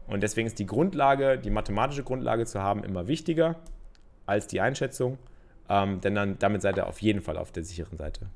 [0.08, 3.56] Und deswegen ist die Grundlage, die mathematische Grundlage zu haben, immer wichtiger
[4.26, 5.18] als die Einschätzung.
[5.68, 8.26] Ähm, denn dann, damit seid ihr auf jeden Fall auf der sicheren Seite.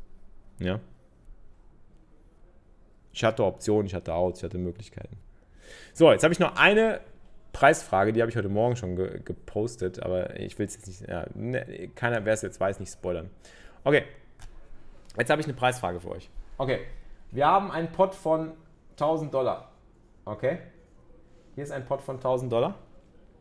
[0.58, 0.80] Ja?
[3.12, 5.16] Ich hatte Optionen, ich hatte Outs, ich hatte Möglichkeiten.
[5.94, 7.00] So, jetzt habe ich noch eine
[7.52, 11.08] Preisfrage, die habe ich heute Morgen schon ge gepostet, aber ich will es jetzt nicht,
[11.08, 13.30] ja, ne, keiner, wer es jetzt weiß, nicht spoilern.
[13.84, 14.04] Okay,
[15.18, 16.30] jetzt habe ich eine Preisfrage für euch.
[16.56, 16.80] Okay,
[17.30, 18.52] wir haben einen Pot von
[18.92, 19.70] 1000 Dollar.
[20.24, 20.58] Okay,
[21.54, 22.74] hier ist ein Pot von 1000 Dollar.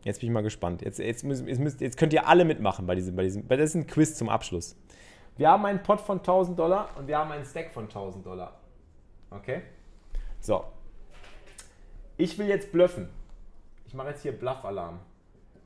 [0.04, 0.82] Jetzt bin ich mal gespannt.
[0.82, 3.46] Jetzt, jetzt, müsst, jetzt, müsst, jetzt könnt ihr alle mitmachen bei diesem, bei diesem.
[3.48, 4.76] Das ist ein Quiz zum Abschluss.
[5.36, 8.60] Wir haben einen Pot von 1000 Dollar und wir haben einen Stack von 1000 Dollar.
[9.30, 9.62] Okay?
[10.40, 10.64] So.
[12.16, 13.08] Ich will jetzt bluffen.
[13.86, 14.98] Ich mache jetzt hier Bluff-Alarm.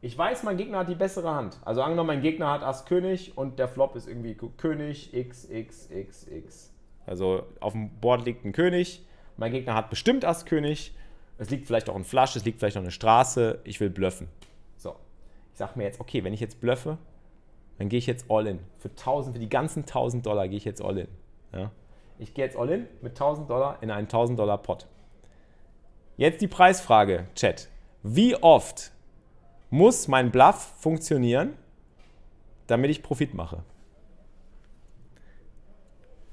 [0.03, 1.59] Ich weiß, mein Gegner hat die bessere Hand.
[1.65, 5.91] Also angenommen, mein Gegner hat Ass König und der Flop ist irgendwie König X, X,
[5.91, 6.73] X, X.
[7.07, 9.05] Also auf dem Board liegt ein König.
[9.37, 10.95] Mein Gegner hat bestimmt Ass König
[11.39, 14.29] es liegt vielleicht auch ein Flasch, es liegt vielleicht auch eine Straße, ich will bluffen.
[14.77, 14.97] So,
[15.53, 16.99] ich sage mir jetzt, okay, wenn ich jetzt bluffe,
[17.79, 18.61] dann gehe ich jetzt all in.
[18.79, 21.09] Für, 1000, für die ganzen 1000 Dollar gehe ich jetzt all in.
[21.53, 21.71] Ja?
[22.19, 24.87] Ich gehe jetzt all in mit 1000 Dollar in einen 1000 Dollar Pot.
[26.17, 27.69] Jetzt die Preisfrage, Chat.
[28.03, 28.93] Wie oft
[29.69, 31.55] muss mein Bluff funktionieren,
[32.67, 33.63] damit ich Profit mache?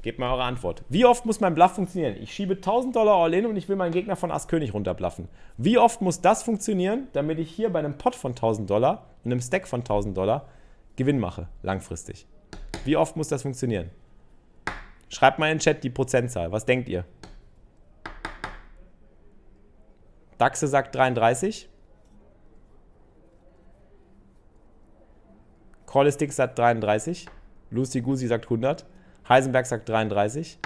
[0.03, 0.83] Gebt mal eure Antwort.
[0.89, 2.17] Wie oft muss mein Bluff funktionieren?
[2.21, 5.29] Ich schiebe 1000 Dollar all in und ich will meinen Gegner von Ass König runterbluffen.
[5.57, 9.31] Wie oft muss das funktionieren, damit ich hier bei einem Pot von 1000 Dollar und
[9.31, 10.49] einem Stack von 1000 Dollar
[10.97, 12.27] Gewinn mache, langfristig?
[12.83, 13.91] Wie oft muss das funktionieren?
[15.07, 16.51] Schreibt mal in den Chat die Prozentzahl.
[16.51, 17.05] Was denkt ihr?
[20.37, 21.69] Daxe sagt 33.
[25.85, 27.27] Corlistick sagt 33.
[27.69, 28.85] Lucy Goosey sagt 100.
[29.27, 30.59] Heisenberg sagt 33.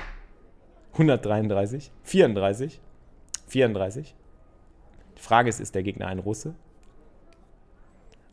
[0.94, 1.92] 133.
[2.04, 2.82] 34.
[3.48, 4.16] 34.
[5.18, 6.56] Die Frage ist, ist der Gegner ein Russe?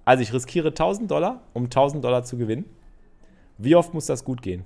[0.05, 2.67] Also ich riskiere 1000 Dollar, um 1000 Dollar zu gewinnen.
[3.57, 4.65] Wie oft muss das gut gehen?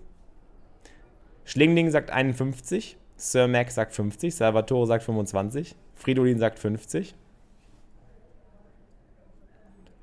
[1.45, 7.15] Schlingling sagt 51, Sir Mac sagt 50, Salvatore sagt 25, Fridolin sagt 50,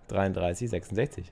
[0.07, 1.31] 33, 66.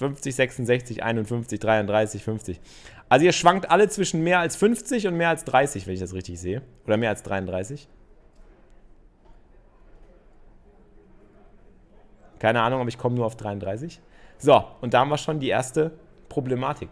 [0.00, 2.60] 50, 66, 51, 33, 50.
[3.10, 6.14] Also ihr schwankt alle zwischen mehr als 50 und mehr als 30, wenn ich das
[6.14, 6.62] richtig sehe.
[6.86, 7.86] Oder mehr als 33.
[12.38, 14.00] Keine Ahnung, aber ich komme nur auf 33.
[14.38, 15.92] So, und da haben wir schon die erste
[16.30, 16.88] Problematik.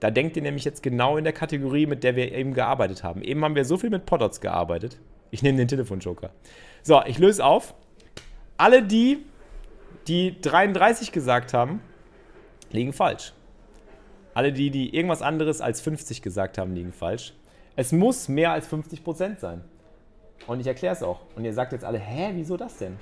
[0.00, 3.22] Da denkt ihr nämlich jetzt genau in der Kategorie, mit der wir eben gearbeitet haben.
[3.22, 5.00] Eben haben wir so viel mit Podots gearbeitet.
[5.30, 6.28] Ich nehme den Telefonjoker.
[6.82, 7.74] So, ich löse auf.
[8.58, 9.24] Alle die,
[10.08, 11.80] die 33 gesagt haben,
[12.74, 13.32] liegen falsch.
[14.34, 17.34] Alle die, die irgendwas anderes als 50 gesagt haben, liegen falsch.
[17.76, 19.62] Es muss mehr als 50% sein.
[20.46, 21.20] Und ich erkläre es auch.
[21.36, 22.96] Und ihr sagt jetzt alle, hä, wieso das denn?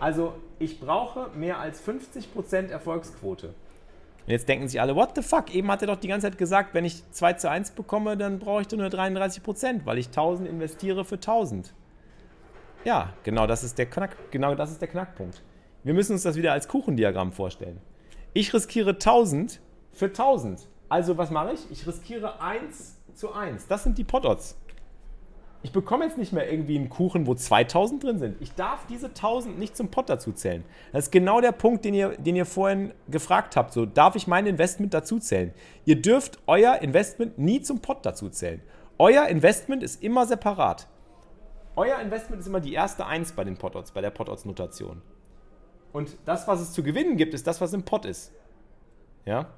[0.00, 3.48] Also ich brauche mehr als 50% Erfolgsquote.
[3.48, 5.54] Und jetzt denken sich alle, what the fuck?
[5.54, 8.38] Eben hat er doch die ganze Zeit gesagt, wenn ich 2 zu 1 bekomme, dann
[8.38, 11.72] brauche ich nur 33%, weil ich 1000 investiere für 1000.
[12.84, 15.42] Ja, genau das ist der Knack, genau das ist der Knackpunkt.
[15.84, 17.80] Wir müssen uns das wieder als Kuchendiagramm vorstellen.
[18.34, 19.60] Ich riskiere 1000
[19.92, 20.68] für 1000.
[20.88, 21.60] Also was mache ich?
[21.70, 23.66] Ich riskiere 1 zu 1.
[23.66, 24.56] Das sind die Potodds.
[25.62, 28.36] Ich bekomme jetzt nicht mehr irgendwie einen Kuchen, wo 2000 drin sind.
[28.40, 30.64] Ich darf diese 1000 nicht zum Pot dazu zählen.
[30.92, 33.72] Das ist genau der Punkt, den ihr, den ihr vorhin gefragt habt.
[33.72, 35.52] So, darf ich mein Investment dazu zählen?
[35.84, 38.62] Ihr dürft euer Investment nie zum Pot dazu zählen.
[38.98, 40.86] Euer Investment ist immer separat.
[41.74, 45.02] Euer Investment ist immer die erste Eins bei den Potodds, bei der Potodds-Notation.
[45.92, 48.32] Und das, was es zu gewinnen gibt, ist das, was im Pot ist.
[49.24, 49.50] Ja?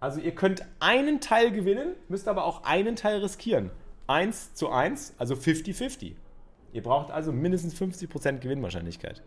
[0.00, 3.70] Also ihr könnt einen Teil gewinnen, müsst aber auch einen Teil riskieren.
[4.06, 6.14] 1 zu 1, also 50-50.
[6.72, 9.22] Ihr braucht also mindestens 50% Gewinnwahrscheinlichkeit.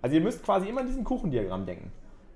[0.00, 1.92] Also ihr müsst quasi immer in diesem Kuchendiagramm denken.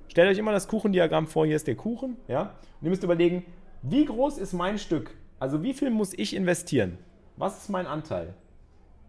[0.08, 2.42] Stellt euch immer das Kuchendiagramm vor, hier ist der Kuchen, ja?
[2.80, 3.44] Und ihr müsst überlegen,
[3.82, 5.10] wie groß ist mein Stück?
[5.38, 6.98] Also wie viel muss ich investieren?
[7.36, 8.34] Was ist mein Anteil?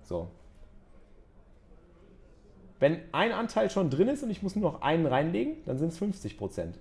[0.04, 0.30] So.
[2.80, 5.90] Wenn ein Anteil schon drin ist und ich muss nur noch einen reinlegen, dann sind
[5.90, 6.74] es 50%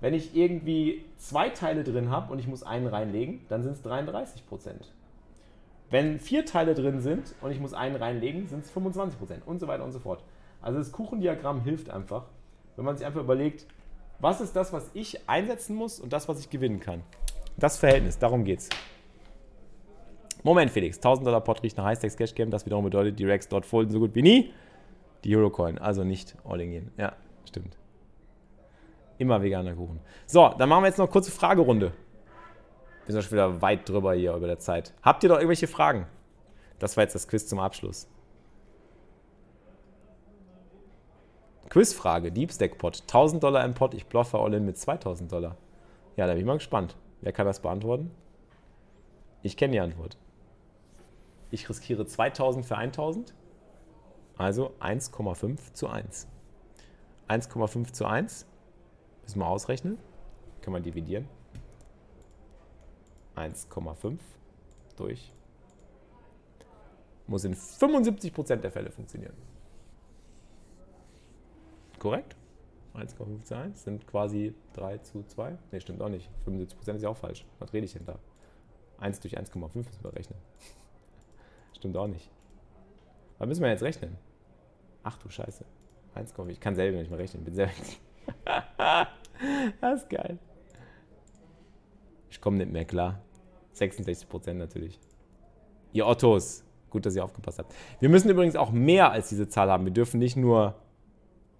[0.00, 3.82] wenn ich irgendwie zwei Teile drin habe und ich muss einen reinlegen, dann sind es
[3.82, 4.90] 33 Prozent.
[5.90, 9.60] Wenn vier Teile drin sind und ich muss einen reinlegen, sind es 25 Prozent und
[9.60, 10.22] so weiter und so fort.
[10.62, 12.26] Also das Kuchendiagramm hilft einfach,
[12.76, 13.66] wenn man sich einfach überlegt,
[14.20, 17.02] was ist das, was ich einsetzen muss und das, was ich gewinnen kann.
[17.56, 18.68] Das Verhältnis, darum geht's.
[20.42, 20.96] Moment, Felix.
[20.98, 22.50] 1000 Dollar Pot riecht nach High-Stakes Cash Game.
[22.50, 24.52] Das wiederum bedeutet, die Rex dort folgen so gut wie nie.
[25.24, 26.90] Die Eurocoin, also nicht All-In gehen.
[26.96, 27.12] Ja,
[27.44, 27.76] stimmt.
[29.18, 30.00] Immer veganer Kuchen.
[30.26, 31.92] So, dann machen wir jetzt noch eine kurze Fragerunde.
[33.04, 34.94] Wir sind schon wieder weit drüber hier über der Zeit.
[35.02, 36.06] Habt ihr doch irgendwelche Fragen?
[36.78, 38.08] Das war jetzt das Quiz zum Abschluss.
[41.68, 43.02] Quizfrage, Deep Stack Pot.
[43.02, 45.56] 1000 Dollar im Pot, ich bluffe All-In mit 2000 Dollar.
[46.16, 46.96] Ja, da bin ich mal gespannt.
[47.20, 48.10] Wer kann das beantworten?
[49.42, 50.16] Ich kenne die Antwort.
[51.50, 53.34] Ich riskiere 2000 für 1000.
[54.36, 56.28] Also 1,5 zu 1.
[57.28, 58.46] 1,5 zu 1
[59.30, 59.96] Müssen wir ausrechnen.
[60.60, 61.28] Kann man dividieren.
[63.36, 64.18] 1,5
[64.96, 65.32] durch.
[67.28, 69.36] Muss in 75% der Fälle funktionieren.
[72.00, 72.34] Korrekt?
[72.94, 75.56] 1,5 zu 1 sind quasi 3 zu 2.
[75.70, 76.28] Ne, stimmt auch nicht.
[76.44, 77.46] 75% ist ja auch falsch.
[77.60, 78.18] Was rede ich denn da?
[78.98, 80.40] 1 durch 1,5 müssen wir rechnen.
[81.80, 82.30] Stimmt auch nicht.
[83.38, 84.16] Was müssen wir jetzt rechnen?
[85.02, 85.64] Ach du Scheiße.
[86.14, 86.48] 1,5.
[86.48, 87.42] Ich kann selber nicht mehr rechnen.
[87.42, 87.72] Bin selber.
[89.80, 90.38] das ist geil.
[92.28, 93.22] Ich komme nicht mehr klar.
[93.74, 95.00] 66% natürlich.
[95.92, 96.64] Ihr Ottos.
[96.90, 97.74] Gut, dass ihr aufgepasst habt.
[98.00, 99.84] Wir müssen übrigens auch mehr als diese Zahl haben.
[99.84, 100.74] Wir dürfen nicht nur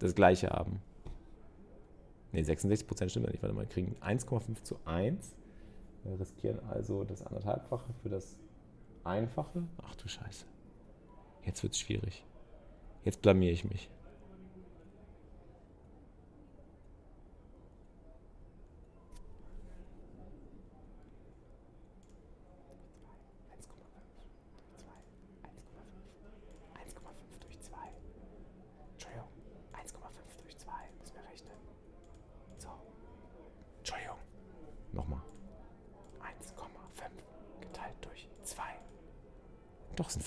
[0.01, 0.83] das gleiche haben.
[2.33, 3.43] Ne, 66% stimmt ja nicht.
[3.43, 5.35] Warte mal, wir kriegen 1,5 zu 1.
[6.05, 8.37] Wir riskieren also das anderthalbfache für das
[9.05, 9.67] Einfache.
[9.83, 10.47] Ach du Scheiße.
[11.45, 12.25] Jetzt wird es schwierig.
[13.05, 13.91] Jetzt blamier ich mich.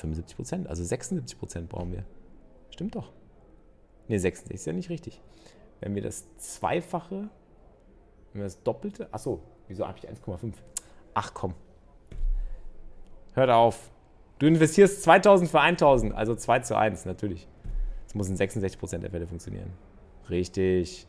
[0.03, 0.67] 75 Prozent.
[0.67, 2.03] Also 76 Prozent brauchen wir.
[2.69, 3.11] Stimmt doch.
[4.07, 5.21] Ne, 66 ist ja nicht richtig.
[5.79, 7.29] Wenn wir das Zweifache,
[8.31, 10.53] wenn wir das Doppelte, achso, wieso habe ich 1,5?
[11.13, 11.53] Ach komm.
[13.33, 13.91] Hört auf.
[14.39, 17.47] Du investierst 2000 für 1000, also 2 zu 1, natürlich.
[18.05, 19.71] Das muss in 66 Prozent der Fälle funktionieren.
[20.29, 21.07] Richtig.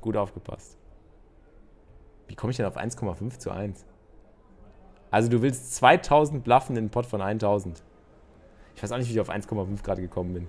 [0.00, 0.76] Gut aufgepasst.
[2.28, 3.84] Wie komme ich denn auf 1,5 zu 1?
[5.10, 7.82] Also du willst 2000 bluffen in einen Pot von 1000.
[8.74, 10.46] Ich weiß auch nicht, wie ich auf 1,5 gerade gekommen bin.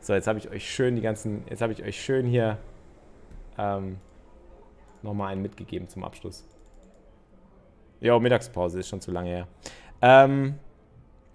[0.00, 2.58] So, jetzt habe ich euch schön die ganzen, jetzt habe ich euch schön hier
[3.56, 3.98] ähm,
[5.02, 6.44] nochmal einen mitgegeben zum Abschluss.
[8.00, 9.48] Ja, Mittagspause ist schon zu lange her.
[10.02, 10.56] Ähm,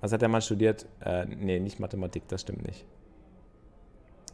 [0.01, 0.85] was hat der Mann studiert?
[1.03, 2.85] Äh, nee, nicht Mathematik, das stimmt nicht.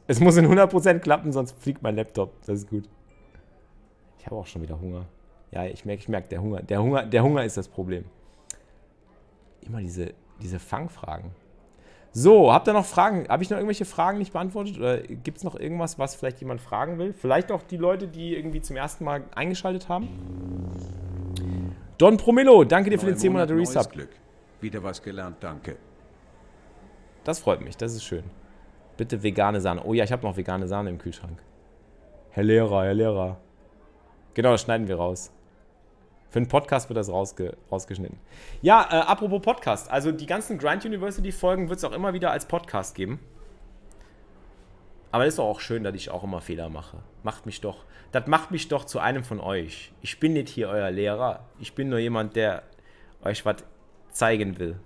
[0.07, 2.33] Es muss in 100% klappen, sonst fliegt mein Laptop.
[2.45, 2.87] Das ist gut.
[4.19, 5.05] Ich habe auch schon wieder Hunger.
[5.51, 8.05] Ja, ich merke, ich merke, der Hunger, der Hunger, der Hunger ist das Problem.
[9.61, 11.31] Immer diese, diese Fangfragen.
[12.11, 13.27] So, habt ihr noch Fragen?
[13.27, 14.77] Habe ich noch irgendwelche Fragen nicht beantwortet?
[14.77, 17.11] Oder gibt es noch irgendwas, was vielleicht jemand fragen will?
[17.13, 20.07] Vielleicht auch die Leute, die irgendwie zum ersten Mal eingeschaltet haben?
[21.97, 23.91] Don Promillo, danke dir für den 10 Monate Resub.
[23.91, 24.09] Glück.
[24.61, 25.75] Wieder was gelernt, danke.
[27.25, 28.23] Das freut mich, das ist schön.
[28.95, 29.83] Bitte vegane Sahne.
[29.83, 31.37] Oh ja, ich habe noch vegane Sahne im Kühlschrank.
[32.29, 33.37] Herr Lehrer, Herr Lehrer.
[34.33, 35.31] Genau, das schneiden wir raus.
[36.35, 38.19] Für einen Podcast wird das rausge rausgeschnitten.
[38.61, 39.89] Ja, äh, apropos Podcast.
[39.89, 43.21] Also die ganzen Grind University Folgen wird es auch immer wieder als Podcast geben.
[45.13, 46.97] Aber es ist doch auch schön, dass ich auch immer Fehler mache.
[47.23, 49.93] Macht mich doch, das macht mich doch zu einem von euch.
[50.01, 51.45] Ich bin nicht hier euer Lehrer.
[51.57, 52.63] Ich bin nur jemand, der
[53.23, 53.63] euch was
[54.11, 54.77] zeigen will.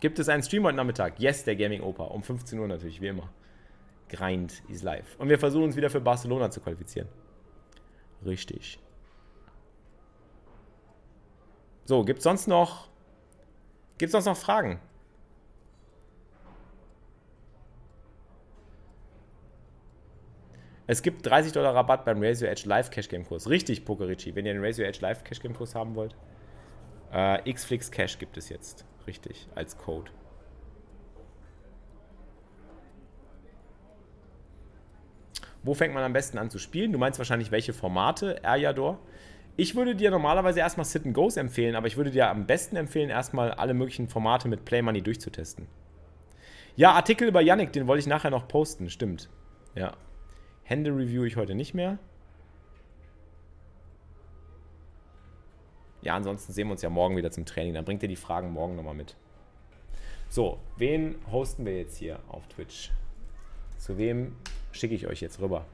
[0.00, 1.18] Gibt es einen Stream heute Nachmittag?
[1.18, 2.04] Yes, der Gaming Opa.
[2.04, 3.30] Um 15 Uhr natürlich, wie immer.
[4.10, 5.16] Grind is live.
[5.16, 7.08] Und wir versuchen uns wieder für Barcelona zu qualifizieren.
[8.24, 8.78] Richtig.
[11.84, 12.88] So, gibt es sonst noch.
[13.98, 14.80] Gibt es sonst noch Fragen?
[20.86, 23.48] Es gibt 30 Dollar Rabatt beim Your Edge Live Cash Game Kurs.
[23.48, 24.34] Richtig, Pokerici.
[24.34, 26.14] Wenn ihr den Your Edge Live Cash Game Kurs haben wollt.
[27.10, 28.84] Äh, Xflix Cash gibt es jetzt.
[29.06, 30.10] Richtig, als Code.
[35.64, 36.92] Wo fängt man am besten an zu spielen?
[36.92, 38.98] Du meinst wahrscheinlich, welche Formate, Erjador?
[39.56, 42.76] Ich würde dir normalerweise erstmal Sit and Goes empfehlen, aber ich würde dir am besten
[42.76, 45.66] empfehlen, erstmal alle möglichen Formate mit Play Money durchzutesten.
[46.76, 49.30] Ja, Artikel über Yannick, den wollte ich nachher noch posten, stimmt.
[49.74, 49.94] Ja.
[50.64, 51.98] Hände review ich heute nicht mehr.
[56.02, 57.72] Ja, ansonsten sehen wir uns ja morgen wieder zum Training.
[57.72, 59.16] Dann bringt ihr die Fragen morgen nochmal mit.
[60.28, 62.90] So, wen hosten wir jetzt hier auf Twitch?
[63.78, 64.36] Zu wem
[64.74, 65.64] schicke ich euch jetzt rüber?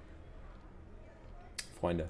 [1.80, 2.08] Freunde.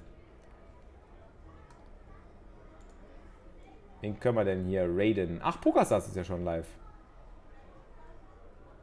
[4.01, 5.39] Wen können wir denn hier raiden?
[5.43, 6.67] Ach, Pokerstars ist ja schon live.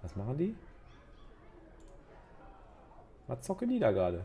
[0.02, 0.54] Was machen die?
[3.26, 4.24] Was zocken die da gerade?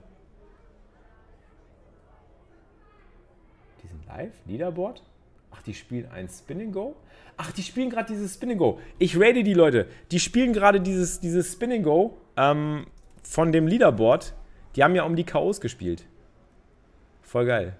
[3.81, 4.33] Die sind live?
[4.45, 5.03] Leaderboard?
[5.51, 6.95] Ach, die spielen ein Spin Go?
[7.37, 8.79] Ach, die spielen gerade dieses Spin Go.
[8.99, 9.87] Ich raide die Leute.
[10.11, 12.85] Die spielen gerade dieses, dieses Spin Go ähm,
[13.23, 14.33] von dem Leaderboard.
[14.75, 16.05] Die haben ja um die K.O.s gespielt.
[17.21, 17.75] Voll geil.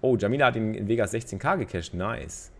[0.00, 1.94] Oh, Jamila hat in, in Vegas 16k gecasht.
[1.94, 2.52] Nice.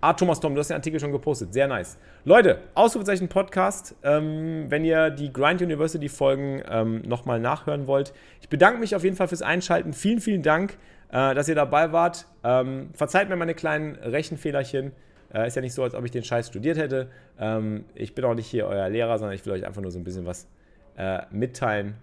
[0.00, 1.54] Ah, Thomas Tom, du hast den Artikel schon gepostet.
[1.54, 1.98] Sehr nice.
[2.24, 3.94] Leute, Ausrufezeichen Podcast.
[4.02, 8.12] Ähm, wenn ihr die Grind University Folgen ähm, nochmal nachhören wollt.
[8.40, 9.94] Ich bedanke mich auf jeden Fall fürs Einschalten.
[9.94, 10.76] Vielen, vielen Dank,
[11.08, 12.26] äh, dass ihr dabei wart.
[12.44, 14.92] Ähm, verzeiht mir meine kleinen Rechenfehlerchen.
[15.32, 17.08] Äh, ist ja nicht so, als ob ich den Scheiß studiert hätte.
[17.40, 19.98] Ähm, ich bin auch nicht hier euer Lehrer, sondern ich will euch einfach nur so
[19.98, 20.46] ein bisschen was
[20.96, 21.94] äh, mitteilen.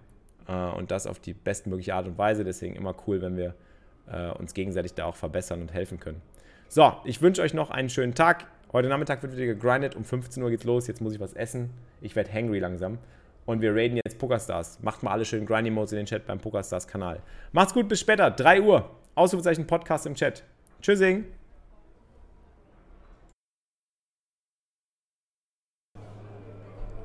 [0.48, 2.44] Äh, und das auf die bestmögliche Art und Weise.
[2.44, 3.54] Deswegen immer cool, wenn wir
[4.10, 6.20] äh, uns gegenseitig da auch verbessern und helfen können.
[6.68, 8.46] So, ich wünsche euch noch einen schönen Tag.
[8.72, 9.94] Heute Nachmittag wird wieder gegrindet.
[9.94, 10.86] Um 15 Uhr geht's los.
[10.86, 11.70] Jetzt muss ich was essen.
[12.00, 12.98] Ich werde hangry langsam.
[13.46, 14.80] Und wir raiden jetzt Pokerstars.
[14.82, 17.20] Macht mal alle schön Grindy Modes in den Chat beim Pokerstars Kanal.
[17.52, 18.30] Macht's gut, bis später.
[18.30, 18.90] 3 Uhr.
[19.14, 20.42] Ausrufezeichen Podcast im Chat.
[20.80, 21.24] Tschüssing.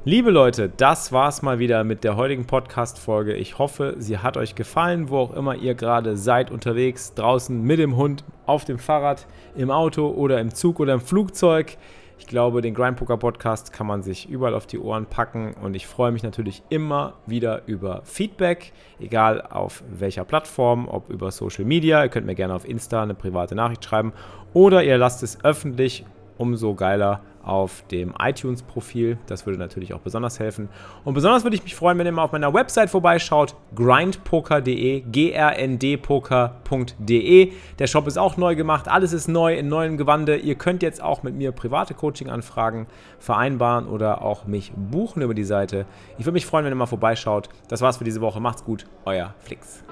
[0.05, 3.33] Liebe Leute, das war's mal wieder mit der heutigen Podcast-Folge.
[3.33, 7.79] Ich hoffe, sie hat euch gefallen, wo auch immer ihr gerade seid, unterwegs, draußen, mit
[7.79, 9.27] dem Hund, auf dem Fahrrad,
[9.57, 11.75] im Auto oder im Zug oder im Flugzeug.
[12.17, 15.75] Ich glaube, den Grind Poker Podcast kann man sich überall auf die Ohren packen und
[15.75, 18.71] ich freue mich natürlich immer wieder über Feedback,
[19.01, 22.01] egal auf welcher Plattform, ob über Social Media.
[22.03, 24.13] Ihr könnt mir gerne auf Insta eine private Nachricht schreiben
[24.53, 26.05] oder ihr lasst es öffentlich,
[26.37, 27.19] umso geiler
[27.49, 29.17] auf dem iTunes-Profil.
[29.25, 30.69] Das würde natürlich auch besonders helfen.
[31.03, 37.53] Und besonders würde ich mich freuen, wenn ihr mal auf meiner Website vorbeischaut, grindpoker.de, grndpoker.de.
[37.79, 40.37] Der Shop ist auch neu gemacht, alles ist neu in neuem Gewande.
[40.37, 42.85] Ihr könnt jetzt auch mit mir private Coaching-Anfragen
[43.17, 45.87] vereinbaren oder auch mich buchen über die Seite.
[46.17, 47.49] Ich würde mich freuen, wenn ihr mal vorbeischaut.
[47.67, 48.39] Das war's für diese Woche.
[48.39, 49.83] Macht's gut, euer Flix.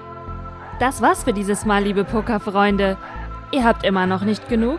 [0.78, 2.96] Das war's für dieses Mal, liebe Pokerfreunde.
[3.50, 4.78] Ihr habt immer noch nicht genug?